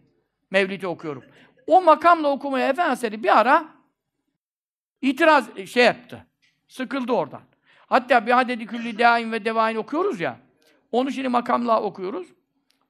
[0.50, 1.24] Mevlid'i okuyorum.
[1.66, 3.64] O makamla okumaya Efendimiz bir ara
[5.02, 6.26] itiraz şey yaptı.
[6.68, 7.42] Sıkıldı oradan.
[7.86, 10.36] Hatta bir adedi külli daim ve devain okuyoruz ya.
[10.92, 12.28] Onu şimdi makamla okuyoruz.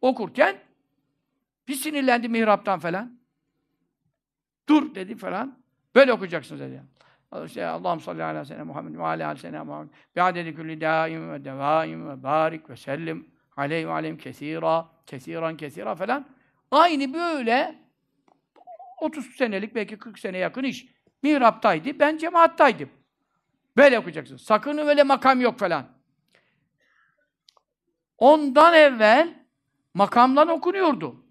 [0.01, 0.68] Okurken
[1.69, 3.19] bir sinirlendi mihraptan falan.
[4.69, 5.59] Dur dedi falan.
[5.95, 6.82] Böyle okuyacaksınız dedi.
[7.45, 11.45] İşte Allah'ım salli ala sene Muhammed ve ala sene Muhammed bi adedi külli daim ve
[11.45, 16.27] devaim ve barik ve sellim aleyhi ve aleyhim kesira kesiran kesira falan.
[16.70, 17.78] Aynı böyle
[19.01, 20.86] 30 senelik belki 40 sene yakın iş.
[21.23, 21.99] Mihraptaydı.
[21.99, 22.90] Ben cemaattaydım.
[23.77, 24.36] Böyle okuyacaksın.
[24.36, 25.86] Sakın öyle makam yok falan.
[28.19, 29.35] Ondan evvel
[29.95, 31.27] makamdan okunuyordu.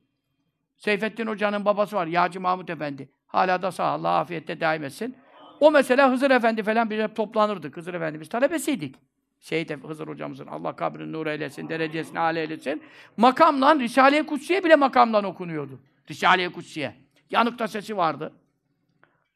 [0.77, 2.07] Seyfettin Hoca'nın babası var.
[2.07, 3.09] Yağcı Mahmut Efendi.
[3.27, 5.15] Hala da sağ Allah afiyette daim etsin.
[5.59, 7.77] O mesela Hızır Efendi falan bir toplanırdık.
[7.77, 8.95] Hızır Efendi biz talebesiydik.
[9.39, 12.83] Şehit Hızır hocamızın Allah kabrini nur eylesin, derecesini âle eylesin.
[13.17, 15.79] Makamdan, Risale-i Kutsiye bile makamdan okunuyordu.
[16.09, 16.95] Risale-i Kutsiye.
[17.29, 18.33] Yanıkta sesi vardı.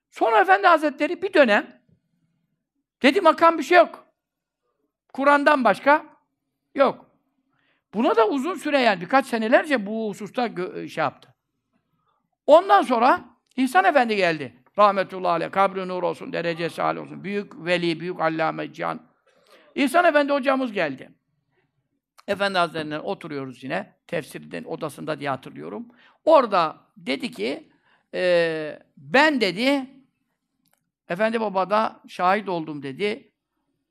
[0.09, 1.81] Sonra Efendi Hazretleri bir dönem
[3.01, 4.05] dedi makam bir şey yok.
[5.13, 6.05] Kur'an'dan başka
[6.75, 7.05] yok.
[7.93, 10.49] Buna da uzun süre yani birkaç senelerce bu hususta
[10.87, 11.30] şey yaptı.
[12.47, 14.55] Ondan sonra İhsan Efendi geldi.
[14.79, 17.23] Rahmetullahi aleyh, kabri nur olsun, derecesi âli olsun.
[17.23, 19.01] Büyük veli, büyük allame, can.
[19.75, 21.11] İhsan Efendi hocamız geldi.
[22.27, 23.95] Efendi Hazretleri'ne oturuyoruz yine.
[24.07, 25.87] Tefsirden odasında diye hatırlıyorum.
[26.25, 27.71] Orada dedi ki,
[28.13, 29.85] e, ben dedi,
[31.09, 33.31] Efendi Baba da şahit oldum dedi.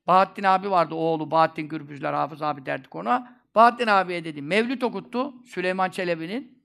[0.06, 3.40] Bahattin abi vardı oğlu, Bahattin Gürbüzler, Hafız abi derdik ona.
[3.54, 6.59] Bahattin abiye dedi, Mevlüt okuttu Süleyman Çelebi'nin.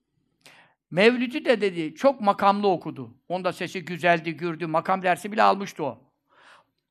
[0.92, 3.16] Mevlüt'ü de dedi, çok makamlı okudu.
[3.30, 6.02] Onda sesi güzeldi, gürdü, makam dersi bile almıştı o.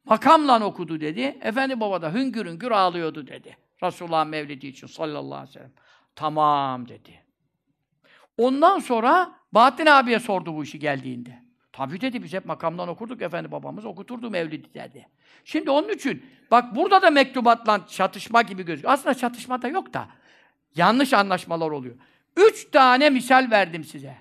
[0.05, 1.39] Makamla okudu dedi.
[1.41, 3.57] Efendi baba da hüngür hüngür ağlıyordu dedi.
[3.83, 5.73] Resulullah Mevlidi için sallallahu aleyhi ve sellem.
[6.17, 7.25] Tamam dedi.
[8.39, 11.45] Ondan sonra Bahattin abiye sordu bu işi geldiğinde.
[11.73, 15.09] Tabii dedi biz hep makamdan okurduk efendi babamız okuturdu Mevlidi dedi.
[15.45, 18.93] Şimdi onun için bak burada da mektubatla çatışma gibi gözüküyor.
[18.93, 20.09] Aslında çatışma da yok da
[20.77, 21.95] yanlış anlaşmalar oluyor.
[22.37, 24.17] Üç tane misal verdim size.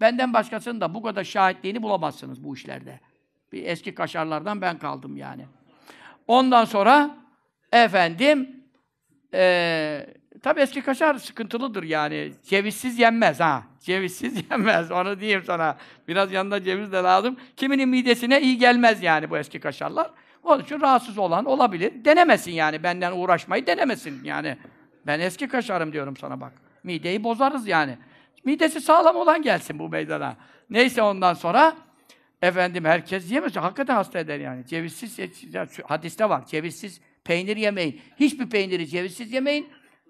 [0.00, 3.00] Benden başkasının da bu kadar şahitliğini bulamazsınız bu işlerde.
[3.52, 5.46] Bir eski kaşarlardan ben kaldım yani.
[6.26, 7.16] Ondan sonra
[7.72, 8.56] efendim
[9.34, 10.06] ee,
[10.42, 12.32] tabi eski kaşar sıkıntılıdır yani.
[12.48, 13.62] Cevizsiz yenmez ha.
[13.80, 14.90] Cevizsiz yenmez.
[14.90, 15.76] Onu diyeyim sana.
[16.08, 17.36] Biraz yanında ceviz de lazım.
[17.56, 20.10] Kiminin midesine iyi gelmez yani bu eski kaşarlar.
[20.42, 22.04] Onun için rahatsız olan olabilir.
[22.04, 22.82] Denemesin yani.
[22.82, 24.56] Benden uğraşmayı denemesin yani.
[25.06, 26.52] Ben eski kaşarım diyorum sana bak.
[26.86, 27.98] Mideyi bozarız yani.
[28.44, 30.36] Midesi sağlam olan gelsin bu meydana.
[30.70, 31.76] Neyse ondan sonra
[32.42, 33.56] efendim herkes yemez.
[33.56, 34.66] Hakikaten hasta eder yani.
[34.66, 35.18] Cevizsiz,
[35.84, 36.46] hadiste var.
[36.46, 38.00] Cevizsiz peynir yemeyin.
[38.20, 39.68] Hiçbir peyniri cevizsiz yemeyin.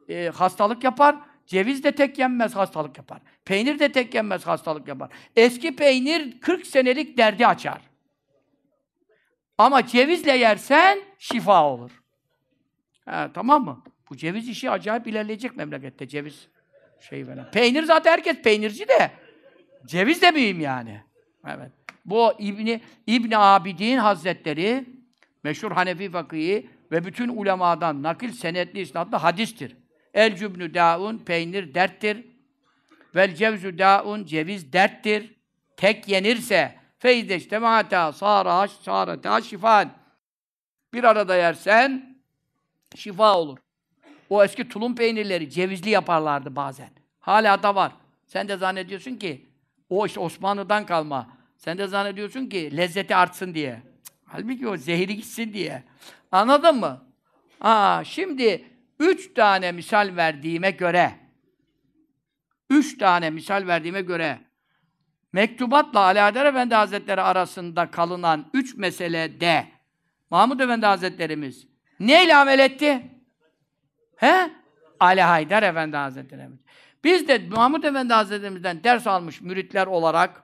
[0.09, 1.17] Ee, hastalık yapar.
[1.47, 3.21] Ceviz de tek yenmez, hastalık yapar.
[3.45, 5.11] Peynir de tek yenmez, hastalık yapar.
[5.37, 7.81] Eski peynir 40 senelik derdi açar.
[9.59, 12.03] Ama cevizle yersen şifa olur.
[13.05, 13.83] Ha, tamam mı?
[14.11, 16.49] Bu ceviz işi acayip ilerleyecek memlekette ceviz
[17.01, 17.51] şey falan.
[17.51, 19.11] Peynir zaten herkes peynirci de.
[19.87, 21.01] Ceviz de mühim yani.
[21.47, 21.73] Evet.
[22.05, 24.85] Bu İbni İbn Abidin Hazretleri
[25.45, 29.77] meşhur Hanefi fakihi ve bütün ulemadan nakil senetli isnatlı hadistir.
[30.15, 32.27] El cübnü daun peynir derttir.
[33.15, 35.35] Vel cevzu daun ceviz derttir.
[35.77, 39.91] Tek yenirse feydeşte mata sara sarata şifan.
[40.95, 42.17] Bir arada yersen
[42.97, 43.59] şifa olur.
[44.31, 46.91] O eski tulum peynirleri cevizli yaparlardı bazen.
[47.21, 47.93] Hala da var.
[48.27, 49.47] Sen de zannediyorsun ki
[49.91, 51.29] o işte Osmanlı'dan kalma.
[51.57, 53.83] Sen de zannediyorsun ki lezzeti artsın diye.
[54.25, 55.83] Halbuki o zehri gitsin diye.
[56.33, 57.03] Anladın mı?
[57.61, 58.65] Aa, şimdi
[59.01, 61.13] üç tane misal verdiğime göre
[62.71, 64.39] üç tane misal verdiğime göre
[65.33, 69.67] mektubatla Ali Adar Efendi Hazretleri arasında kalınan üç meselede
[70.31, 71.67] Mahmud Efendi Hazretlerimiz
[72.01, 73.03] neyle amel etti?
[74.17, 74.51] He?
[75.01, 76.49] Ali Haydar Efendi Hazretleri.
[77.05, 80.43] Biz de Mahmud Efendi Hazretlerimizden ders almış müritler olarak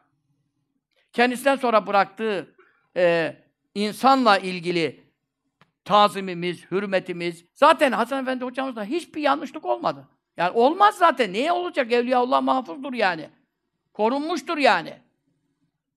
[1.12, 2.54] kendisinden sonra bıraktığı
[2.96, 3.36] e,
[3.74, 5.04] insanla ilgili
[5.84, 7.44] tazimimiz, hürmetimiz.
[7.54, 10.08] Zaten Hasan Efendi hocamızda hiçbir yanlışlık olmadı.
[10.36, 11.32] Yani olmaz zaten.
[11.32, 11.92] Niye olacak?
[11.92, 13.30] Evliyaullah mahfuzdur yani.
[13.92, 14.94] Korunmuştur yani.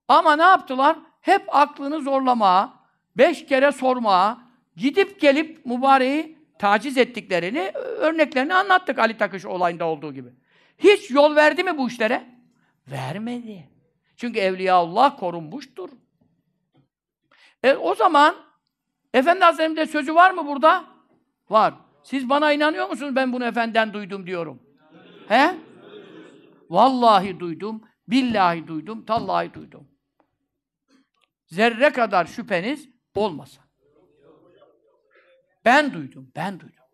[0.08, 0.98] Ama ne yaptılar?
[1.22, 2.74] Hep aklını zorlamaya,
[3.18, 4.38] beş kere sormaya,
[4.76, 10.30] gidip gelip mübareği taciz ettiklerini, örneklerini anlattık Ali Takış olayında olduğu gibi.
[10.78, 12.26] Hiç yol verdi mi bu işlere?
[12.88, 13.70] Vermedi.
[14.18, 15.90] Çünkü Evliyaullah korunmuştur.
[17.64, 18.36] E, o zaman
[19.14, 20.86] Efendi Hazretleri'nin sözü var mı burada?
[21.50, 21.74] Var.
[22.04, 24.62] Siz bana inanıyor musunuz ben bunu Efendiden duydum diyorum?
[25.28, 25.56] He?
[26.70, 29.88] Vallahi duydum, billahi duydum, tallahi duydum.
[31.48, 33.65] Zerre kadar şüpheniz olmasa.
[35.66, 36.86] Ben duydum, ben duydum.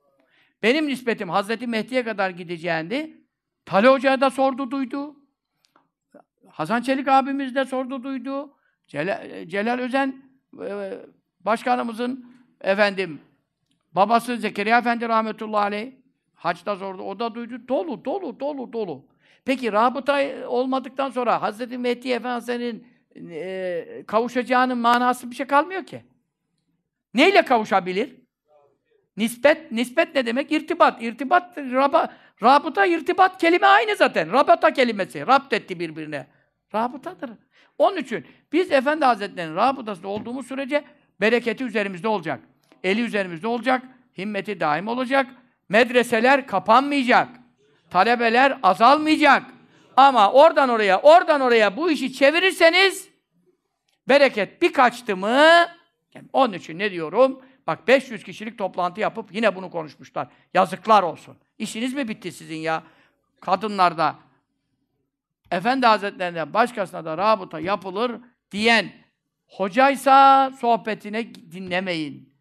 [0.63, 3.17] Benim nispetim Hazreti Mehdi'ye kadar gideceğindi.
[3.65, 5.15] Tali Hoca'ya da sordu, duydu.
[6.47, 8.53] Hasan Çelik abimiz de sordu, duydu.
[8.87, 10.23] Celal, Celal Özen
[10.65, 10.93] e,
[11.39, 13.21] başkanımızın efendim
[13.91, 15.91] babası Zekeriya Efendi rahmetullahi aleyh
[16.33, 17.01] haçta sordu.
[17.01, 17.67] O da duydu.
[17.67, 19.05] Dolu, dolu, dolu, dolu.
[19.45, 22.87] Peki rabıta olmadıktan sonra Hazreti Mehdi Efendimiz'in
[23.31, 26.03] e, kavuşacağının manası bir şey kalmıyor ki.
[27.13, 28.20] Neyle kavuşabilir?
[29.17, 30.51] Nispet, nispet ne demek?
[30.51, 31.01] İrtibat.
[31.01, 32.13] İrtibat, raba,
[32.43, 34.31] rabıta, irtibat kelime aynı zaten.
[34.31, 35.27] Rabata kelimesi.
[35.27, 36.27] Rapt etti birbirine.
[36.75, 37.29] Rabıtadır.
[37.77, 40.83] Onun için biz Efendi Hazretleri'nin rabıtasında olduğumuz sürece
[41.21, 42.39] bereketi üzerimizde olacak.
[42.83, 43.83] Eli üzerimizde olacak.
[44.17, 45.27] Himmeti daim olacak.
[45.69, 47.27] Medreseler kapanmayacak.
[47.89, 49.43] Talebeler azalmayacak.
[49.97, 53.09] Ama oradan oraya, oradan oraya bu işi çevirirseniz
[54.09, 55.67] bereket bir kaçtı mı
[56.33, 57.41] onun için ne diyorum?
[57.71, 60.27] Bak 500 kişilik toplantı yapıp yine bunu konuşmuşlar.
[60.53, 61.37] Yazıklar olsun.
[61.57, 62.83] İşiniz mi bitti sizin ya?
[63.41, 64.15] Kadınlarda
[65.51, 68.11] Efendi Hazretlerine başkasına da rabıta yapılır
[68.51, 68.91] diyen
[69.47, 72.33] hocaysa sohbetine dinlemeyin.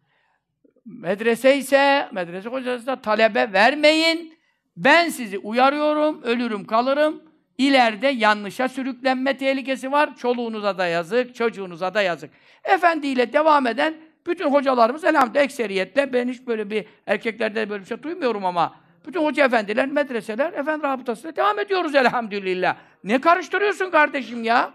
[0.85, 4.37] Medrese ise, medrese hocası da talebe vermeyin.
[4.77, 7.23] Ben sizi uyarıyorum, ölürüm kalırım.
[7.57, 10.15] İleride yanlışa sürüklenme tehlikesi var.
[10.15, 12.31] Çoluğunuza da yazık, çocuğunuza da yazık.
[12.63, 17.87] Efendi ile devam eden bütün hocalarımız elhamdülillah ekseriyetle, ben hiç böyle bir, erkeklerde böyle bir
[17.87, 18.75] şey duymuyorum ama
[19.07, 22.77] bütün hoca efendiler, medreseler, efendi rabıtasıyla devam ediyoruz elhamdülillah.
[23.03, 24.73] Ne karıştırıyorsun kardeşim ya?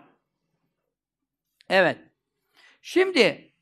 [1.68, 1.98] Evet.
[2.82, 3.52] Şimdi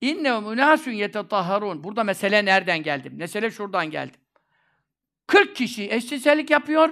[0.00, 1.84] inne münasun yetetahharun.
[1.84, 3.10] Burada mesele nereden geldi?
[3.10, 4.16] Mesele şuradan geldi.
[5.26, 6.90] 40 kişi eşcinsellik yapıyor.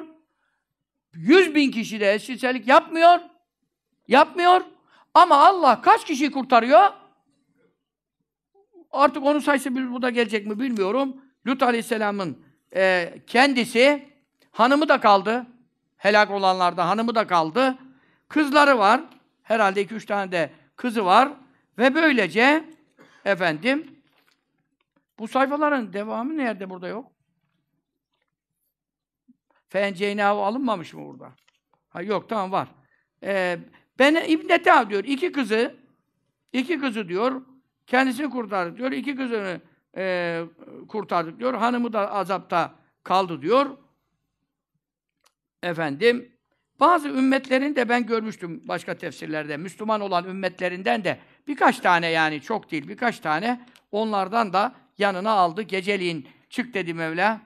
[1.14, 3.18] 100 bin kişi de eşcinsellik yapmıyor.
[4.08, 4.60] Yapmıyor.
[5.14, 6.90] Ama Allah kaç kişiyi kurtarıyor?
[8.90, 11.16] Artık onun sayısı bir burada gelecek mi bilmiyorum.
[11.46, 12.38] Lut Aleyhisselam'ın
[12.76, 14.08] e, kendisi,
[14.50, 15.46] hanımı da kaldı.
[15.96, 17.78] Helak olanlarda hanımı da kaldı.
[18.28, 19.00] Kızları var.
[19.42, 21.32] Herhalde iki üç tane de kızı var.
[21.78, 22.64] Ve böylece
[23.24, 24.00] efendim
[25.18, 27.12] bu sayfaların devamı nerede burada yok?
[29.68, 31.32] Fenceynâhu alınmamış mı burada?
[31.88, 32.68] Ha yok tamam var.
[33.22, 33.58] Ee,
[33.98, 34.48] ben İbn
[34.90, 35.74] diyor iki kızı
[36.52, 37.42] iki kızı diyor
[37.86, 38.92] kendisini kurtardı diyor.
[38.92, 39.60] iki kızını
[39.96, 40.42] e,
[40.88, 41.54] kurtardık diyor.
[41.54, 43.76] Hanımı da azapta kaldı diyor.
[45.62, 46.32] Efendim,
[46.80, 49.56] bazı ümmetlerin de ben görmüştüm başka tefsirlerde.
[49.56, 51.18] Müslüman olan ümmetlerinden de
[51.48, 55.62] birkaç tane yani çok değil birkaç tane onlardan da yanına aldı.
[55.62, 57.40] Geceliğin çık dedi Mevla.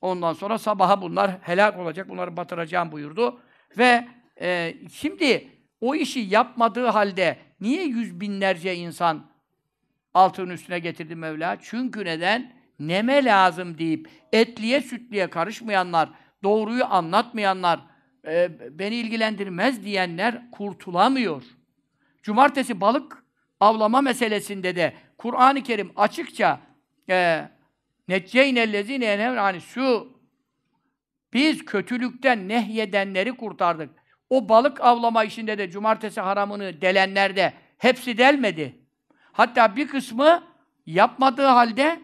[0.00, 2.08] Ondan sonra sabaha bunlar helak olacak.
[2.08, 3.40] Bunları batıracağım buyurdu.
[3.78, 4.08] Ve
[4.40, 5.48] e, şimdi
[5.80, 9.26] o işi yapmadığı halde niye yüz binlerce insan
[10.14, 11.56] altının üstüne getirdi Mevla?
[11.62, 12.52] Çünkü neden?
[12.78, 16.08] Neme lazım deyip etliye sütliye karışmayanlar,
[16.42, 17.80] doğruyu anlatmayanlar,
[18.26, 21.42] e, beni ilgilendirmez diyenler kurtulamıyor.
[22.22, 23.24] Cumartesi balık
[23.60, 26.60] avlama meselesinde de Kur'an-ı Kerim açıkça
[27.10, 27.48] e,
[28.08, 30.14] necceynellezine yani şu
[31.32, 33.90] biz kötülükten nehyedenleri kurtardık.
[34.30, 38.83] O balık avlama işinde de cumartesi haramını delenler de hepsi delmedi.
[39.34, 40.42] Hatta bir kısmı
[40.86, 42.00] yapmadığı halde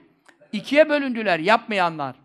[0.52, 2.16] ikiye bölündüler yapmayanlar.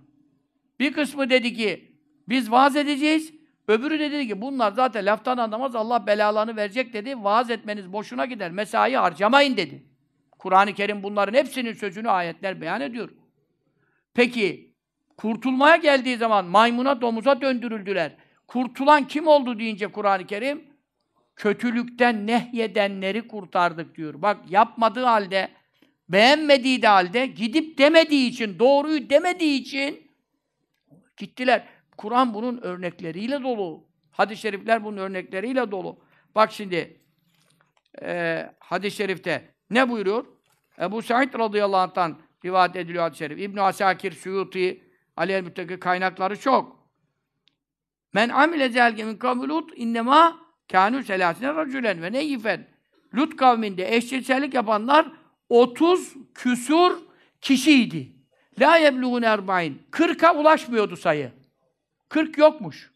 [0.79, 1.91] Bir kısmı dedi ki
[2.29, 3.33] biz vaaz edeceğiz.
[3.67, 7.23] Öbürü de dedi ki bunlar zaten laftan anlamaz Allah belalarını verecek dedi.
[7.23, 8.51] Vaaz etmeniz boşuna gider.
[8.51, 9.83] Mesai harcamayın dedi.
[10.31, 13.09] Kur'an-ı Kerim bunların hepsinin sözünü ayetler beyan ediyor.
[14.13, 14.73] Peki
[15.17, 18.15] kurtulmaya geldiği zaman maymuna domuza döndürüldüler.
[18.47, 20.63] Kurtulan kim oldu deyince Kur'an-ı Kerim
[21.35, 24.21] kötülükten nehyedenleri kurtardık diyor.
[24.21, 25.49] Bak yapmadığı halde
[26.09, 30.11] beğenmediği de halde gidip demediği için, doğruyu demediği için
[31.17, 31.67] gittiler.
[31.97, 33.87] Kur'an bunun örnekleriyle dolu.
[34.11, 35.99] Hadis-i şerifler bunun örnekleriyle dolu.
[36.35, 36.99] Bak şimdi
[38.01, 40.25] e, hadis-i şerifte ne buyuruyor?
[40.81, 43.39] Ebu Said radıyallahu anh'tan rivayet ediliyor hadis-i şerif.
[43.39, 44.83] İbn Asakir, Suyuti,
[45.17, 46.89] Ali el kaynakları çok.
[48.13, 52.67] Men amile zelge min kavmi Lut innema kânû selâsine racülen ve neyyifen.
[53.15, 55.07] Lut kavminde eşcinsellik yapanlar
[55.49, 56.97] 30 küsur
[57.41, 58.15] kişiydi.
[58.59, 59.81] La yebluğun erba'in.
[59.91, 61.31] 40'a ulaşmıyordu sayı.
[62.09, 62.91] 40 yokmuş.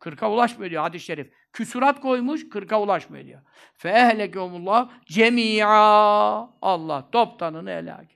[0.00, 1.32] 40'a ulaşmıyor diyor hadis-i şerif.
[1.52, 3.40] Küsurat koymuş, 40'a ulaşmıyor diyor.
[3.74, 6.50] Fe ehlekehumullah cemi'a.
[6.62, 8.06] Allah toptanını helak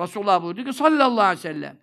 [0.00, 1.78] Resulullah buyurdu ki sallallahu aleyhi ve sellem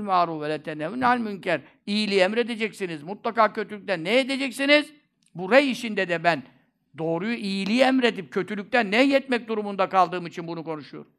[0.00, 1.60] ma'ruf ve letenevne al münker.
[1.86, 3.02] İyiliği emredeceksiniz.
[3.02, 4.92] Mutlaka kötülükten ne edeceksiniz?
[5.34, 6.42] Bu rey işinde de ben
[6.98, 11.10] doğruyu, iyiliği emredip kötülükten ne yetmek durumunda kaldığım için bunu konuşuyorum.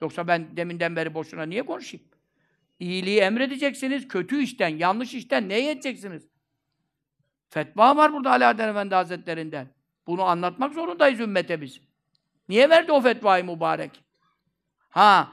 [0.00, 2.06] Yoksa ben deminden beri boşuna niye konuşayım?
[2.80, 6.28] İyiliği emredeceksiniz, kötü işten, yanlış işten ne yeteceksiniz?
[7.50, 9.68] Fetva var burada Alaaddin Efendi Hazretlerinden.
[10.06, 11.80] Bunu anlatmak zorundayız ümmete biz.
[12.48, 14.04] Niye verdi o fetvayı mübarek?
[14.90, 15.32] Ha,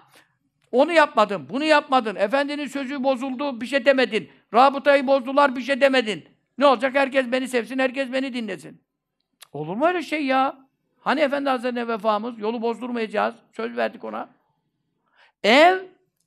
[0.75, 2.15] onu yapmadın, bunu yapmadın.
[2.15, 4.29] Efendinin sözü bozuldu, bir şey demedin.
[4.53, 6.25] Rabıtayı bozdular, bir şey demedin.
[6.57, 6.95] Ne olacak?
[6.95, 8.81] Herkes beni sevsin, herkes beni dinlesin.
[9.53, 10.57] Olur mu öyle şey ya?
[10.99, 12.39] Hani Efendi Hazretleri'ne vefamız?
[12.39, 13.35] Yolu bozdurmayacağız.
[13.51, 14.29] Söz verdik ona.
[15.43, 15.79] Ev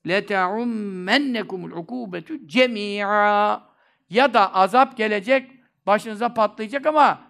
[0.09, 3.63] leta'ummennekumul ukubetu cemi'a
[4.11, 5.51] ya da azap gelecek,
[5.87, 7.21] başınıza patlayacak ama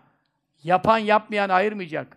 [0.62, 2.16] yapan yapmayan ayırmayacak.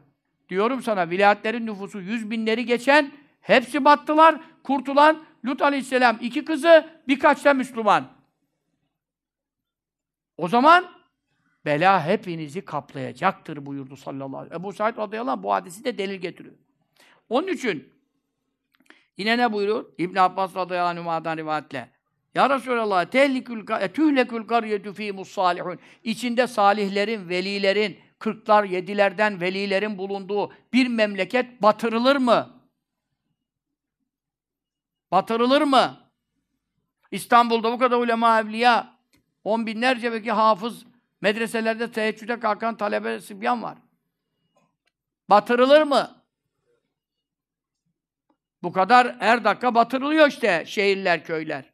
[0.49, 3.11] Diyorum sana vilayetlerin nüfusu yüz binleri geçen
[3.41, 4.36] hepsi battılar.
[4.63, 8.07] Kurtulan Lut Aleyhisselam iki kızı birkaç da Müslüman.
[10.38, 10.85] O zaman
[11.65, 14.61] bela hepinizi kaplayacaktır buyurdu sallallahu aleyhi ve sellem.
[14.61, 16.55] Ebu Said radıyallahu anh bu hadisi de delil getiriyor.
[17.29, 17.93] Onun için
[19.17, 19.85] yine ne buyuruyor?
[19.97, 21.89] İbn Abbas radıyallahu anh'dan rivayetle.
[22.35, 25.79] Ya Resulallah, tehlikül tühlekül kariyetü fîmus salihun.
[26.03, 32.60] İçinde salihlerin, velilerin, kırklar, yedilerden velilerin bulunduğu bir memleket batırılır mı?
[35.11, 36.11] Batırılır mı?
[37.11, 38.97] İstanbul'da bu kadar ulema evliya,
[39.43, 40.85] on binlerce belki hafız,
[41.21, 43.77] medreselerde teheccüde kalkan talebe sibyan var.
[45.29, 46.23] Batırılır mı?
[48.63, 51.73] Bu kadar her dakika batırılıyor işte şehirler, köyler.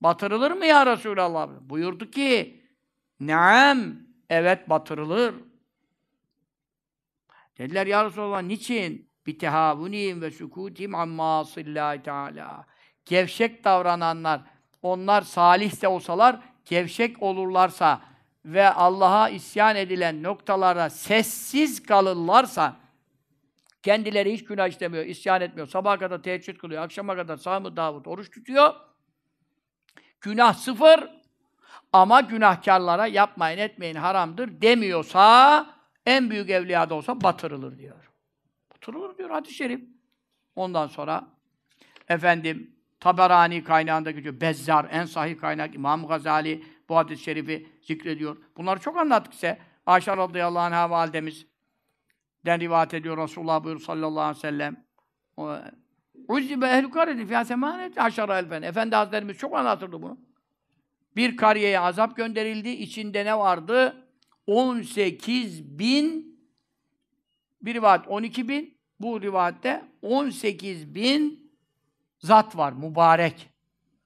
[0.00, 1.48] Batırılır mı ya Resulallah?
[1.60, 2.60] Buyurdu ki,
[3.20, 3.92] Naam,
[4.30, 5.34] evet batırılır.
[7.58, 9.09] Dediler ya Resulallah niçin?
[9.26, 12.66] Bitehavunim ve sukutim amma sillahi teala.
[13.04, 14.40] Gevşek davrananlar,
[14.82, 18.00] onlar salih de olsalar, gevşek olurlarsa
[18.44, 22.76] ve Allah'a isyan edilen noktalara sessiz kalırlarsa,
[23.82, 28.30] kendileri hiç günah işlemiyor, isyan etmiyor, sabaha kadar teheccüd kılıyor, akşama kadar sağ Davud oruç
[28.30, 28.74] tutuyor,
[30.20, 31.10] Günah sıfır
[31.92, 35.66] ama günahkarlara yapmayın etmeyin haramdır demiyorsa
[36.06, 38.09] en büyük evliya da olsa batırılır diyor.
[38.80, 39.80] Batırılır diyor hadis-i şerif.
[40.56, 41.28] Ondan sonra
[42.08, 44.40] efendim Taberani kaynağında geçiyor.
[44.40, 48.36] Bezzar en sahih kaynak İmam Gazali bu hadis-i şerifi zikrediyor.
[48.56, 51.46] Bunları çok anlattık ise Ayşe radıyallahu anh'a validemiz
[52.46, 54.84] den rivayet ediyor Resulullah buyuruyor sallallahu aleyhi ve sellem.
[56.28, 58.62] Uzzibe ehl-i kareti fiyâ semânet aşara elfen.
[58.62, 60.18] Efendi Hazretlerimiz çok anlatırdı bunu.
[61.16, 62.68] Bir kariyeye azap gönderildi.
[62.68, 64.06] İçinde ne vardı?
[64.46, 66.29] 18 bin
[67.62, 71.50] bir rivayet 12 bin bu rivayette 18 bin
[72.18, 72.72] zat var.
[72.72, 73.50] Mübarek.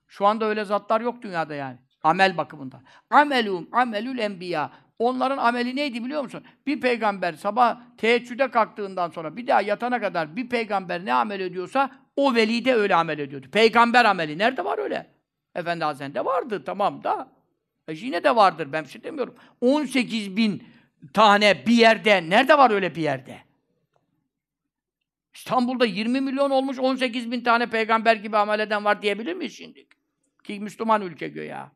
[0.09, 1.79] Şu anda öyle zatlar yok dünyada yani.
[2.03, 2.83] Amel bakımından.
[3.11, 4.71] Amelum, amelül enbiya.
[4.99, 6.45] Onların ameli neydi biliyor musun?
[6.67, 11.91] Bir peygamber sabah teheccüde kalktığından sonra bir daha yatana kadar bir peygamber ne amel ediyorsa
[12.17, 13.47] o veli de öyle amel ediyordu.
[13.53, 14.39] Peygamber ameli.
[14.39, 15.11] Nerede var öyle?
[15.55, 17.29] Efendi Hazretleri'nde vardı tamam da.
[17.89, 19.35] E yine de vardır ben bir şey demiyorum.
[19.61, 20.63] 18 bin
[21.13, 23.39] tane bir yerde, nerede var öyle bir yerde?
[25.35, 29.87] İstanbul'da 20 milyon olmuş 18 bin tane peygamber gibi amel eden var diyebilir miyiz şimdi?
[30.45, 31.73] Ki Müslüman ülke göya.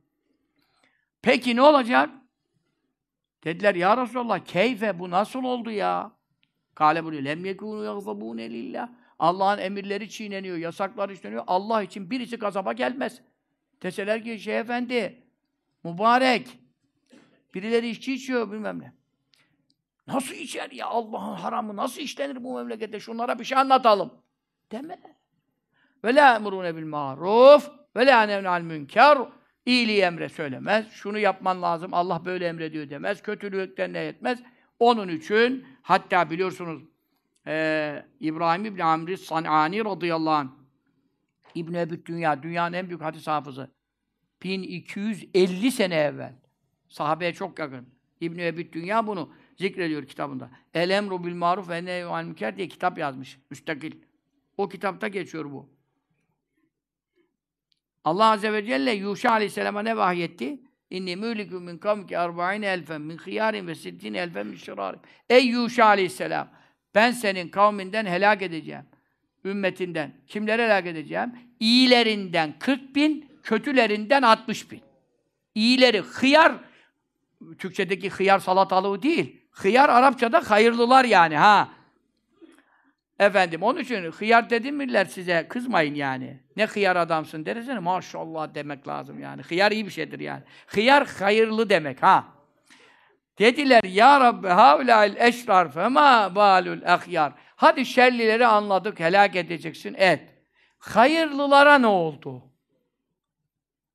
[1.23, 2.11] Peki ne olacak?
[3.45, 6.13] Dediler ya Resulallah keyfe bu nasıl oldu ya?
[6.75, 8.89] Kale bunu lem yekûnû yagzabûne lillah.
[9.19, 11.45] Allah'ın emirleri çiğneniyor, yasakları işleniyor.
[11.47, 13.21] Allah için birisi gazaba gelmez.
[13.83, 15.23] Deseler ki şey efendi,
[15.85, 16.59] mübarek,
[17.55, 18.98] birileri içki içiyor bilmem ne.
[20.09, 23.01] Nasıl içer ya Allah'ın haramı nasıl işlenir bu memlekette?
[23.01, 24.13] Şunlara bir şey anlatalım.
[24.73, 24.99] Deme.
[26.05, 29.19] Ve la emrune bil maruf ve la nevnal münker.
[29.67, 30.91] İyiliği emre söylemez.
[30.91, 31.95] Şunu yapman lazım.
[31.95, 33.23] Allah böyle emrediyor demez.
[33.23, 34.43] Kötülükten ne etmez.
[34.79, 36.83] Onun için hatta biliyorsunuz
[37.47, 40.49] e, İbrahim İbni Amri San'ani radıyallahu anh
[41.55, 43.71] İbn Ebu Dünya, dünyanın en büyük hadis hafızı.
[44.43, 46.35] 1250 sene evvel.
[46.89, 47.89] Sahabeye çok yakın.
[48.21, 50.51] İbn Ebu Dünya bunu zikrediyor kitabında.
[50.75, 53.39] El emru bil maruf ve nehyü anil münker diye kitap yazmış.
[53.51, 53.93] Müstakil.
[54.57, 55.69] O kitapta geçiyor bu.
[58.05, 60.61] Allah Azze ve Celle Yuşa Aleyhisselam'a ne vahyetti?
[60.91, 65.01] İnni mülikü min kavmki erba'ine elfen min hıyarin ve sittin elfen min şirarim.
[65.31, 66.49] Ey Yuşa Aleyhisselam!
[66.95, 68.85] Ben senin kavminden helak edeceğim.
[69.45, 70.13] Ümmetinden.
[70.27, 71.33] Kimleri helak edeceğim?
[71.61, 74.81] İyilerinden 40 bin, kötülerinden 60 bin.
[75.55, 76.55] İyileri, hıyar,
[77.59, 79.38] Türkçedeki hıyar salatalığı değil.
[79.59, 81.69] Hıyar Arapçada hayırlılar yani ha.
[83.19, 86.41] Efendim onun için hıyar dedim miller size kızmayın yani.
[86.57, 89.43] Ne hıyar adamsın dersene maşallah demek lazım yani.
[89.43, 90.43] Hıyar iyi bir şeydir yani.
[90.67, 92.25] Hıyar hayırlı demek ha.
[93.39, 97.33] Dediler ya Rabbi havlail eşrar fema balul ahyar.
[97.57, 100.21] Hadi şerlileri anladık helak edeceksin et.
[100.79, 102.43] Hayırlılara ne oldu?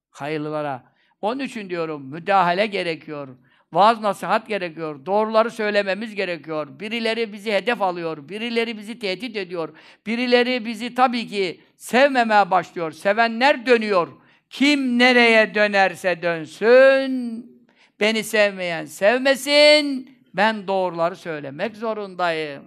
[0.09, 0.83] Hayırlılara.
[1.21, 3.37] Onun için diyorum müdahale gerekiyor.
[3.73, 5.05] Vaaz nasihat gerekiyor.
[5.05, 6.79] Doğruları söylememiz gerekiyor.
[6.79, 8.29] Birileri bizi hedef alıyor.
[8.29, 9.69] Birileri bizi tehdit ediyor.
[10.05, 12.91] Birileri bizi tabii ki sevmemeye başlıyor.
[12.91, 14.07] Sevenler dönüyor.
[14.49, 17.45] Kim nereye dönerse dönsün.
[17.99, 20.17] Beni sevmeyen sevmesin.
[20.33, 22.63] Ben doğruları söylemek zorundayım.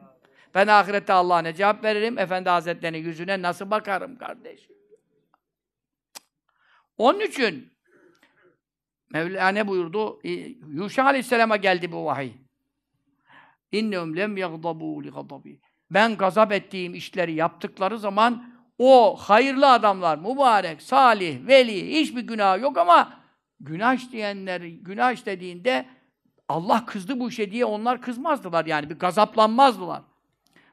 [0.54, 2.18] Ben ahirette Allah'a ne cevap veririm?
[2.18, 4.76] Efendi Hazretleri'nin yüzüne nasıl bakarım kardeşim?
[6.98, 7.75] Onun için
[9.10, 10.20] Mevla ne buyurdu?
[10.68, 12.32] Yuşa Aleyhisselam'a geldi bu vahiy.
[13.72, 15.60] İnnehum lem yagdabu li gadabi.
[15.90, 18.44] Ben gazap ettiğim işleri yaptıkları zaman
[18.78, 23.20] o hayırlı adamlar, mübarek, salih, veli, hiçbir günah yok ama
[23.60, 25.86] günah işleyenler, günah işlediğinde
[26.48, 28.90] Allah kızdı bu işe diye onlar kızmazdılar yani.
[28.90, 30.02] Bir gazaplanmazdılar.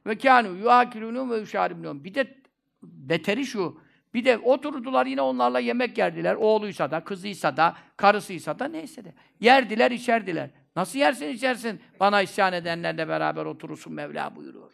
[0.06, 2.04] Ve kânû yuâkilûnû ve yuşârimnûn.
[2.04, 2.38] Bir de
[2.84, 3.82] beteri şu.
[4.14, 6.36] Bir de oturdular yine onlarla yemek yerdiler.
[6.36, 9.14] Oğluysa da, kızıysa da, karısıysa da neyse de.
[9.40, 10.50] Yerdiler, içerdiler.
[10.76, 11.82] Nasıl yersin içersin?
[12.00, 14.72] Bana isyan edenlerle beraber oturursun Mevla buyuruyor.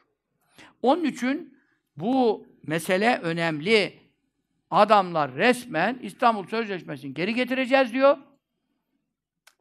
[0.82, 1.58] Onun için
[1.98, 4.00] bu mesele önemli.
[4.72, 8.18] Adamlar resmen İstanbul Sözleşmesi'ni geri getireceğiz diyor.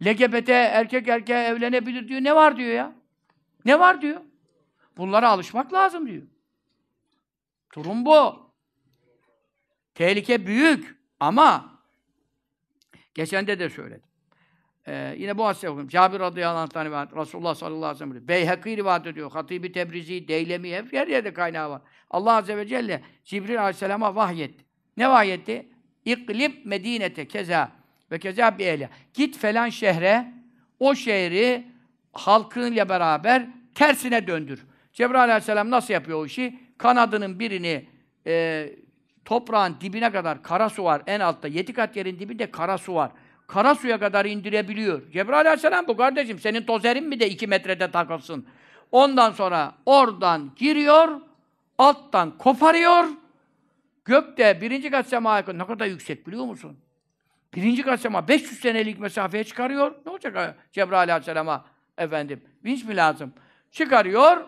[0.02, 2.20] LGBT erkek erkeğe evlenebilir diyor.
[2.20, 2.92] Ne var diyor ya?
[3.64, 4.20] Ne var diyor?
[4.96, 6.22] Bunlara alışmak lazım diyor.
[7.76, 8.48] Durum bu.
[9.99, 11.79] Tehlike büyük ama
[13.15, 14.09] geçende de söyledim.
[14.87, 15.89] Ee, yine bu hadise okuyayım.
[15.89, 19.31] Cabir radıyallahu anh'tan rivayet, Resulullah sallallahu aleyhi ve sellem Beyhekî rivayet ediyor.
[19.31, 21.83] Hatibi Tebrizi, Deylemi hep yer yerde kaynağı var.
[22.11, 24.65] Allah azze ve celle Cibril aleyhisselama vahyetti.
[24.97, 25.69] Ne vahyetti?
[26.05, 27.73] İklib medinete keza
[28.11, 28.91] ve keza bir ehle.
[29.15, 30.33] Git falan şehre,
[30.81, 31.66] o şehri
[32.12, 34.66] halkıyla beraber tersine döndür.
[34.93, 36.59] Cebrail aleyhisselam nasıl yapıyor o işi?
[36.79, 37.89] Kanadının birini
[38.27, 38.69] e,
[39.28, 41.02] toprağın dibine kadar kara su var.
[41.06, 43.10] En altta yedi kat yerin dibinde kara su var.
[43.46, 45.10] Kara suya kadar indirebiliyor.
[45.10, 46.38] Cebrail aleyhisselam bu kardeşim.
[46.38, 48.46] Senin tozerin mi de iki metrede takılsın?
[48.92, 51.20] Ondan sonra oradan giriyor,
[51.78, 53.05] alttan koparıyor.
[54.05, 56.78] Gökte birinci kat semaya ne kadar yüksek biliyor musun?
[57.55, 59.94] Birinci kat sema 500 senelik mesafeye çıkarıyor.
[60.06, 61.64] Ne olacak Cebrail aleyhisselama
[61.98, 62.42] efendim?
[62.64, 63.32] Vinç mi lazım?
[63.70, 64.44] Çıkarıyor.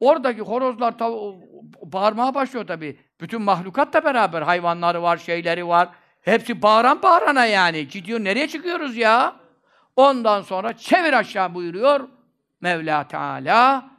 [0.00, 0.94] Oradaki horozlar
[1.82, 3.07] bağırmaya başlıyor tabii.
[3.20, 4.42] Bütün mahlukat da beraber.
[4.42, 5.88] Hayvanları var, şeyleri var.
[6.22, 7.88] Hepsi bağıran bağırana yani.
[7.88, 9.36] Gidiyor, nereye çıkıyoruz ya?
[9.96, 12.08] Ondan sonra çevir aşağı buyuruyor.
[12.60, 13.90] Mevla Teala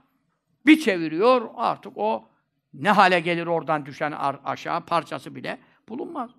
[0.66, 1.50] bir çeviriyor.
[1.56, 2.30] Artık o
[2.74, 4.14] ne hale gelir oradan düşen
[4.46, 5.60] aşağı parçası bile
[5.90, 6.30] bulunmaz.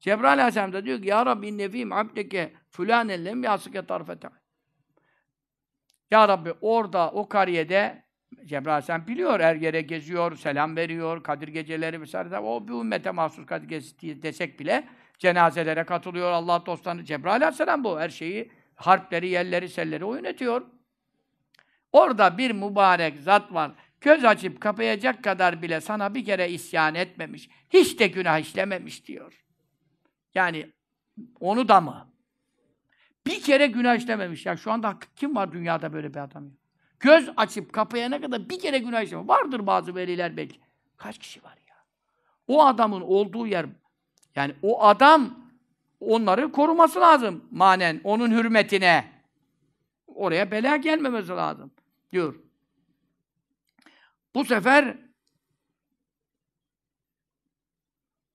[0.00, 4.28] Cebrail Aleyhisselam da diyor ki Ya Rabbi innefîm abdeke fulânen lem yâsıke tarfete.
[6.10, 8.05] Ya Rabbi orada o kariyede
[8.44, 12.38] Cebrail Aleyhisselam biliyor, her yere geziyor, selam veriyor, Kadir geceleri vesaire.
[12.38, 14.88] O bir ümmete mahsus Kadir gecesi desek bile
[15.18, 17.04] cenazelere katılıyor, Allah dostlarını.
[17.04, 18.00] Cebrail Aleyhisselam bu.
[18.00, 20.62] Her şeyi, harpleri, yerleri, selleri o yönetiyor.
[21.92, 23.72] Orada bir mübarek zat var.
[24.00, 27.50] Göz açıp kapayacak kadar bile sana bir kere isyan etmemiş.
[27.70, 29.44] Hiç de günah işlememiş diyor.
[30.34, 30.72] Yani
[31.40, 32.08] onu da mı?
[33.26, 34.46] Bir kere günah işlememiş.
[34.46, 36.52] Ya şu anda kim var dünyada böyle bir adam?
[37.00, 39.28] Göz açıp kapayana kadar bir kere günah işlememiş.
[39.28, 40.60] Vardır bazı veliler belki.
[40.96, 41.76] Kaç kişi var ya?
[42.46, 43.66] O adamın olduğu yer,
[44.34, 45.50] yani o adam
[46.00, 49.12] onları koruması lazım manen, onun hürmetine.
[50.06, 51.70] Oraya bela gelmemesi lazım
[52.12, 52.34] diyor.
[54.34, 54.98] Bu sefer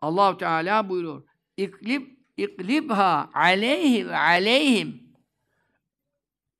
[0.01, 1.23] Allahu Teala buyuruyor.
[1.57, 2.07] İklib
[2.37, 5.10] iklibha aleyhi ve aleyhim.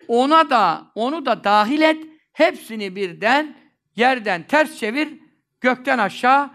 [0.08, 2.08] Ona da onu da dahil et.
[2.34, 3.56] Hepsini birden
[3.96, 5.20] yerden ters çevir,
[5.62, 6.50] gökten aşağı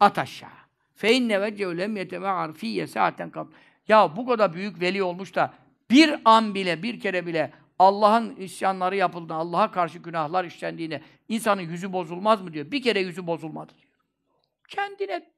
[0.00, 0.50] at aşağı.
[0.94, 3.46] Fe inne vecehu lem yetema'ar fiyye saaten kab.
[3.88, 5.54] Ya bu kadar büyük veli olmuş da
[5.90, 11.92] bir an bile, bir kere bile Allah'ın isyanları yapıldığında, Allah'a karşı günahlar işlendiğinde insanın yüzü
[11.92, 12.70] bozulmaz mı diyor.
[12.70, 13.92] Bir kere yüzü bozulmadı diyor.
[14.68, 15.30] Kendine,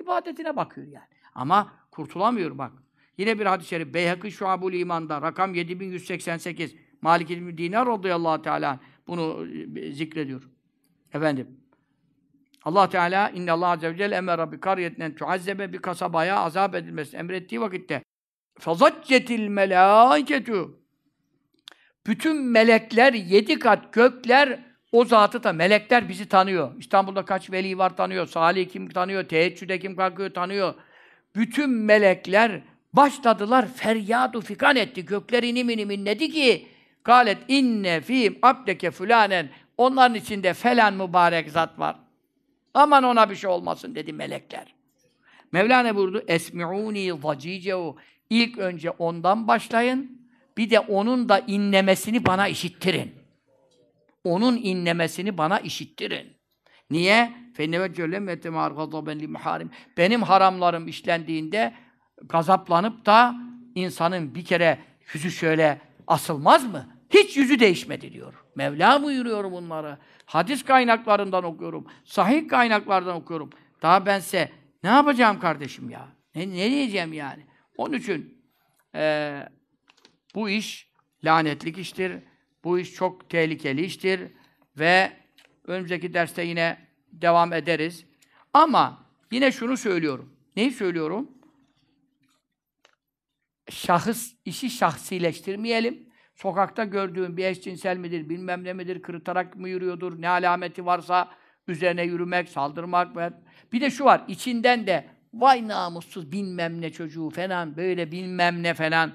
[0.00, 1.06] ibadetine bakıyor yani.
[1.34, 2.72] Ama kurtulamıyor bak.
[3.18, 3.94] Yine bir hadis-i şerif.
[3.94, 6.74] Beyhakî Şuabul İman'da rakam 7188.
[7.02, 10.42] Malik İbn Dinar radıyallahu teala bunu e, zikrediyor.
[11.14, 11.60] Efendim.
[12.62, 17.16] Allah Teala inna Allah azze ve celle emera bi karyetin tuazzebe bir kasabaya azap edilmesi
[17.16, 18.02] emrettiği vakitte
[18.58, 20.80] fazaccetil melâiketu
[22.06, 24.60] bütün melekler yedi kat gökler
[24.92, 26.78] o zatı da melekler bizi tanıyor.
[26.78, 28.26] İstanbul'da kaç veli var tanıyor.
[28.26, 29.24] Salih kim tanıyor.
[29.24, 30.74] Teheccüde kim kalkıyor tanıyor.
[31.34, 35.04] Bütün melekler başladılar feryadu fikan etti.
[35.04, 36.66] Gökler inim inim inledi ki
[37.04, 39.48] galet inne fîm abdeke fülanen
[39.78, 41.96] onların içinde falan mübarek zat var.
[42.74, 44.74] Aman ona bir şey olmasın dedi melekler.
[45.52, 47.96] Mevlana buyurdu esmi'uni zacicehu
[48.30, 50.20] İlk önce ondan başlayın.
[50.56, 53.14] Bir de onun da inlemesini bana işittirin.
[54.24, 56.32] Onun inlemesini bana işittirin.
[56.90, 57.32] Niye?
[59.96, 61.74] Benim haramlarım işlendiğinde
[62.22, 63.36] gazaplanıp da
[63.74, 64.78] insanın bir kere
[65.14, 66.86] yüzü şöyle asılmaz mı?
[67.10, 68.34] Hiç yüzü değişmedi diyor.
[68.54, 69.98] Mevla buyuruyor bunları.
[70.26, 71.86] Hadis kaynaklarından okuyorum.
[72.04, 73.50] Sahih kaynaklardan okuyorum.
[73.82, 74.50] Daha bense
[74.82, 76.08] ne yapacağım kardeşim ya?
[76.34, 77.46] Ne, ne diyeceğim yani?
[77.76, 78.42] Onun için
[78.94, 79.42] e,
[80.34, 80.90] bu iş
[81.24, 82.12] lanetlik iştir.
[82.64, 84.20] Bu iş çok tehlikeli iştir.
[84.78, 85.12] Ve
[85.64, 86.78] önümüzdeki derste yine
[87.12, 88.06] devam ederiz.
[88.52, 90.32] Ama yine şunu söylüyorum.
[90.56, 91.30] Neyi söylüyorum?
[93.70, 96.08] Şahıs, işi şahsileştirmeyelim.
[96.34, 101.30] Sokakta gördüğün bir eşcinsel midir, bilmem ne midir, kırıtarak mı yürüyordur, ne alameti varsa
[101.68, 103.16] üzerine yürümek, saldırmak
[103.72, 108.74] bir de şu var, içinden de vay namussuz bilmem ne çocuğu falan, böyle bilmem ne
[108.74, 109.12] falan.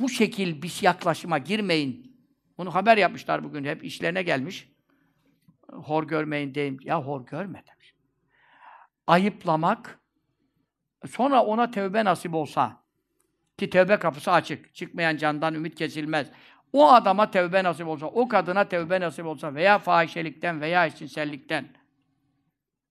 [0.00, 2.18] Bu şekil bir yaklaşıma girmeyin.
[2.58, 4.72] Bunu haber yapmışlar bugün, hep işlerine gelmiş.
[5.68, 6.78] Hor görmeyin deyim.
[6.82, 7.94] Ya hor görme demiş.
[9.06, 10.00] Ayıplamak,
[11.10, 12.82] sonra ona tövbe nasip olsa,
[13.58, 16.30] ki tövbe kapısı açık, çıkmayan candan ümit kesilmez.
[16.72, 21.68] O adama tövbe nasip olsa, o kadına tövbe nasip olsa veya fahişelikten veya eşcinsellikten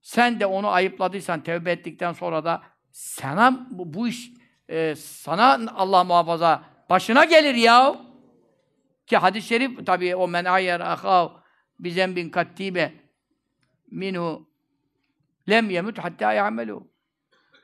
[0.01, 4.31] sen de onu ayıpladıysan tövbe ettikten sonra da sana bu, bu iş
[4.69, 7.95] e, sana Allah muhafaza başına gelir ya.
[9.07, 11.29] Ki hadis-i şerif tabii o men ayyer ahav
[11.79, 12.93] bi zembin kattibe
[13.91, 14.49] minhu
[15.49, 16.87] lem yemut hatta ya'melu.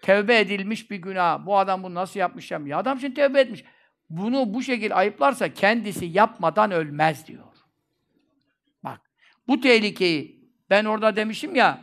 [0.04, 1.46] Tevbe edilmiş bir günah.
[1.46, 2.78] Bu adam bunu nasıl yapmış ya?
[2.78, 3.64] Adam şimdi tevbe etmiş.
[4.10, 7.44] Bunu bu şekilde ayıplarsa kendisi yapmadan ölmez diyor.
[8.84, 9.02] Bak,
[9.48, 11.82] bu tehlikeyi ben orada demişim ya,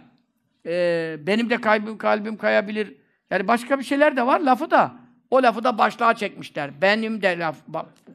[0.67, 2.97] e, benim de kalbim kalbim kayabilir.
[3.31, 4.95] Yani başka bir şeyler de var lafı da.
[5.31, 6.83] O lafı da başlığa çekmişler.
[6.83, 7.57] Benim de laf,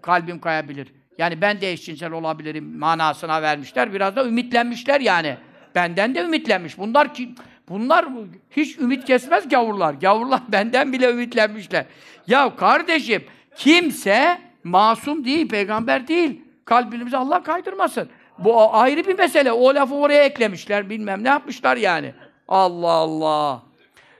[0.01, 0.93] kalbim kayabilir.
[1.17, 3.93] Yani ben de eşcinsel olabilirim manasına vermişler.
[3.93, 5.37] Biraz da ümitlenmişler yani.
[5.75, 6.77] Benden de ümitlenmiş.
[6.77, 7.35] Bunlar ki
[7.69, 8.05] bunlar
[8.51, 9.93] hiç ümit kesmez gavurlar.
[9.93, 11.85] Gavurlar benden bile ümitlenmişler.
[12.27, 13.23] Ya kardeşim
[13.55, 16.41] kimse masum değil, peygamber değil.
[16.65, 18.09] Kalbimizi Allah kaydırmasın.
[18.39, 19.51] Bu ayrı bir mesele.
[19.51, 20.89] O lafı oraya eklemişler.
[20.89, 22.13] Bilmem ne yapmışlar yani.
[22.47, 23.63] Allah Allah.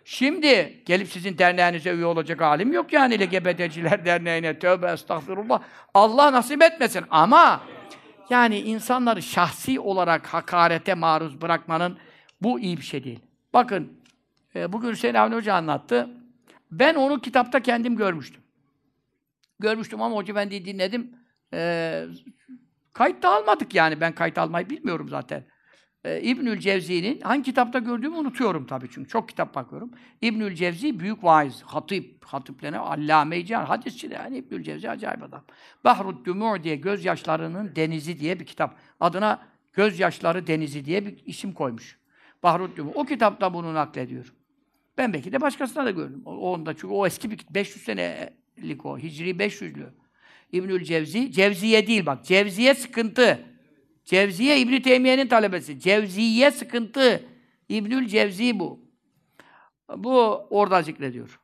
[0.06, 4.60] Şimdi gelip sizin derneğinize üye olacak halim yok yani LGBT'ciler derneğine.
[4.60, 5.62] Tövbe estağfurullah.
[5.94, 7.62] Allah nasip etmesin ama
[8.30, 11.98] yani insanları şahsi olarak hakarete maruz bırakmanın
[12.42, 13.20] bu iyi bir şey değil.
[13.56, 13.94] Bakın
[14.56, 16.10] e, bugün Hüseyin Avni Hoca anlattı.
[16.72, 18.42] Ben onu kitapta kendim görmüştüm.
[19.60, 21.16] Görmüştüm ama Hoca Efendi'yi dinledim.
[21.54, 22.06] E,
[22.94, 24.02] kayıt da almadık yani.
[24.02, 25.44] Ben kayıt almayı bilmiyorum zaten
[26.04, 29.92] e, İbnül Cevzi'nin hangi kitapta gördüğümü unutuyorum tabii çünkü çok kitap bakıyorum.
[30.22, 35.44] İbnül Cevzi büyük vaiz, hatip, hatiplerine allame-i can, hadisçi de yani İbnül Cevzi acayip adam.
[35.84, 38.76] Bahrud Dumur diye gözyaşlarının denizi diye bir kitap.
[39.00, 42.05] Adına gözyaşları denizi diye bir isim koymuş.
[42.44, 42.92] Dumur.
[42.96, 44.34] O kitapta bunu naklediyor.
[44.98, 46.22] Ben belki de başkasına da gördüm.
[46.26, 48.98] O, onda çünkü o eski bir 500 senelik o.
[48.98, 49.90] Hicri 500'lü.
[50.52, 52.26] İbnül Cevzi, Cevziye değil bak.
[52.26, 53.46] Cevziye sıkıntı.
[54.06, 55.80] Cevziye İbn Teymiye'nin talebesi.
[55.80, 57.24] Cevziye sıkıntı.
[57.70, 58.80] İbnül Cevzi bu.
[59.98, 61.40] Bu orada zikrediyor.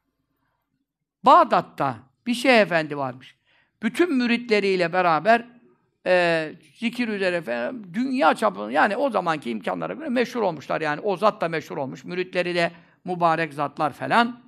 [1.24, 1.98] Bağdat'ta
[2.28, 3.36] bir şey efendi varmış.
[3.84, 5.61] Bütün müritleriyle beraber
[6.06, 11.02] e, zikir üzere falan, dünya çapında yani o zamanki imkanlara göre meşhur olmuşlar yani.
[11.02, 12.04] O zat da meşhur olmuş.
[12.06, 12.72] Müritleri de
[13.06, 14.42] mübarek zatlar falan.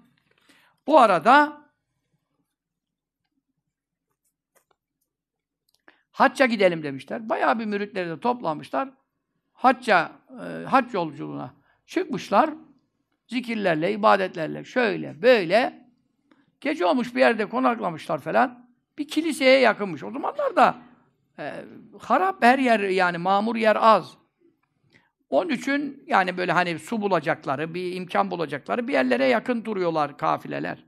[0.87, 1.63] Bu arada
[6.13, 7.29] Hacca gidelim demişler.
[7.29, 8.89] Bayağı bir müritleri de toplamışlar.
[9.53, 11.53] Hacca, e, hac yolculuğuna
[11.85, 12.49] çıkmışlar.
[13.27, 15.87] Zikirlerle, ibadetlerle, şöyle, böyle.
[16.61, 18.67] Gece olmuş bir yerde konaklamışlar falan.
[18.97, 20.03] bir kiliseye yakınmış.
[20.03, 20.75] O zamanlar da
[21.39, 21.65] e,
[21.99, 24.17] harap her yer yani mamur yer az.
[25.29, 30.85] Onun için yani böyle hani su bulacakları, bir imkan bulacakları bir yerlere yakın duruyorlar kafileler.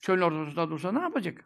[0.00, 1.44] Çölün ortasında dursa ne yapacak?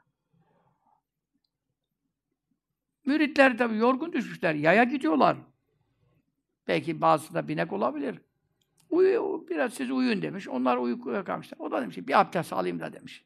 [3.06, 4.54] Müritler tabii yorgun düşmüşler.
[4.54, 5.36] Yaya gidiyorlar.
[6.68, 8.20] Belki bazısı da binek olabilir.
[8.90, 10.48] Uyu, biraz siz uyuyun demiş.
[10.48, 11.58] Onlar uykuya kalmışlar.
[11.58, 13.24] O da demiş bir abdest alayım da demiş.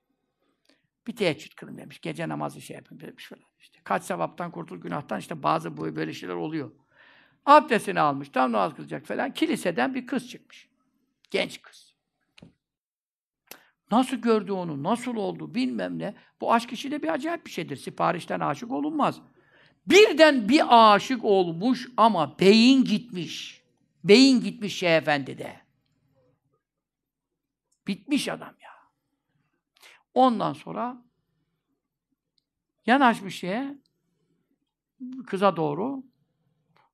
[1.06, 2.00] Bir teheccüd kılın demiş.
[2.00, 3.44] Gece namazı şey yapın demiş falan.
[3.60, 6.72] İşte kaç sevaptan kurtul günahtan işte bazı böyle şeyler oluyor.
[7.46, 8.28] Abdestini almış.
[8.28, 9.34] Tam namaz kılacak falan.
[9.34, 10.68] Kiliseden bir kız çıkmış.
[11.30, 11.96] Genç kız.
[13.90, 14.82] Nasıl gördü onu?
[14.82, 15.54] Nasıl oldu?
[15.54, 16.14] Bilmem ne.
[16.40, 17.76] Bu aşk işi de bir acayip bir şeydir.
[17.76, 19.20] Siparişten aşık olunmaz.
[19.86, 23.62] Birden bir aşık olmuş ama beyin gitmiş.
[24.04, 25.60] Beyin gitmiş Şeyh Efendi de.
[27.86, 28.65] Bitmiş adam ya.
[30.16, 31.02] Ondan sonra
[32.86, 33.78] yanaşmış şeye,
[35.26, 36.02] kıza doğru.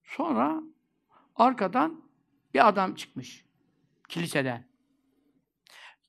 [0.05, 0.63] Sonra
[1.37, 2.01] arkadan
[2.55, 3.45] bir adam çıkmış
[4.09, 4.65] kiliseden.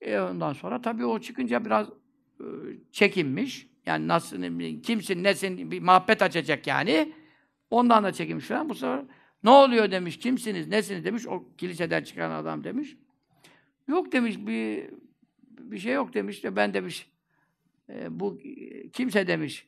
[0.02, 1.90] E ondan sonra tabii o çıkınca biraz
[2.40, 2.46] e,
[2.92, 3.68] çekinmiş.
[3.86, 4.38] Yani nasıl,
[4.82, 7.14] kimsin, nesin, bir muhabbet açacak yani.
[7.70, 8.70] Ondan da çekinmiş falan.
[8.70, 9.06] Bu sefer
[9.44, 11.28] ne oluyor demiş, kimsiniz, nesiniz demiş.
[11.28, 12.98] O kiliseden çıkan adam demiş.
[13.88, 14.90] Yok demiş, bir
[15.72, 17.12] bir şey yok demiş de ben demiş,
[17.90, 18.40] e, bu
[18.94, 19.68] kimse demiş,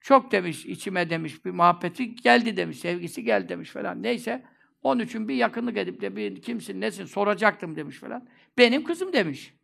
[0.00, 4.02] çok demiş, içime demiş, bir muhabbeti geldi demiş, sevgisi geldi demiş falan.
[4.02, 4.44] Neyse,
[4.82, 8.28] onun için bir yakınlık edip de bir kimsin, nesin soracaktım demiş falan.
[8.58, 9.54] Benim kızım demiş.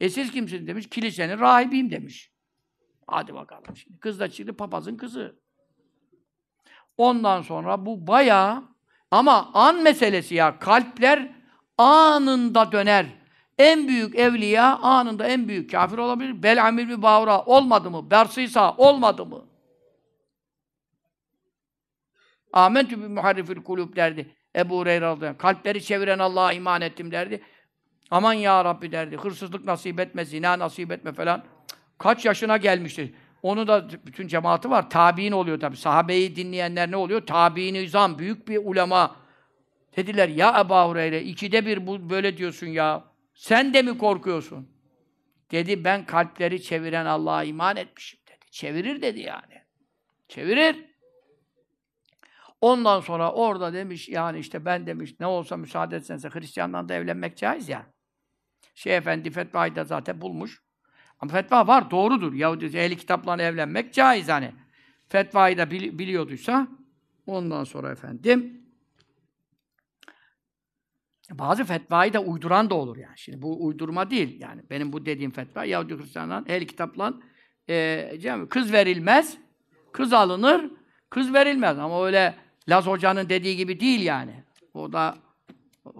[0.00, 2.30] E siz kimsiniz demiş, kilisenin rahibiyim demiş.
[3.06, 3.98] Hadi bakalım şimdi.
[3.98, 5.40] Kız da çıktı, papazın kızı.
[6.96, 8.64] Ondan sonra bu bayağı
[9.10, 10.58] ama an meselesi ya.
[10.58, 11.34] Kalpler
[11.78, 13.06] anında döner.
[13.58, 16.42] En büyük evliya anında en büyük kafir olabilir.
[16.42, 18.10] Belamir bir Bavra olmadı mı?
[18.10, 19.44] Bersisa olmadı mı?
[22.52, 24.30] Amentü bi muharrifil kulüp derdi.
[24.56, 27.42] Ebu Hureyre radıyallahu Kalpleri çeviren Allah'a iman ettim derdi.
[28.10, 29.16] Aman ya Rabbi derdi.
[29.16, 31.44] Hırsızlık nasip etme, zina nasip etme falan.
[31.98, 33.14] Kaç yaşına gelmişti.
[33.42, 34.90] Onu da bütün cemaati var.
[34.90, 35.76] Tabi'in oluyor tabi.
[35.76, 37.26] Sahabeyi dinleyenler ne oluyor?
[37.26, 39.16] Tabi'in izam, büyük bir ulema.
[39.96, 43.04] Dediler ya Ebu Hureyre ikide bir bu böyle diyorsun ya.
[43.34, 44.68] Sen de mi korkuyorsun?
[45.50, 48.50] Dedi ben kalpleri çeviren Allah'a iman etmişim dedi.
[48.50, 49.62] Çevirir dedi yani.
[50.28, 50.94] Çevirir.
[52.60, 57.36] Ondan sonra orada demiş yani işte ben demiş ne olsa müsaade etsense Hristiyandan da evlenmek
[57.36, 57.86] caiz ya.
[58.74, 60.62] Şey efendi fetvayı da zaten bulmuş.
[61.20, 62.32] Ama fetva var, doğrudur.
[62.32, 64.52] Yahudi ehli kitaplarla evlenmek caiz hani.
[65.08, 66.68] Fetvayı da bili biliyorduysa
[67.26, 68.63] ondan sonra efendim
[71.30, 73.18] bazı fetvayı da uyduran da olur yani.
[73.18, 74.40] Şimdi bu uydurma değil.
[74.40, 77.14] Yani benim bu dediğim fetva Yahudi Hristiyanlar ehli kitapla
[77.68, 79.38] e, kız verilmez,
[79.92, 80.70] kız alınır,
[81.10, 81.78] kız verilmez.
[81.78, 82.34] Ama öyle
[82.68, 84.44] Laz Hoca'nın dediği gibi değil yani.
[84.74, 85.14] O da
[85.84, 85.92] o,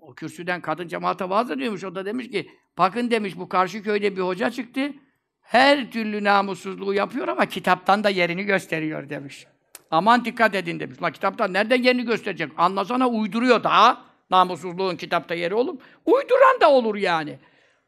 [0.00, 1.84] o kürsüden kadın cemaate vaaz ediyormuş.
[1.84, 2.48] O da demiş ki
[2.78, 4.92] Bakın demiş bu karşı köyde bir hoca çıktı.
[5.40, 9.46] Her türlü namussuzluğu yapıyor ama kitaptan da yerini gösteriyor demiş.
[9.90, 11.02] Aman dikkat edin demiş.
[11.02, 12.52] La kitaptan nereden yerini gösterecek?
[12.56, 14.04] Anlasana uyduruyor daha.
[14.34, 15.80] Namussuzluğun kitapta yeri olur.
[16.06, 17.38] Uyduran da olur yani.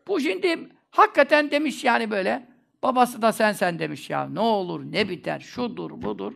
[0.06, 2.48] Bu şimdi hakikaten demiş yani böyle.
[2.82, 4.28] Babası da sen sen demiş ya.
[4.28, 6.32] Ne olur ne biter şudur budur.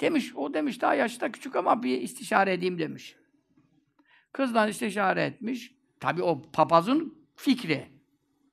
[0.00, 3.16] Demiş o demiş daha yaşta küçük ama bir istişare edeyim demiş.
[4.32, 5.74] Kızdan istişare etmiş.
[6.00, 7.86] Tabii o papazın fikri.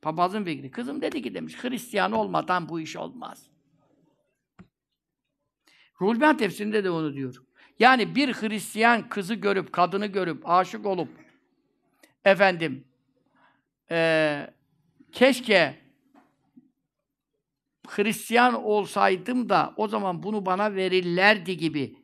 [0.01, 0.71] Papazın fikri.
[0.71, 3.49] Kızım dedi ki demiş, Hristiyan olmadan bu iş olmaz.
[6.01, 7.43] Ruhul tefsirinde de onu diyor.
[7.79, 11.09] Yani bir Hristiyan kızı görüp, kadını görüp, aşık olup,
[12.25, 12.83] efendim,
[13.91, 14.49] e,
[15.11, 15.75] keşke
[17.87, 21.95] Hristiyan olsaydım da o zaman bunu bana verirlerdi gibi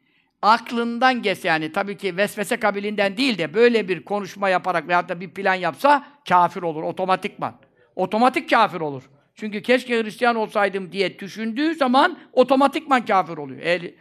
[0.42, 5.22] aklından geçse yani tabii ki vesvese kabilinden değil de böyle bir konuşma yaparak veyahut da
[5.22, 7.56] bir plan yapsa kafir olur otomatikman.
[7.96, 9.10] Otomatik kafir olur.
[9.36, 13.62] Çünkü keşke Hristiyan olsaydım diye düşündüğü zaman otomatikman kafir oluyor.
[13.62, 13.94] El,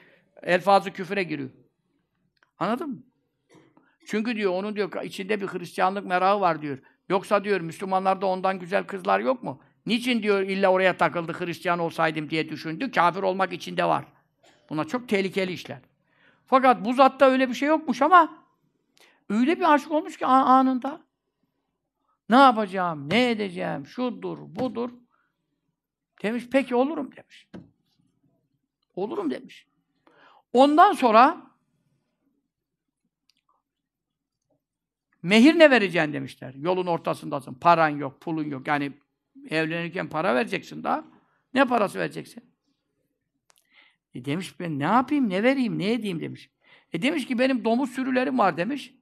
[0.42, 1.50] elfazı küfüre giriyor.
[2.58, 3.02] Anladın mı?
[4.06, 6.78] Çünkü diyor onun diyor içinde bir Hristiyanlık merakı var diyor.
[7.08, 9.60] Yoksa diyor Müslümanlarda ondan güzel kızlar yok mu?
[9.86, 12.90] Niçin diyor illa oraya takıldı Hristiyan olsaydım diye düşündü.
[12.90, 14.04] Kafir olmak içinde var.
[14.70, 15.78] Buna çok tehlikeli işler.
[16.46, 18.44] Fakat bu zatta öyle bir şey yokmuş ama
[19.28, 21.00] öyle bir aşık olmuş ki anında.
[22.28, 24.90] Ne yapacağım, ne edeceğim, şudur, budur.
[26.22, 27.48] Demiş, peki olurum demiş.
[28.96, 29.66] Olurum demiş.
[30.52, 31.53] Ondan sonra
[35.24, 36.54] mehir ne vereceksin demişler.
[36.54, 38.66] Yolun ortasındasın, paran yok, pulun yok.
[38.66, 38.92] Yani
[39.50, 41.04] evlenirken para vereceksin daha.
[41.54, 42.44] Ne parası vereceksin?
[44.14, 46.50] E demiş ben ne yapayım, ne vereyim, ne edeyim demiş.
[46.92, 48.94] E demiş ki benim domuz sürülerim var demiş.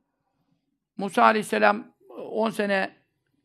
[0.97, 2.97] Musa Aleyhisselam 10 sene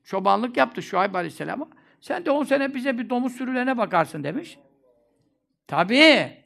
[0.04, 1.70] çobanlık yaptı Şuayb Aleyhisselam'a.
[2.02, 4.60] Sen de 10 sene bize bir domuz sürülerine bakarsın demiş.
[5.68, 6.44] Tabii.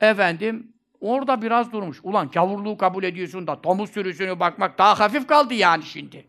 [0.00, 2.00] Efendim, orada biraz durmuş.
[2.02, 6.26] Ulan gavurluğu kabul ediyorsun da domuz sürüsünü bakmak daha hafif kaldı yani şimdi.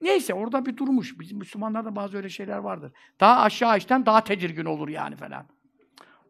[0.00, 1.20] Neyse orada bir durmuş.
[1.20, 2.92] Bizim Müslümanlarda bazı öyle şeyler vardır.
[3.20, 5.46] Daha aşağı işten daha tedirgin olur yani falan.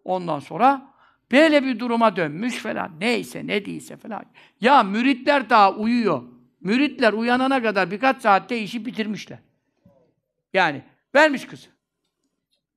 [0.05, 0.95] Ondan sonra
[1.33, 3.01] böyle bir duruma dönmüş falan.
[3.01, 4.25] Neyse ne değilse falan.
[4.61, 6.23] Ya müritler daha uyuyor.
[6.61, 9.39] Müritler uyanana kadar birkaç saatte işi bitirmişler.
[10.53, 10.83] Yani
[11.15, 11.69] vermiş kızı.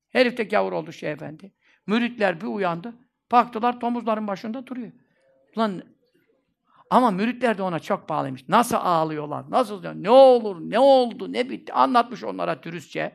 [0.08, 1.52] Herif de gavur oldu şey efendi.
[1.86, 2.94] Müritler bir uyandı.
[3.32, 4.92] Baktılar domuzların başında duruyor.
[5.56, 5.82] Ulan
[6.90, 8.48] ama müritler de ona çok bağlıymış.
[8.48, 13.12] Nasıl ağlıyorlar, nasıl diyor, ne olur, ne oldu, ne bitti anlatmış onlara dürüstçe.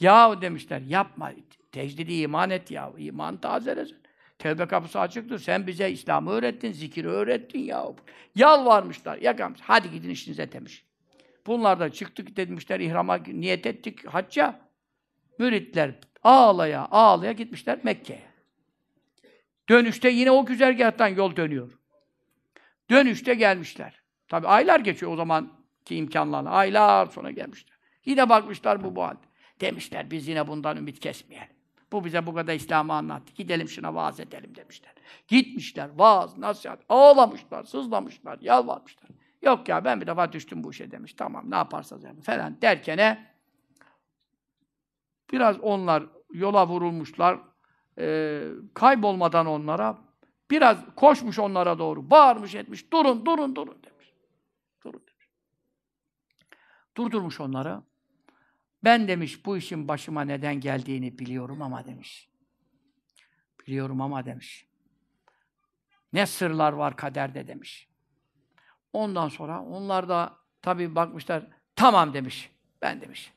[0.00, 1.32] Ya demişler, yapma,
[1.72, 3.96] tecdidi iman et ya, iman tazelesin.
[4.38, 7.86] Tevbe kapısı açıktır, sen bize İslam'ı öğrettin, zikiri öğrettin ya.
[8.34, 10.84] Yalvarmışlar, yakalmış, hadi gidin işinize demiş.
[11.46, 14.60] Bunlar da çıktık demişler, ihrama niyet ettik, hacca.
[15.38, 18.29] Müritler ağlaya ağlaya gitmişler Mekke'ye.
[19.68, 21.78] Dönüşte yine o güzergahtan yol dönüyor.
[22.90, 24.02] Dönüşte gelmişler.
[24.28, 26.50] Tabi aylar geçiyor o zamanki imkanlarla.
[26.50, 27.78] Aylar sonra gelmişler.
[28.04, 29.30] Yine bakmışlar bu bu halde.
[29.60, 31.56] Demişler biz yine bundan ümit kesmeyelim.
[31.92, 33.32] Bu bize bu kadar İslam'ı anlattı.
[33.34, 34.92] Gidelim şuna vaaz edelim demişler.
[35.28, 39.10] Gitmişler, vaaz, nasihat, ağlamışlar, sızlamışlar, yalvarmışlar.
[39.42, 41.14] Yok ya ben bir defa düştüm bu işe demiş.
[41.14, 43.26] Tamam ne yaparsanız yapın falan derkene
[45.32, 47.38] biraz onlar yola vurulmuşlar.
[48.00, 50.10] Ee, kaybolmadan onlara
[50.50, 54.14] Biraz koşmuş onlara doğru, bağırmış etmiş, durun, durun, durun demiş.
[54.84, 55.28] Durun demiş.
[56.96, 57.82] Durdurmuş onları.
[58.84, 62.30] Ben demiş, bu işin başıma neden geldiğini biliyorum ama demiş.
[63.66, 64.66] Biliyorum ama demiş.
[66.12, 67.88] Ne sırlar var kaderde demiş.
[68.92, 71.46] Ondan sonra onlar da tabii bakmışlar,
[71.76, 72.52] tamam demiş.
[72.82, 73.32] Ben demiş.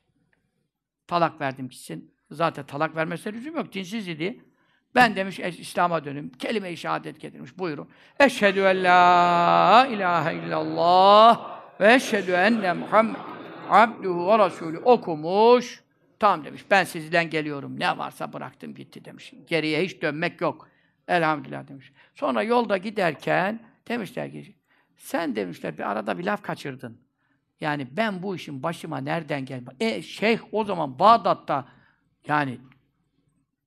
[1.08, 2.16] Talak verdim gitsin.
[2.32, 3.74] Zaten talak vermesine lüzum yok.
[3.74, 4.53] Dinsiz idi.
[4.96, 6.30] Ben demiş İslam'a dönüm.
[6.30, 7.58] Kelime-i şehadet getirmiş.
[7.58, 7.90] Buyurun.
[8.20, 13.16] Eşhedü en la ilahe illallah ve eşhedü enne Muhammed
[13.70, 15.84] abduhu ve rasulü okumuş.
[16.20, 16.66] Tamam demiş.
[16.72, 17.80] Ben sizden geliyorum.
[17.80, 19.34] Ne varsa bıraktım gitti demiş.
[19.48, 20.68] Geriye hiç dönmek yok.
[21.08, 21.92] Elhamdülillah demiş.
[22.16, 24.56] Sonra yolda giderken demişler ki
[24.98, 27.02] sen demişler bir arada bir laf kaçırdın.
[27.62, 29.68] Yani ben bu işin başıma nereden geldim?
[29.80, 31.66] E şeyh o zaman Bağdat'ta
[32.28, 32.60] yani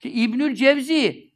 [0.05, 1.31] İbnül Cevzi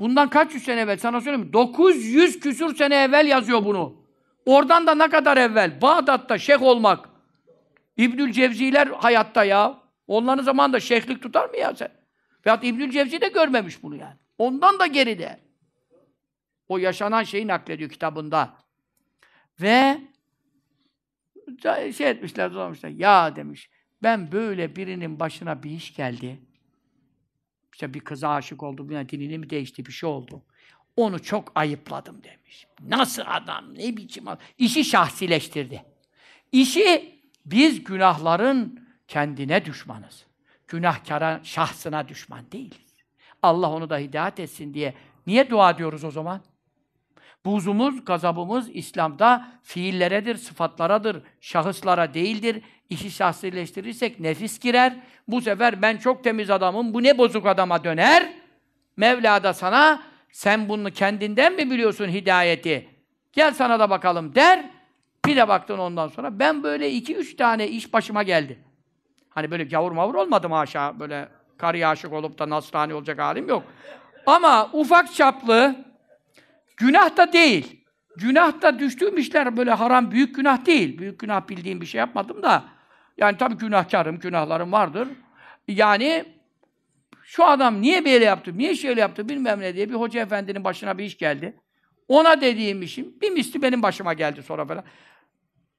[0.00, 4.04] bundan kaç yüz sene evvel sana söyleyeyim 900 küsür sene evvel yazıyor bunu.
[4.46, 5.80] Oradan da ne kadar evvel?
[5.82, 7.08] Bağdat'ta şeyh olmak.
[7.96, 9.78] İbnül Cevziler hayatta ya.
[10.06, 11.88] Onların zamanında şeyhlik tutar mı ya sen?
[12.46, 14.16] Veyahut İbnül Cevzi de görmemiş bunu yani.
[14.38, 15.40] Ondan da geride.
[16.68, 18.56] O yaşanan şeyi naklediyor kitabında.
[19.60, 20.00] Ve
[21.96, 22.88] şey etmişler, zorlamışlar.
[22.88, 23.70] Ya demiş,
[24.02, 26.40] ben böyle birinin başına bir iş geldi.
[27.74, 30.42] İşte bir kıza aşık oldu, bir dinini mi değişti, bir şey oldu.
[30.96, 32.66] Onu çok ayıpladım demiş.
[32.88, 34.38] Nasıl adam, ne biçim adam.
[34.58, 35.84] İşi şahsileştirdi.
[36.52, 40.24] İşi biz günahların kendine düşmanız.
[40.68, 42.94] Günahkara şahsına düşman değiliz.
[43.42, 44.94] Allah onu da hidayet etsin diye.
[45.26, 46.40] Niye dua ediyoruz o zaman?
[47.46, 52.62] Buzumuz, gazabımız İslam'da fiilleredir, sıfatlaradır, şahıslara değildir.
[52.90, 54.96] İşi şahsileştirirsek nefis girer.
[55.28, 58.32] Bu sefer ben çok temiz adamım, bu ne bozuk adama döner.
[58.96, 62.88] Mevla da sana, sen bunu kendinden mi biliyorsun hidayeti?
[63.32, 64.70] Gel sana da bakalım der.
[65.26, 68.58] Bir de baktın ondan sonra, ben böyle iki üç tane iş başıma geldi.
[69.30, 73.62] Hani böyle gavur mavur olmadım haşa, böyle karıya aşık olup da nasrani olacak halim yok.
[74.26, 75.84] Ama ufak çaplı,
[76.76, 77.84] günah da değil.
[78.16, 80.98] Günah da düştüğüm işler böyle haram, büyük günah değil.
[80.98, 82.64] Büyük günah bildiğim bir şey yapmadım da.
[83.18, 85.08] Yani tabii günahkarım, günahlarım vardır.
[85.68, 86.24] Yani
[87.22, 90.98] şu adam niye böyle yaptı, niye şöyle yaptı bilmem ne diye bir hoca efendinin başına
[90.98, 91.60] bir iş geldi.
[92.08, 94.84] Ona dediğim işim bir misli benim başıma geldi sonra falan.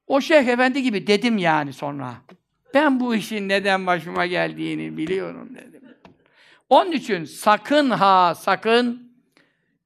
[0.07, 2.13] O şeyh efendi gibi dedim yani sonra.
[2.73, 5.81] Ben bu işin neden başıma geldiğini biliyorum dedim.
[6.69, 9.04] Onun için sakın ha sakın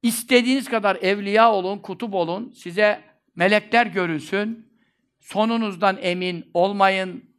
[0.02, 3.00] istediğiniz kadar evliya olun, kutup olun, size
[3.36, 4.70] melekler görünsün.
[5.20, 7.30] Sonunuzdan emin olmayın.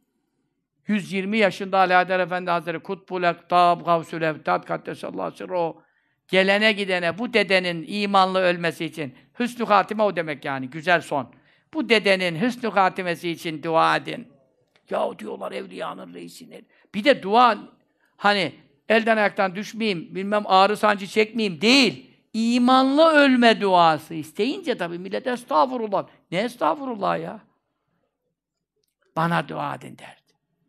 [0.86, 5.82] 120 yaşında Ali Haydar Efendi Hazretleri Kutbul Ektab, Gavsül Evtad, Kaddesallahu Sirru
[6.28, 11.34] gelene gidene bu dedenin imanlı ölmesi için hüsnü hatime o demek yani güzel son.
[11.74, 14.28] Bu dedenin hüsnü hatimesi için dua edin.
[14.90, 16.60] Ya diyorlar evliyanın reisine.
[16.94, 17.58] Bir de dua
[18.22, 18.52] Hani
[18.88, 22.10] elden ayaktan düşmeyeyim, bilmem ağrı sancı çekmeyeyim değil.
[22.32, 26.06] İmanlı ölme duası isteyince tabii millet estağfurullah.
[26.30, 27.40] Ne estağfurullah ya?
[29.16, 30.20] Bana dua edin derdi.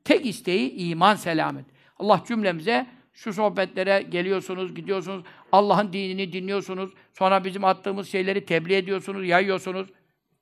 [0.04, 1.66] Tek isteği iman selamet.
[2.00, 9.28] Allah cümlemize şu sohbetlere geliyorsunuz, gidiyorsunuz, Allah'ın dinini dinliyorsunuz, sonra bizim attığımız şeyleri tebliğ ediyorsunuz,
[9.28, 9.88] yayıyorsunuz.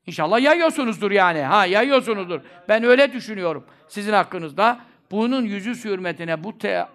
[0.08, 1.40] İnşallah yayıyorsunuzdur yani.
[1.42, 2.42] Ha yayıyorsunuzdur.
[2.70, 4.80] Ben öyle düşünüyorum sizin hakkınızda.
[5.12, 6.88] Bunun yüzü hürmetine bu te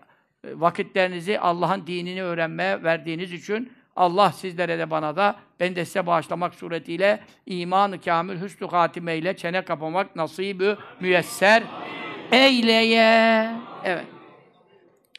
[0.45, 6.55] vakitlerinizi Allah'ın dinini öğrenmeye verdiğiniz için Allah sizlere de bana da ben de size bağışlamak
[6.55, 11.63] suretiyle iman-ı kamil hüsnü hatimeyle çene kapamak nasibü müyesser
[12.33, 13.51] eyleye.
[13.85, 14.05] Evet.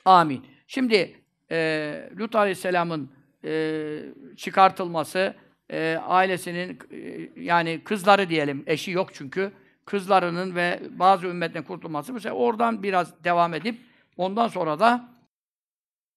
[0.06, 0.46] Amin.
[0.68, 1.22] Şimdi
[1.52, 3.12] e, Lut Aleyhisselam'ın
[3.46, 4.00] e,
[4.38, 5.36] çıkartılması,
[5.72, 9.52] e, ailesinin e, yani kızları diyelim, eşi yok çünkü
[9.86, 12.14] kızlarının ve bazı ümmetten kurtulması.
[12.14, 13.78] Mesela oradan biraz devam edip
[14.18, 15.10] ondan sonra da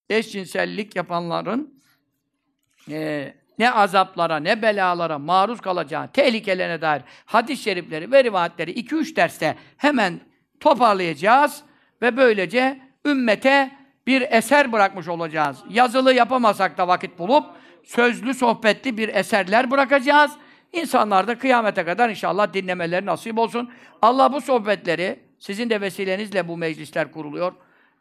[0.09, 1.80] eşcinsellik yapanların
[2.91, 9.57] e, ne azaplara, ne belalara maruz kalacağı, tehlikelerine dair hadis-i şerifleri ve rivayetleri 2-3 derste
[9.77, 10.21] hemen
[10.61, 11.63] toparlayacağız
[12.03, 13.71] ve böylece ümmete
[14.07, 15.59] bir eser bırakmış olacağız.
[15.71, 17.45] Yazılı yapamasak da vakit bulup
[17.85, 20.31] sözlü, sohbetli bir eserler bırakacağız.
[20.73, 23.71] İnsanlar da kıyamete kadar inşallah dinlemeleri nasip olsun.
[24.03, 27.53] Allah bu sohbetleri, sizin de vesilenizle bu meclisler kuruluyor.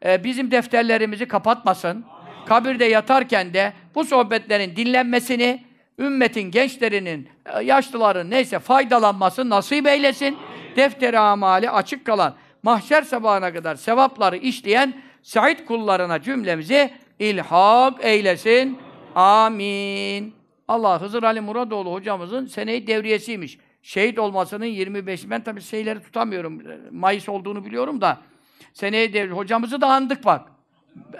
[0.04, 2.04] Ee, bizim defterlerimizi kapatmasın.
[2.46, 5.64] Kabirde yatarken de bu sohbetlerin dinlenmesini,
[5.98, 10.38] ümmetin, gençlerinin, e, yaşlıların neyse faydalanması nasip eylesin.
[10.76, 18.78] Defteri amali açık kalan, mahşer sabahına kadar sevapları işleyen Said kullarına cümlemizi ilhak eylesin.
[19.14, 20.34] Amin.
[20.68, 23.58] Allah Hızır Ali Muradoğlu hocamızın seneyi devriyesiymiş.
[23.82, 25.30] Şehit olmasının 25.
[25.30, 26.62] Ben tabii şeyleri tutamıyorum.
[26.90, 28.18] Mayıs olduğunu biliyorum da.
[28.72, 29.32] Seneyi devri.
[29.32, 30.48] Hocamızı da andık bak.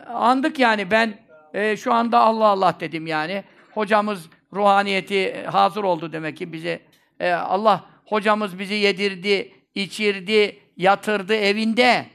[0.06, 1.18] Andık yani ben
[1.54, 3.44] e, şu anda Allah Allah dedim yani.
[3.74, 6.80] Hocamız ruhaniyeti hazır oldu demek ki bize.
[7.20, 12.06] E, Allah hocamız bizi yedirdi, içirdi, yatırdı evinde.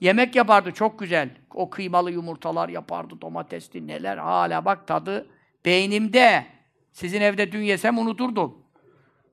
[0.00, 1.30] Yemek yapardı çok güzel.
[1.54, 4.16] O kıymalı yumurtalar yapardı, domatesli neler.
[4.16, 5.26] Hala bak tadı
[5.64, 6.46] beynimde.
[6.92, 8.62] Sizin evde dün yesem unuturdum.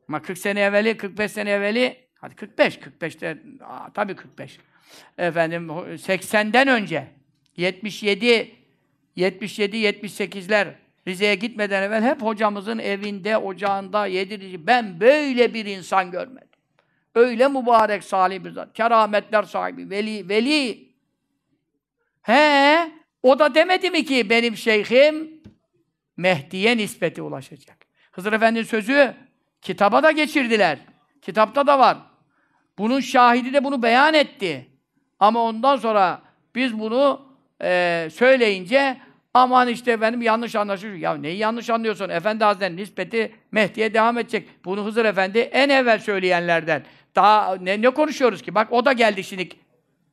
[0.09, 4.59] Ama 40 sene evveli, 45 sene evveli, hadi 45, 45'te, aa, tabii 45.
[5.17, 7.07] Efendim 80'den önce,
[7.59, 8.51] 77,
[9.15, 10.67] 77, 78'ler
[11.07, 14.67] Rize'ye gitmeden evvel hep hocamızın evinde, ocağında yedirici.
[14.67, 16.49] Ben böyle bir insan görmedim.
[17.15, 18.73] Öyle mübarek salih bir zat.
[18.73, 20.89] Kerametler sahibi, veli, veli.
[22.21, 22.91] He,
[23.23, 25.41] o da demedi mi ki benim şeyhim
[26.17, 27.77] Mehdi'ye nispeti ulaşacak.
[28.11, 29.13] Hızır Efendi'nin sözü
[29.61, 30.79] kitaba da geçirdiler.
[31.21, 31.97] Kitapta da var.
[32.77, 34.69] Bunun şahidi de bunu beyan etti.
[35.19, 36.21] Ama ondan sonra
[36.55, 37.28] biz bunu
[37.63, 38.97] e, söyleyince
[39.33, 40.97] aman işte benim yanlış anlaşılıyor.
[40.97, 42.09] Ya neyi yanlış anlıyorsun?
[42.09, 44.49] Efendi Hazretleri'nin nispeti Mehdi'ye devam edecek.
[44.65, 46.83] Bunu Hızır Efendi en evvel söyleyenlerden.
[47.15, 48.55] Daha ne, ne konuşuyoruz ki?
[48.55, 49.49] Bak o da geldi şimdi.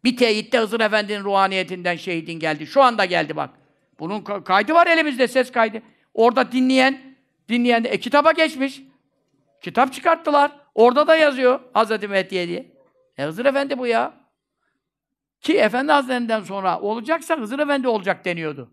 [0.04, 2.66] Bir teyitte Hızır Efendi'nin ruhaniyetinden şehidin geldi.
[2.66, 3.50] Şu anda geldi bak.
[3.98, 5.82] Bunun kaydı var elimizde, ses kaydı.
[6.14, 7.16] Orada dinleyen,
[7.48, 8.82] dinleyen de, e, kitaba geçmiş.
[9.62, 10.52] Kitap çıkarttılar.
[10.74, 12.66] Orada da yazıyor Hazreti Mehdi'ye diye.
[13.18, 14.25] E Hızır Efendi bu ya.
[15.46, 18.70] Ki Efendi Hazretlerinden sonra olacaksa Hızır Efendi olacak deniyordu.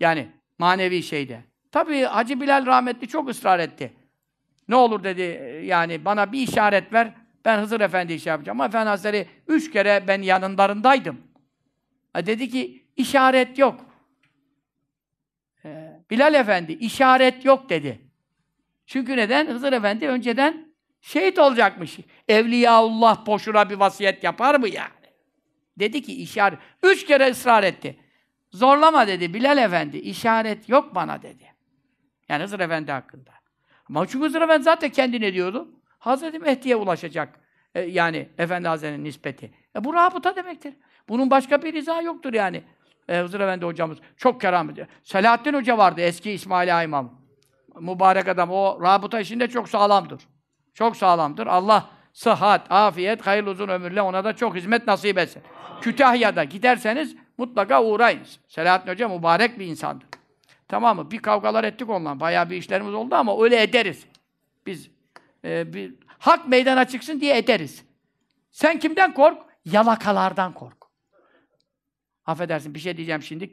[0.00, 1.44] Yani manevi şeyde.
[1.72, 3.92] Tabii Hacı Bilal rahmetli çok ısrar etti.
[4.68, 5.22] Ne olur dedi
[5.64, 7.14] yani bana bir işaret ver.
[7.44, 8.60] Ben Hızır Efendi iş yapacağım.
[8.60, 11.20] Ama Efendi Hazretleri üç kere ben yanınlarındaydım.
[12.12, 13.80] Ha, dedi ki işaret yok.
[15.64, 17.98] Ee, Bilal Efendi işaret yok dedi.
[18.86, 19.46] Çünkü neden?
[19.46, 21.98] Hızır Efendi önceden şehit olacakmış.
[22.28, 24.97] Evliyaullah boşuna bir vasiyet yapar mı yani?
[25.78, 26.58] Dedi ki işaret.
[26.82, 27.96] Üç kere ısrar etti.
[28.52, 29.96] Zorlama dedi Bilal Efendi.
[29.96, 31.44] İşaret yok bana dedi.
[32.28, 33.30] Yani Hızır Efendi hakkında.
[33.88, 35.68] Ama çünkü Hızır Efendi zaten kendi ne diyordu?
[35.98, 37.40] Hazreti Mehdi'ye ulaşacak.
[37.74, 39.50] E, yani Efendi Hazretleri'nin nispeti.
[39.76, 40.74] E, bu rabıta demektir.
[41.08, 42.62] Bunun başka bir izahı yoktur yani.
[43.08, 44.78] E, Hızır Efendi hocamız çok keramet.
[45.02, 47.20] Selahattin Hoca vardı eski İsmail İmam.
[47.80, 48.50] Mübarek adam.
[48.50, 50.22] O rabıta işinde çok sağlamdır.
[50.74, 51.46] Çok sağlamdır.
[51.46, 55.42] Allah sıhhat, afiyet, hayırlı uzun ömürle ona da çok hizmet nasip etsin.
[55.80, 58.20] Kütahya'da giderseniz mutlaka uğrayın.
[58.48, 60.06] Selahattin Hoca mübarek bir insandır.
[60.68, 61.10] Tamam mı?
[61.10, 62.20] Bir kavgalar ettik onunla.
[62.20, 64.06] Bayağı bir işlerimiz oldu ama öyle ederiz.
[64.66, 64.90] Biz
[65.44, 67.84] e, bir hak meydana çıksın diye ederiz.
[68.50, 69.38] Sen kimden kork?
[69.64, 70.76] Yalakalardan kork.
[72.26, 73.50] Affedersin bir şey diyeceğim şimdi.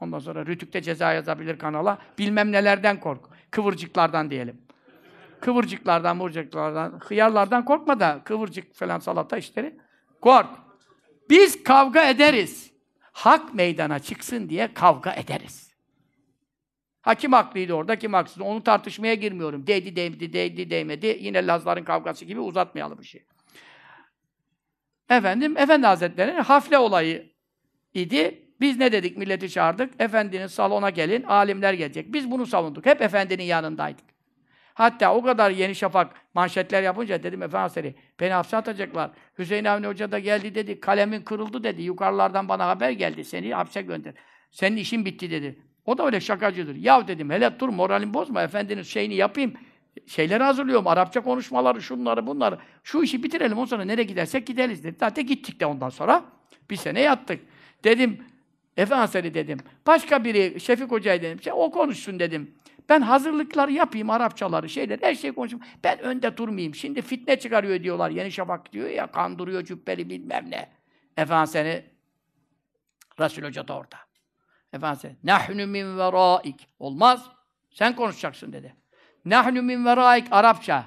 [0.00, 1.98] Ondan sonra Rütük'te ceza yazabilir kanala.
[2.18, 3.24] Bilmem nelerden kork.
[3.50, 4.65] Kıvırcıklardan diyelim.
[5.40, 9.76] Kıvırcıklardan, murcıklardan, hıyarlardan korkma da kıvırcık falan salata işleri.
[10.20, 10.48] Kork.
[11.30, 12.72] Biz kavga ederiz.
[13.12, 15.66] hak meydana çıksın diye kavga ederiz.
[17.02, 18.40] Ha kim haklıydı orada, kim haksız?
[18.40, 19.66] Onu tartışmaya girmiyorum.
[19.66, 21.18] Değdi, değmedi, değdi, değmedi.
[21.20, 23.24] Yine Lazların kavgası gibi uzatmayalım şey.
[25.10, 27.32] Efendim, Efendi Hazretleri'nin hafle olayı
[27.94, 28.42] idi.
[28.60, 29.16] Biz ne dedik?
[29.16, 30.00] Milleti çağırdık.
[30.00, 32.12] Efendinin salona gelin, alimler gelecek.
[32.12, 32.86] Biz bunu savunduk.
[32.86, 34.15] Hep efendinin yanındaydık.
[34.76, 39.10] Hatta o kadar Yeni Şafak manşetler yapınca dedim Efendi Hazretleri, beni hapse atacaklar.
[39.38, 41.82] Hüseyin Avni Hoca da geldi dedi, kalemin kırıldı dedi.
[41.82, 44.14] Yukarılardan bana haber geldi, seni hapse gönder.
[44.50, 45.58] Senin işin bitti dedi.
[45.86, 46.76] O da öyle şakacıdır.
[46.76, 49.52] Yav dedim, hele dur moralin bozma, efendinin şeyini yapayım.
[50.06, 52.58] Şeyleri hazırlıyorum, Arapça konuşmaları, şunları, bunları.
[52.84, 54.96] Şu işi bitirelim, ondan sonra nereye gidersek gideriz dedi.
[55.00, 56.24] Zaten gittik de ondan sonra.
[56.70, 57.40] Bir sene yattık.
[57.84, 58.24] Dedim,
[58.76, 59.58] Efendimiz dedim.
[59.86, 61.42] Başka biri, Şefik Hoca'ya dedim.
[61.42, 62.54] Şey, o konuşsun dedim.
[62.88, 65.64] Ben hazırlıkları yapayım, Arapçaları, şeyler, her şeyi konuşayım.
[65.84, 66.74] Ben önde durmayayım.
[66.74, 68.10] Şimdi fitne çıkarıyor diyorlar.
[68.10, 70.68] Yeni Şafak diyor ya, kandırıyor cübbeli bilmem ne.
[71.16, 71.84] Efendim seni,
[73.20, 73.96] Resul Hoca da orada.
[74.72, 76.68] Efendim seni, nahnu min veraik.
[76.78, 77.30] Olmaz.
[77.70, 78.74] Sen konuşacaksın dedi.
[79.24, 80.84] Nahnu min veraik Arapça.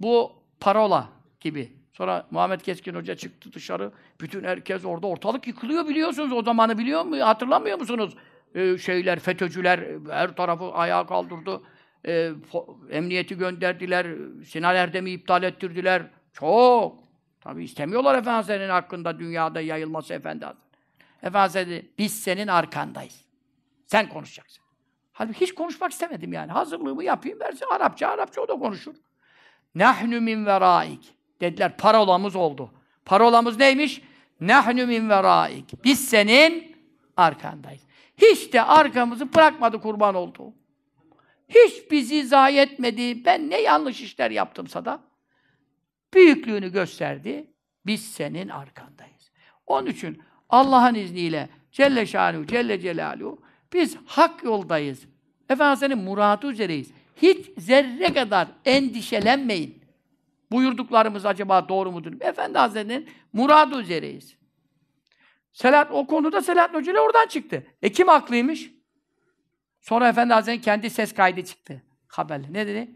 [0.00, 1.08] Bu parola
[1.40, 1.72] gibi.
[1.92, 3.92] Sonra Muhammed Keskin Hoca çıktı dışarı.
[4.20, 5.06] Bütün herkes orada.
[5.06, 6.32] Ortalık yıkılıyor biliyorsunuz.
[6.32, 7.20] O zamanı biliyor mu?
[7.20, 8.16] Hatırlamıyor musunuz?
[8.54, 9.80] Ee, şeyler, FETÖ'cüler
[10.10, 11.60] her tarafı ayağa kaldırdı.
[12.06, 12.30] Ee,
[12.90, 14.06] emniyeti gönderdiler.
[14.46, 16.02] Sinan Erdem'i iptal ettirdiler.
[16.32, 16.98] Çok.
[17.40, 20.46] Tabi istemiyorlar Efendimiz'in hakkında dünyada yayılması Efendi
[21.22, 23.24] Efendimiz dedi, biz senin arkandayız.
[23.86, 24.64] Sen konuşacaksın.
[25.12, 26.52] Halbuki hiç konuşmak istemedim yani.
[26.52, 27.66] Hazırlığımı yapayım versin.
[27.72, 28.94] Arapça, Arapça o da konuşur.
[29.74, 31.14] Nahnu min veraik.
[31.40, 32.70] Dediler parolamız oldu.
[33.04, 34.02] Parolamız neymiş?
[34.40, 35.84] Nahnu min veraik.
[35.84, 36.76] Biz senin
[37.16, 37.82] arkandayız.
[38.16, 40.54] Hiç de arkamızı bırakmadı kurban oldu.
[41.48, 43.24] Hiç bizi zayi etmedi.
[43.24, 45.00] Ben ne yanlış işler yaptımsa da
[46.14, 47.46] büyüklüğünü gösterdi.
[47.86, 49.30] Biz senin arkandayız.
[49.66, 55.06] Onun için Allah'ın izniyle Celle Şanuhu, Celle Celaluhu biz hak yoldayız.
[55.48, 56.90] Efendimiz'in muradı üzereyiz.
[57.22, 59.82] Hiç zerre kadar endişelenmeyin.
[60.50, 62.12] Buyurduklarımız acaba doğru mudur?
[62.20, 64.36] Efendi Hazretleri'nin muradı üzereyiz.
[65.52, 67.66] Selat, o konuda Selahattin Hoca oradan çıktı.
[67.82, 68.72] E kim haklıymış?
[69.80, 71.82] Sonra Efendi Hazretleri'nin kendi ses kaydı çıktı.
[72.08, 72.52] Haberle.
[72.52, 72.90] Ne dedi?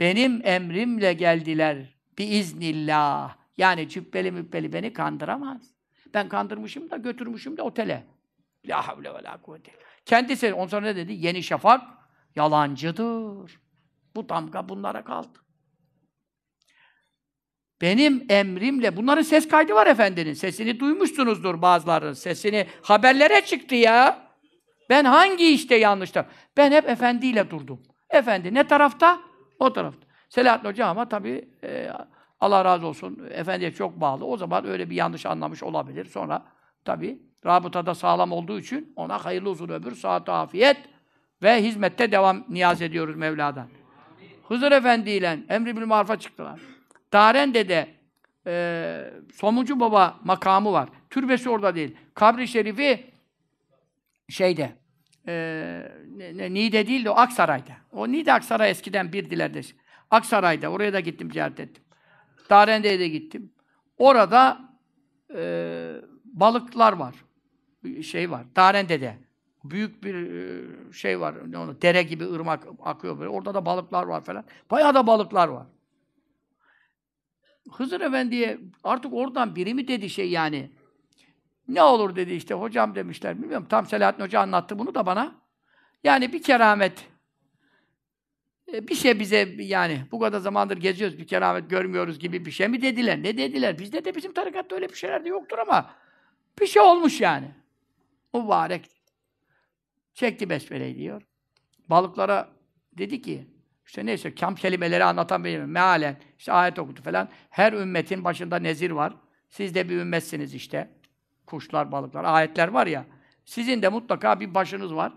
[0.00, 1.96] Benim emrimle geldiler.
[2.18, 3.36] Biiznillah.
[3.56, 5.74] Yani cübbeli mübbeli beni kandıramaz.
[6.14, 8.06] Ben kandırmışım da götürmüşüm de otele.
[8.66, 9.72] La havle ve la kuvvete.
[10.04, 11.12] Kendisi, ondan sonra ne dedi?
[11.12, 11.82] Yeni Şafak
[12.36, 13.60] yalancıdır.
[14.16, 15.38] Bu damga bunlara kaldı.
[17.80, 20.32] Benim emrimle, bunların ses kaydı var efendinin.
[20.32, 22.12] Sesini duymuşsunuzdur bazılarının.
[22.12, 24.28] Sesini haberlere çıktı ya.
[24.90, 26.26] Ben hangi işte yanlıştım?
[26.56, 27.82] Ben hep efendiyle durdum.
[28.10, 29.20] Efendi ne tarafta?
[29.58, 30.06] O tarafta.
[30.28, 31.90] Selahattin Hoca ama tabii e,
[32.40, 33.28] Allah razı olsun.
[33.30, 34.24] Efendiye çok bağlı.
[34.24, 36.04] O zaman öyle bir yanlış anlamış olabilir.
[36.04, 36.42] Sonra
[36.84, 40.76] tabii rabıtada sağlam olduğu için ona hayırlı uzun ömür, saat afiyet
[41.42, 43.68] ve hizmette devam niyaz ediyoruz Mevla'dan.
[44.48, 46.60] Hızır Efendi ile Emri bil Maruf'a çıktılar.
[47.12, 47.88] Darende'de
[48.46, 49.04] e,
[49.34, 50.88] Somuncu Baba makamı var.
[51.10, 51.96] Türbesi orada değil.
[52.14, 53.10] Kabri şerifi
[54.28, 54.72] şeyde
[55.28, 55.32] e,
[56.16, 57.72] ne, ne, Niğde değil de o Aksaray'da.
[57.92, 59.60] O Niğde Aksaray eskiden bir dilerde.
[60.10, 60.68] Aksaray'da.
[60.68, 61.84] Oraya da gittim, ziyaret ettim.
[62.50, 63.52] Darende'ye de gittim.
[63.98, 64.60] Orada
[65.34, 65.92] e,
[66.24, 67.14] balıklar var.
[68.02, 68.46] Şey var.
[68.56, 69.18] Darende'de.
[69.64, 71.34] Büyük bir e, şey var.
[71.34, 73.28] Onu, dere gibi ırmak akıyor böyle.
[73.28, 74.44] Orada da balıklar var falan.
[74.70, 75.66] Bayağı da balıklar var.
[77.72, 80.70] Hızır Efendi'ye artık oradan biri mi dedi şey yani.
[81.68, 83.42] Ne olur dedi işte hocam demişler.
[83.42, 85.34] Bilmiyorum tam Selahattin Hoca anlattı bunu da bana.
[86.04, 87.08] Yani bir keramet
[88.72, 92.68] e, bir şey bize yani bu kadar zamandır geziyoruz bir keramet görmüyoruz gibi bir şey
[92.68, 93.22] mi dediler?
[93.22, 93.78] Ne dediler?
[93.78, 95.90] Bizde de bizim tarikatta öyle bir şeyler de yoktur ama
[96.60, 97.50] bir şey olmuş yani.
[98.34, 98.90] Mübarek.
[100.14, 101.22] Çekti besmeleyi diyor.
[101.90, 102.48] Balıklara
[102.92, 103.46] dedi ki
[103.88, 107.28] işte neyse kam kelimeleri anlatan bir mealen işte ayet okudu falan.
[107.50, 109.14] Her ümmetin başında nezir var.
[109.48, 110.90] Siz de bir ümmetsiniz işte.
[111.46, 113.04] Kuşlar, balıklar, ayetler var ya.
[113.44, 115.12] Sizin de mutlaka bir başınız var.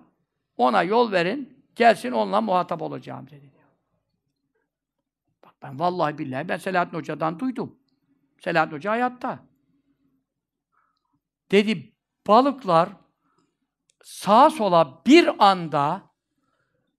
[0.57, 1.65] Ona yol verin.
[1.75, 3.51] Gelsin onunla muhatap olacağım dedi.
[5.43, 7.75] Bak ben vallahi billahi ben Selahattin Hoca'dan duydum.
[8.39, 9.39] Selahattin Hoca hayatta.
[11.51, 11.93] Dedi
[12.27, 12.89] balıklar
[14.03, 16.10] sağa sola bir anda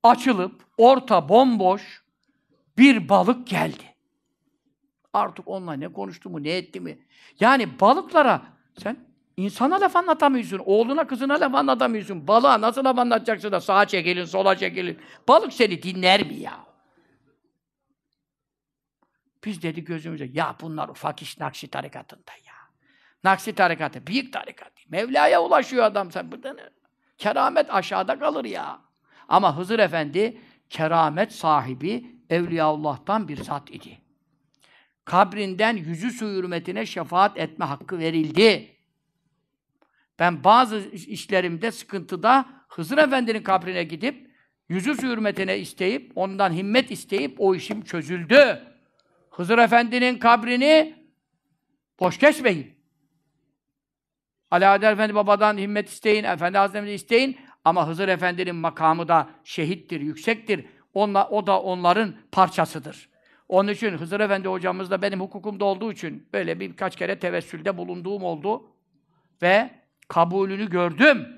[0.03, 2.03] açılıp orta bomboş
[2.79, 3.95] bir balık geldi.
[5.13, 6.99] Artık onunla ne konuştu mu, ne etti mi?
[7.41, 8.43] Yani balıklara
[8.83, 8.97] sen
[9.37, 12.29] insana laf anlatamıyorsun, oğluna kızına laf anlatamıyorsun.
[12.29, 14.99] Balığa nasıl laf anlatacaksın da sağa çekilin, sola çekilin.
[15.29, 16.67] Balık seni dinler mi ya?
[19.45, 22.55] Biz dedi gözümüze, ya bunlar ufak iş Nakşi tarikatında ya.
[23.25, 24.73] Nakşi tarikatı, büyük tarikat.
[24.89, 26.13] Mevla'ya ulaşıyor adam.
[26.13, 26.71] Sen burada ne?
[27.19, 28.81] Keramet aşağıda kalır ya.
[29.33, 30.41] Ama Hızır Efendi
[30.71, 33.99] keramet sahibi Evliyaullah'tan bir zat idi.
[35.05, 38.77] Kabrinden yüzü su hürmetine şefaat etme hakkı verildi.
[40.19, 44.31] Ben bazı işlerimde, sıkıntıda Hızır Efendi'nin kabrine gidip
[44.69, 48.63] yüzü su hürmetine isteyip, ondan himmet isteyip o işim çözüldü.
[49.31, 50.97] Hızır Efendi'nin kabrini
[52.01, 52.75] boş geçmeyin.
[54.51, 60.67] Alaeddin Efendi babadan himmet isteyin, Efendi Hazretleri isteyin ama Hızır Efendi'nin makamı da şehittir, yüksektir.
[60.95, 63.09] Onla, o da onların parçasıdır.
[63.49, 68.23] Onun için Hızır Efendi hocamız da benim hukukumda olduğu için böyle birkaç kere tevessülde bulunduğum
[68.23, 68.67] oldu.
[69.43, 69.71] Ve
[70.09, 71.29] kabulünü gördüm.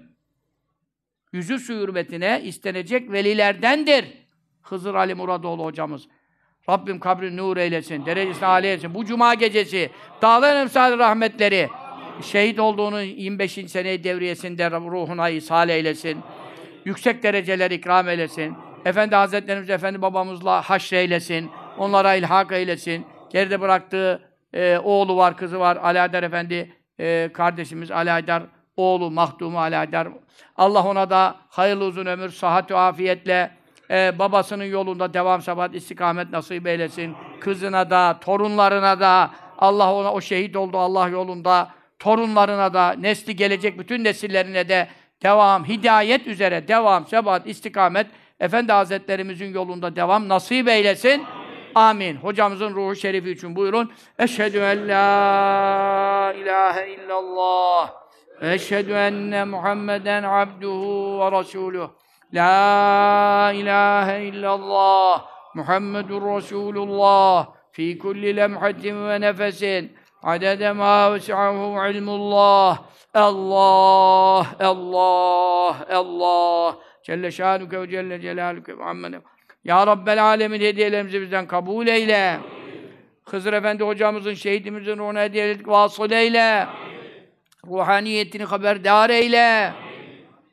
[1.32, 4.05] Yüzü su hürmetine istenecek velilerdendir.
[4.62, 6.09] Hızır Ali Muradoğlu hocamız.
[6.68, 8.94] Rabbim kabrini nur eylesin, derecesini âli eylesin.
[8.94, 9.90] Bu cuma gecesi
[10.22, 11.68] dağların emsal rahmetleri
[12.23, 13.53] şehit olduğunun 25.
[13.53, 16.19] sene devriyesinde ruhuna ishal eylesin.
[16.85, 18.55] Yüksek dereceler ikram eylesin.
[18.85, 21.51] Efendi Hazretlerimiz, Efendi babamızla haşreylesin.
[21.78, 23.07] Onlara ilhak eylesin.
[23.31, 24.23] Geride bıraktığı
[24.53, 25.78] e, oğlu var, kızı var.
[25.82, 28.43] Aydar Efendi e, kardeşimiz Aydar
[28.77, 30.09] oğlu Mahdumu Aydar.
[30.57, 33.51] Allah ona da hayırlı uzun ömür, sıhhat ve afiyetle
[33.91, 37.15] e, babasının yolunda devam sabat istikamet nasip eylesin.
[37.41, 41.70] Kızına da, torunlarına da Allah ona o şehit oldu Allah yolunda.
[41.99, 44.89] Torunlarına da, nesli gelecek bütün nesillerine de
[45.23, 48.07] devam, hidayet üzere devam, sebat, istikamet
[48.41, 51.25] Efendi Hazretlerimizin yolunda devam nasip eylesin.
[51.75, 52.16] Amin.
[52.16, 53.93] Hocamızın ruhu şerifi için buyurun.
[54.19, 57.93] Eşhedü en la ilahe illallah.
[58.41, 61.91] Eşhedü enne Muhammeden abduhu ve resuluh.
[62.35, 65.27] La ilahe illallah.
[65.55, 67.49] Muhammedun Resulullah.
[67.73, 69.97] Fi kulli lemhatin ve nefesin.
[70.24, 72.78] Adede ma vesi'ahu ilmullah.
[73.14, 76.76] Allah, Allah, Allah.
[77.02, 79.20] Celle şanuke ve celle celaluke Muhammed'e.
[79.64, 82.40] Ya Rabbel alemin hediyelerimizi bizden kabul eyle.
[83.24, 86.66] Hızır Efendi hocamızın, şehidimizin ruhuna hediyelik vasıl eyle.
[87.66, 89.72] Ruhaniyetini haberdar eyle.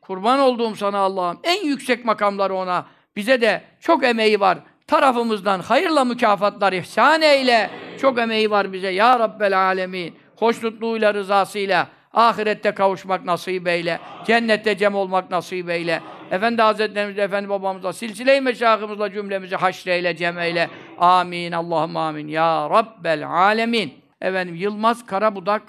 [0.01, 1.39] Kurban olduğum sana Allah'ım.
[1.43, 2.85] En yüksek makamları ona.
[3.15, 4.57] Bize de çok emeği var.
[4.91, 7.69] Tarafımızdan hayırla mükafatlar ihsan eyle.
[8.01, 10.15] Çok emeği var bize ya Rabbel alemin.
[10.35, 11.87] Hoşnutluğuyla, rızasıyla.
[12.13, 13.99] Ahirette kavuşmak nasip eyle.
[14.25, 16.01] Cennette cem olmak nasip eyle.
[16.31, 20.69] Efendi Hazretlerimizle, Efendi babamızla, silsile-i meşahımızla cümlemizi haşreyle, cem eyle.
[20.97, 21.51] Amin.
[21.51, 22.27] Allahümme amin.
[22.27, 23.93] Ya Rabbel alemin.
[24.21, 25.61] Efendim Yılmaz Karabudak,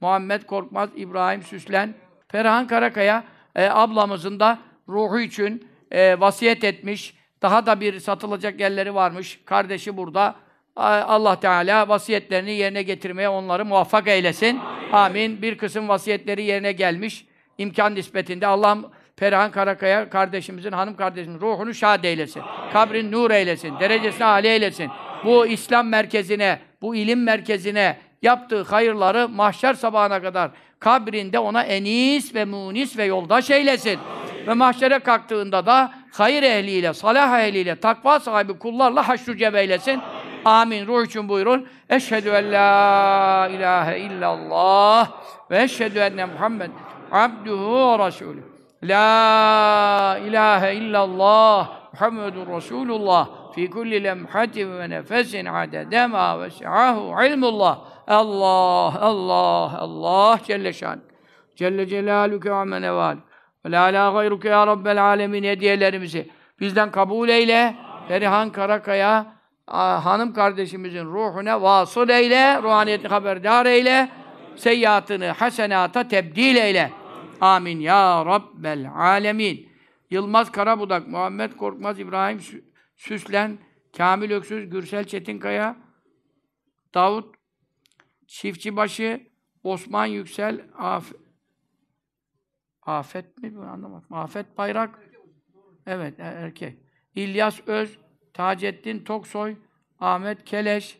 [0.00, 1.94] Muhammed Korkmaz, İbrahim Süslen,
[2.28, 3.24] Ferhan Karakaya
[3.54, 4.58] e, ablamızın da
[4.88, 7.15] ruhu için e, vasiyet etmiş.
[7.42, 9.40] Daha da bir satılacak yerleri varmış.
[9.44, 10.34] Kardeşi burada.
[10.76, 14.60] Allah Teala vasiyetlerini yerine getirmeye onları muvaffak eylesin.
[14.92, 15.42] Amin.
[15.42, 17.26] Bir kısım vasiyetleri yerine gelmiş.
[17.58, 22.42] İmkan nispetinde Allah'ım Perihan Karakaya kardeşimizin, hanım kardeşimizin ruhunu şad eylesin.
[22.72, 23.80] Kabrin nur eylesin.
[23.80, 24.90] Derecesini âli eylesin.
[25.24, 32.44] Bu İslam merkezine, bu ilim merkezine yaptığı hayırları mahşer sabahına kadar kabrinde ona enis ve
[32.44, 33.98] munis ve yoldaş eylesin.
[34.46, 40.00] Ve mahşere kalktığında da hayır ehliyle, salah ehliyle, takva sahibi kullarla haşru cem eylesin.
[40.44, 40.86] Amin.
[40.86, 41.68] Ruh için buyurun.
[41.90, 45.10] Eşhedü en la ilahe illallah
[45.50, 46.70] ve eşhedü enne Muhammed
[47.12, 48.42] abduhu ve resulü.
[48.82, 57.78] La ilahe illallah Muhammedun Resulullah fi kulli lemhatin ve nefesin adede ma vesi'ahu ilmullah.
[58.06, 61.00] Allah, Allah, Allah Celle şan.
[61.56, 63.16] Celle Celaluke ve meneval.
[63.66, 66.30] Ve la la gayruke ya Rabbel alemin hediyelerimizi
[66.60, 67.76] bizden kabul eyle.
[68.08, 69.36] Perihan Karakaya
[69.66, 74.08] hanım kardeşimizin ruhuna vasıl eyle, ruhaniyetini haberdar eyle,
[74.56, 76.92] seyyiatını hasenata tebdil eyle.
[77.40, 79.68] Amin ya Rabbel alemin.
[80.10, 82.40] Yılmaz Karabudak, Muhammed Korkmaz, İbrahim
[82.96, 83.58] Süslen,
[83.96, 85.76] Kamil Öksüz, Gürsel Çetinkaya,
[86.94, 87.34] Davut
[88.26, 89.20] Çiftçibaşı,
[89.64, 91.04] Osman Yüksel, Af
[92.86, 93.66] Afet mi?
[93.66, 94.12] Anlamadım.
[94.12, 94.98] Afet Bayrak.
[95.86, 96.78] Evet, er-, erkek.
[97.14, 97.98] İlyas Öz,
[98.34, 99.56] Taceddin Toksoy,
[100.00, 100.98] Ahmet Keleş,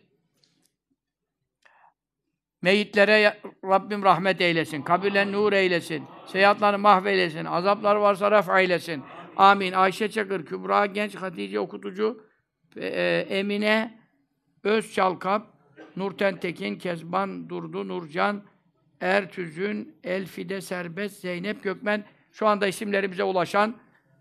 [2.63, 9.03] Meyitlere Rabbim rahmet eylesin, kabirlen nur eylesin, seyahatları mahveylesin, azapları varsa ref eylesin.
[9.37, 9.73] Amin.
[9.73, 12.25] Ayşe Çakır, Kübra Genç, Hatice Okutucu,
[12.77, 14.01] e, Emine
[14.65, 15.47] Özçalkap,
[15.97, 18.43] Nurten Tekin, Kezban Durdu, Nurcan,
[19.01, 23.75] Ertüzün, Elfide Serbest, Zeynep Gökmen, şu anda isimlerimize ulaşan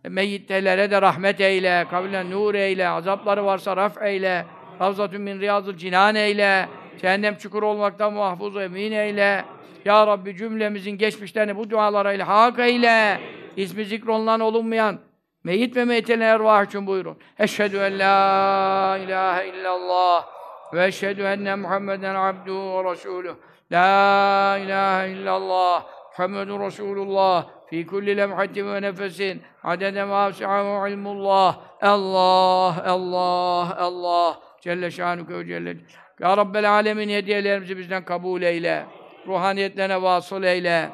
[0.10, 4.45] meyyitlere de rahmet eyle, kabirlen nur eyle, azapları varsa raf eyle,
[4.81, 6.69] Ravzatun min riyazul cinan eyle,
[7.02, 9.45] Cehennem çukuru olmaktan mahfuz emin eyle.
[9.85, 13.22] Ya Rabbi cümlemizin geçmişlerini bu dualarıyla hak eyle.
[13.56, 14.99] İsmi zikrolunan olunmayan
[15.43, 17.18] Meyyit ve meytene ervah için buyurun.
[17.39, 20.26] Eşhedü en la ilahe illallah
[20.73, 23.35] ve eşhedü enne Muhammeden abduhu ve resuluh.
[23.71, 25.85] La ilahe illallah
[26.17, 31.57] Muhammedun Resulullah fi kulli lemhatin ve nefesin adede ma vesi'ahu ilmullah.
[31.81, 34.39] Allah, Allah, Allah.
[34.61, 35.77] Celle şanuke ve celle.
[36.19, 38.85] Ya Rabbel alemin hediyelerimizi bizden kabul eyle.
[39.27, 40.89] Ruhaniyetlerine vasıl eyle.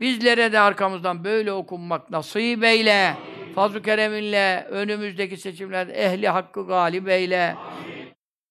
[0.00, 3.14] Bizlere de arkamızdan böyle okunmak nasip eyle.
[3.54, 7.56] Fazl-ı kereminle önümüzdeki seçimlerde ehli hakkı galip eyle.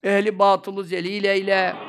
[0.04, 1.89] Ehli batılı zelil eyle.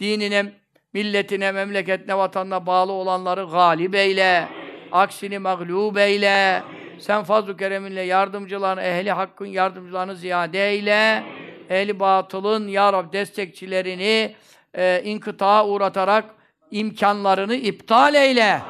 [0.00, 0.52] Dinine,
[0.92, 4.48] milletine, memleketine, vatanına bağlı olanları galip eyle.
[4.92, 6.62] Aksini mağlup eyle.
[6.98, 11.24] Sen fazl-ı kereminle yardımcılarını, ehli hakkın yardımcılarını ziyade eyle.
[11.70, 14.34] Ehli batılın, ya Rab, destekçilerini
[14.74, 16.24] e, inkıtağa uğratarak
[16.70, 18.60] imkanlarını iptal eyle.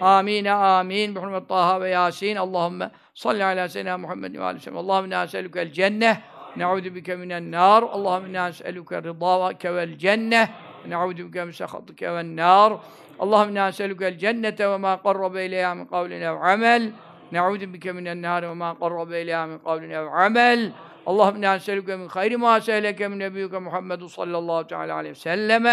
[0.00, 0.44] Amin.
[0.44, 1.14] Amin.
[1.14, 2.36] Bi hurmet Taha ve Yasin.
[2.36, 4.78] Allahümme salli ala seyyidina Muhammed ve aleyhi ve sellem.
[4.78, 6.16] Allahümme inna es'elukel cenneh.
[6.56, 7.82] Ne'udu bike minen nar.
[7.82, 10.48] Allahümme es'eluke rıdâke vel cenneh.
[10.86, 12.80] نعوذ بك من سخطك والنار.
[13.22, 16.92] اللهم إنا نسألك الجنة وما قرب إليها من قول أو عمل.
[17.32, 20.72] نعوذ بك من النار وما قرب إليها من قول أو عمل.
[21.08, 25.66] اللهم إنا نسألك من خير ما سألك من نبيك محمد صلى الله تعالى عليه وسلم.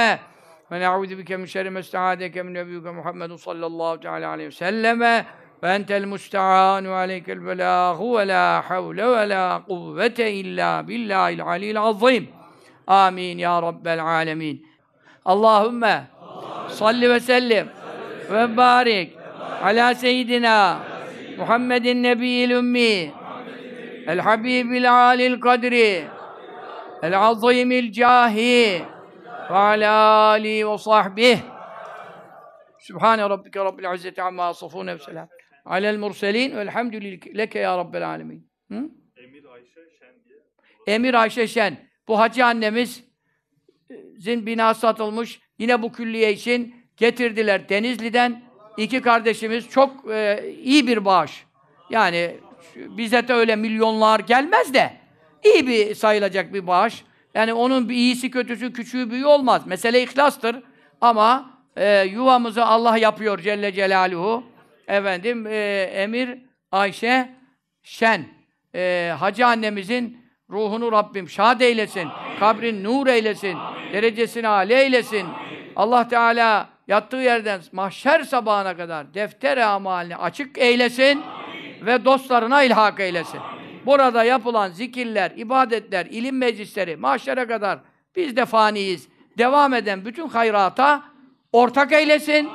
[0.71, 5.25] ونعوذ بك من شر ما استعاذك من نبيك محمد صلى الله تعالى عليه وسلم.
[5.61, 8.03] فأنت المستعان وعليك البلاغ.
[8.03, 12.27] ولا حول ولا قوة إلا بالله العلي العظيم.
[12.89, 14.72] آمين يا رب العالمين.
[15.25, 16.03] Allahümme
[16.69, 17.67] salli ve sellim
[18.31, 19.17] ve barik
[19.63, 20.79] ala seyyidina
[21.37, 23.11] Muhammedin nebiyil ümmi
[24.07, 26.07] el habibil alil kadri
[27.03, 28.83] el azimil cahi
[29.49, 29.91] ve ala
[30.29, 31.37] alihi ve sahbih
[32.79, 35.27] Sübhane Rabbike Rabbil İzzeti amma asafun ve selam
[35.65, 38.49] alel murselin velhamdülillahi leke ya Rabbel alemin.
[38.71, 38.89] Hı?
[39.17, 40.39] Emir Ayşe Şen diye.
[40.87, 41.77] Emir Ayşe Şen.
[42.07, 43.12] Bu hacı annemiz
[44.17, 45.39] annemizin binası satılmış.
[45.57, 48.43] Yine bu külliye için getirdiler Denizli'den.
[48.77, 51.45] İki kardeşimiz çok e, iyi bir bağış.
[51.89, 52.37] Yani
[52.75, 54.93] bize de öyle milyonlar gelmez de
[55.43, 57.03] iyi bir sayılacak bir bağış.
[57.33, 59.67] Yani onun bir iyisi kötüsü küçüğü büyüğü olmaz.
[59.67, 60.55] Mesele ihlastır.
[61.01, 64.43] Ama e, yuvamızı Allah yapıyor Celle Celaluhu.
[64.87, 66.37] Efendim e, Emir
[66.71, 67.29] Ayşe
[67.83, 68.25] Şen.
[68.75, 72.07] E, Hacı annemizin ruhunu Rabbim şad eylesin.
[72.39, 73.57] Kabrin nur eylesin.
[73.93, 75.27] Derecesini âli eylesin.
[75.75, 81.23] Allah Teala yattığı yerden mahşer sabahına kadar defter-i amalini açık eylesin
[81.81, 83.39] ve dostlarına ilhak eylesin.
[83.85, 87.79] Burada yapılan zikirler, ibadetler, ilim meclisleri mahşere kadar
[88.15, 89.07] biz de faniyiz.
[89.37, 91.03] Devam eden bütün hayrata
[91.51, 92.49] ortak eylesin.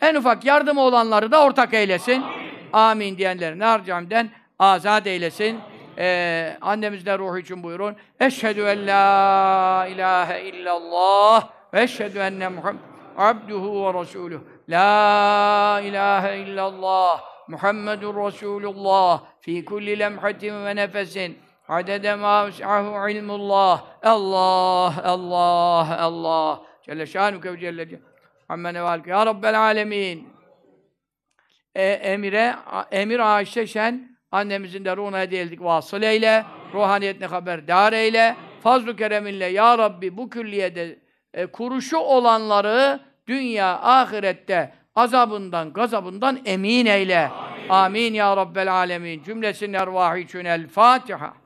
[0.00, 2.24] En ufak yardım olanları da ortak eylesin.
[2.72, 5.58] Amin diyenleri nar camiden azat eylesin.
[5.98, 7.96] Ee, annemizle ruhu için buyurun.
[8.20, 12.80] Eşhedü en la ilahe illallah ve eşhedü enne Muhammed
[13.16, 14.40] abduhu ve resuluh.
[14.68, 21.38] La ilahe illallah Muhammedun Resulullah fi kulli lemhatin ve nefesin.
[21.68, 23.84] Adede ma vesi'ahu ilmullah.
[24.02, 26.62] Allah, Allah, Allah.
[26.82, 28.00] Celle şanuke ve celle celle
[28.48, 30.28] Amme nevalke Ya Rabbel alemin.
[31.74, 32.54] E, Emire,
[32.90, 36.44] Emir Ayşe Şen annemizin de ruhuna hediye ettik vasıl eyle,
[36.74, 40.98] ruhaniyetine haberdar eyle, fazl-ı kereminle Ya Rabbi bu külliyede
[41.34, 47.30] e, kuruşu olanları dünya, ahirette azabından, gazabından emin eyle.
[47.68, 49.22] Amin, ya Rabbel alemin.
[49.22, 51.36] Cümlesinin ervahı için El Fatiha.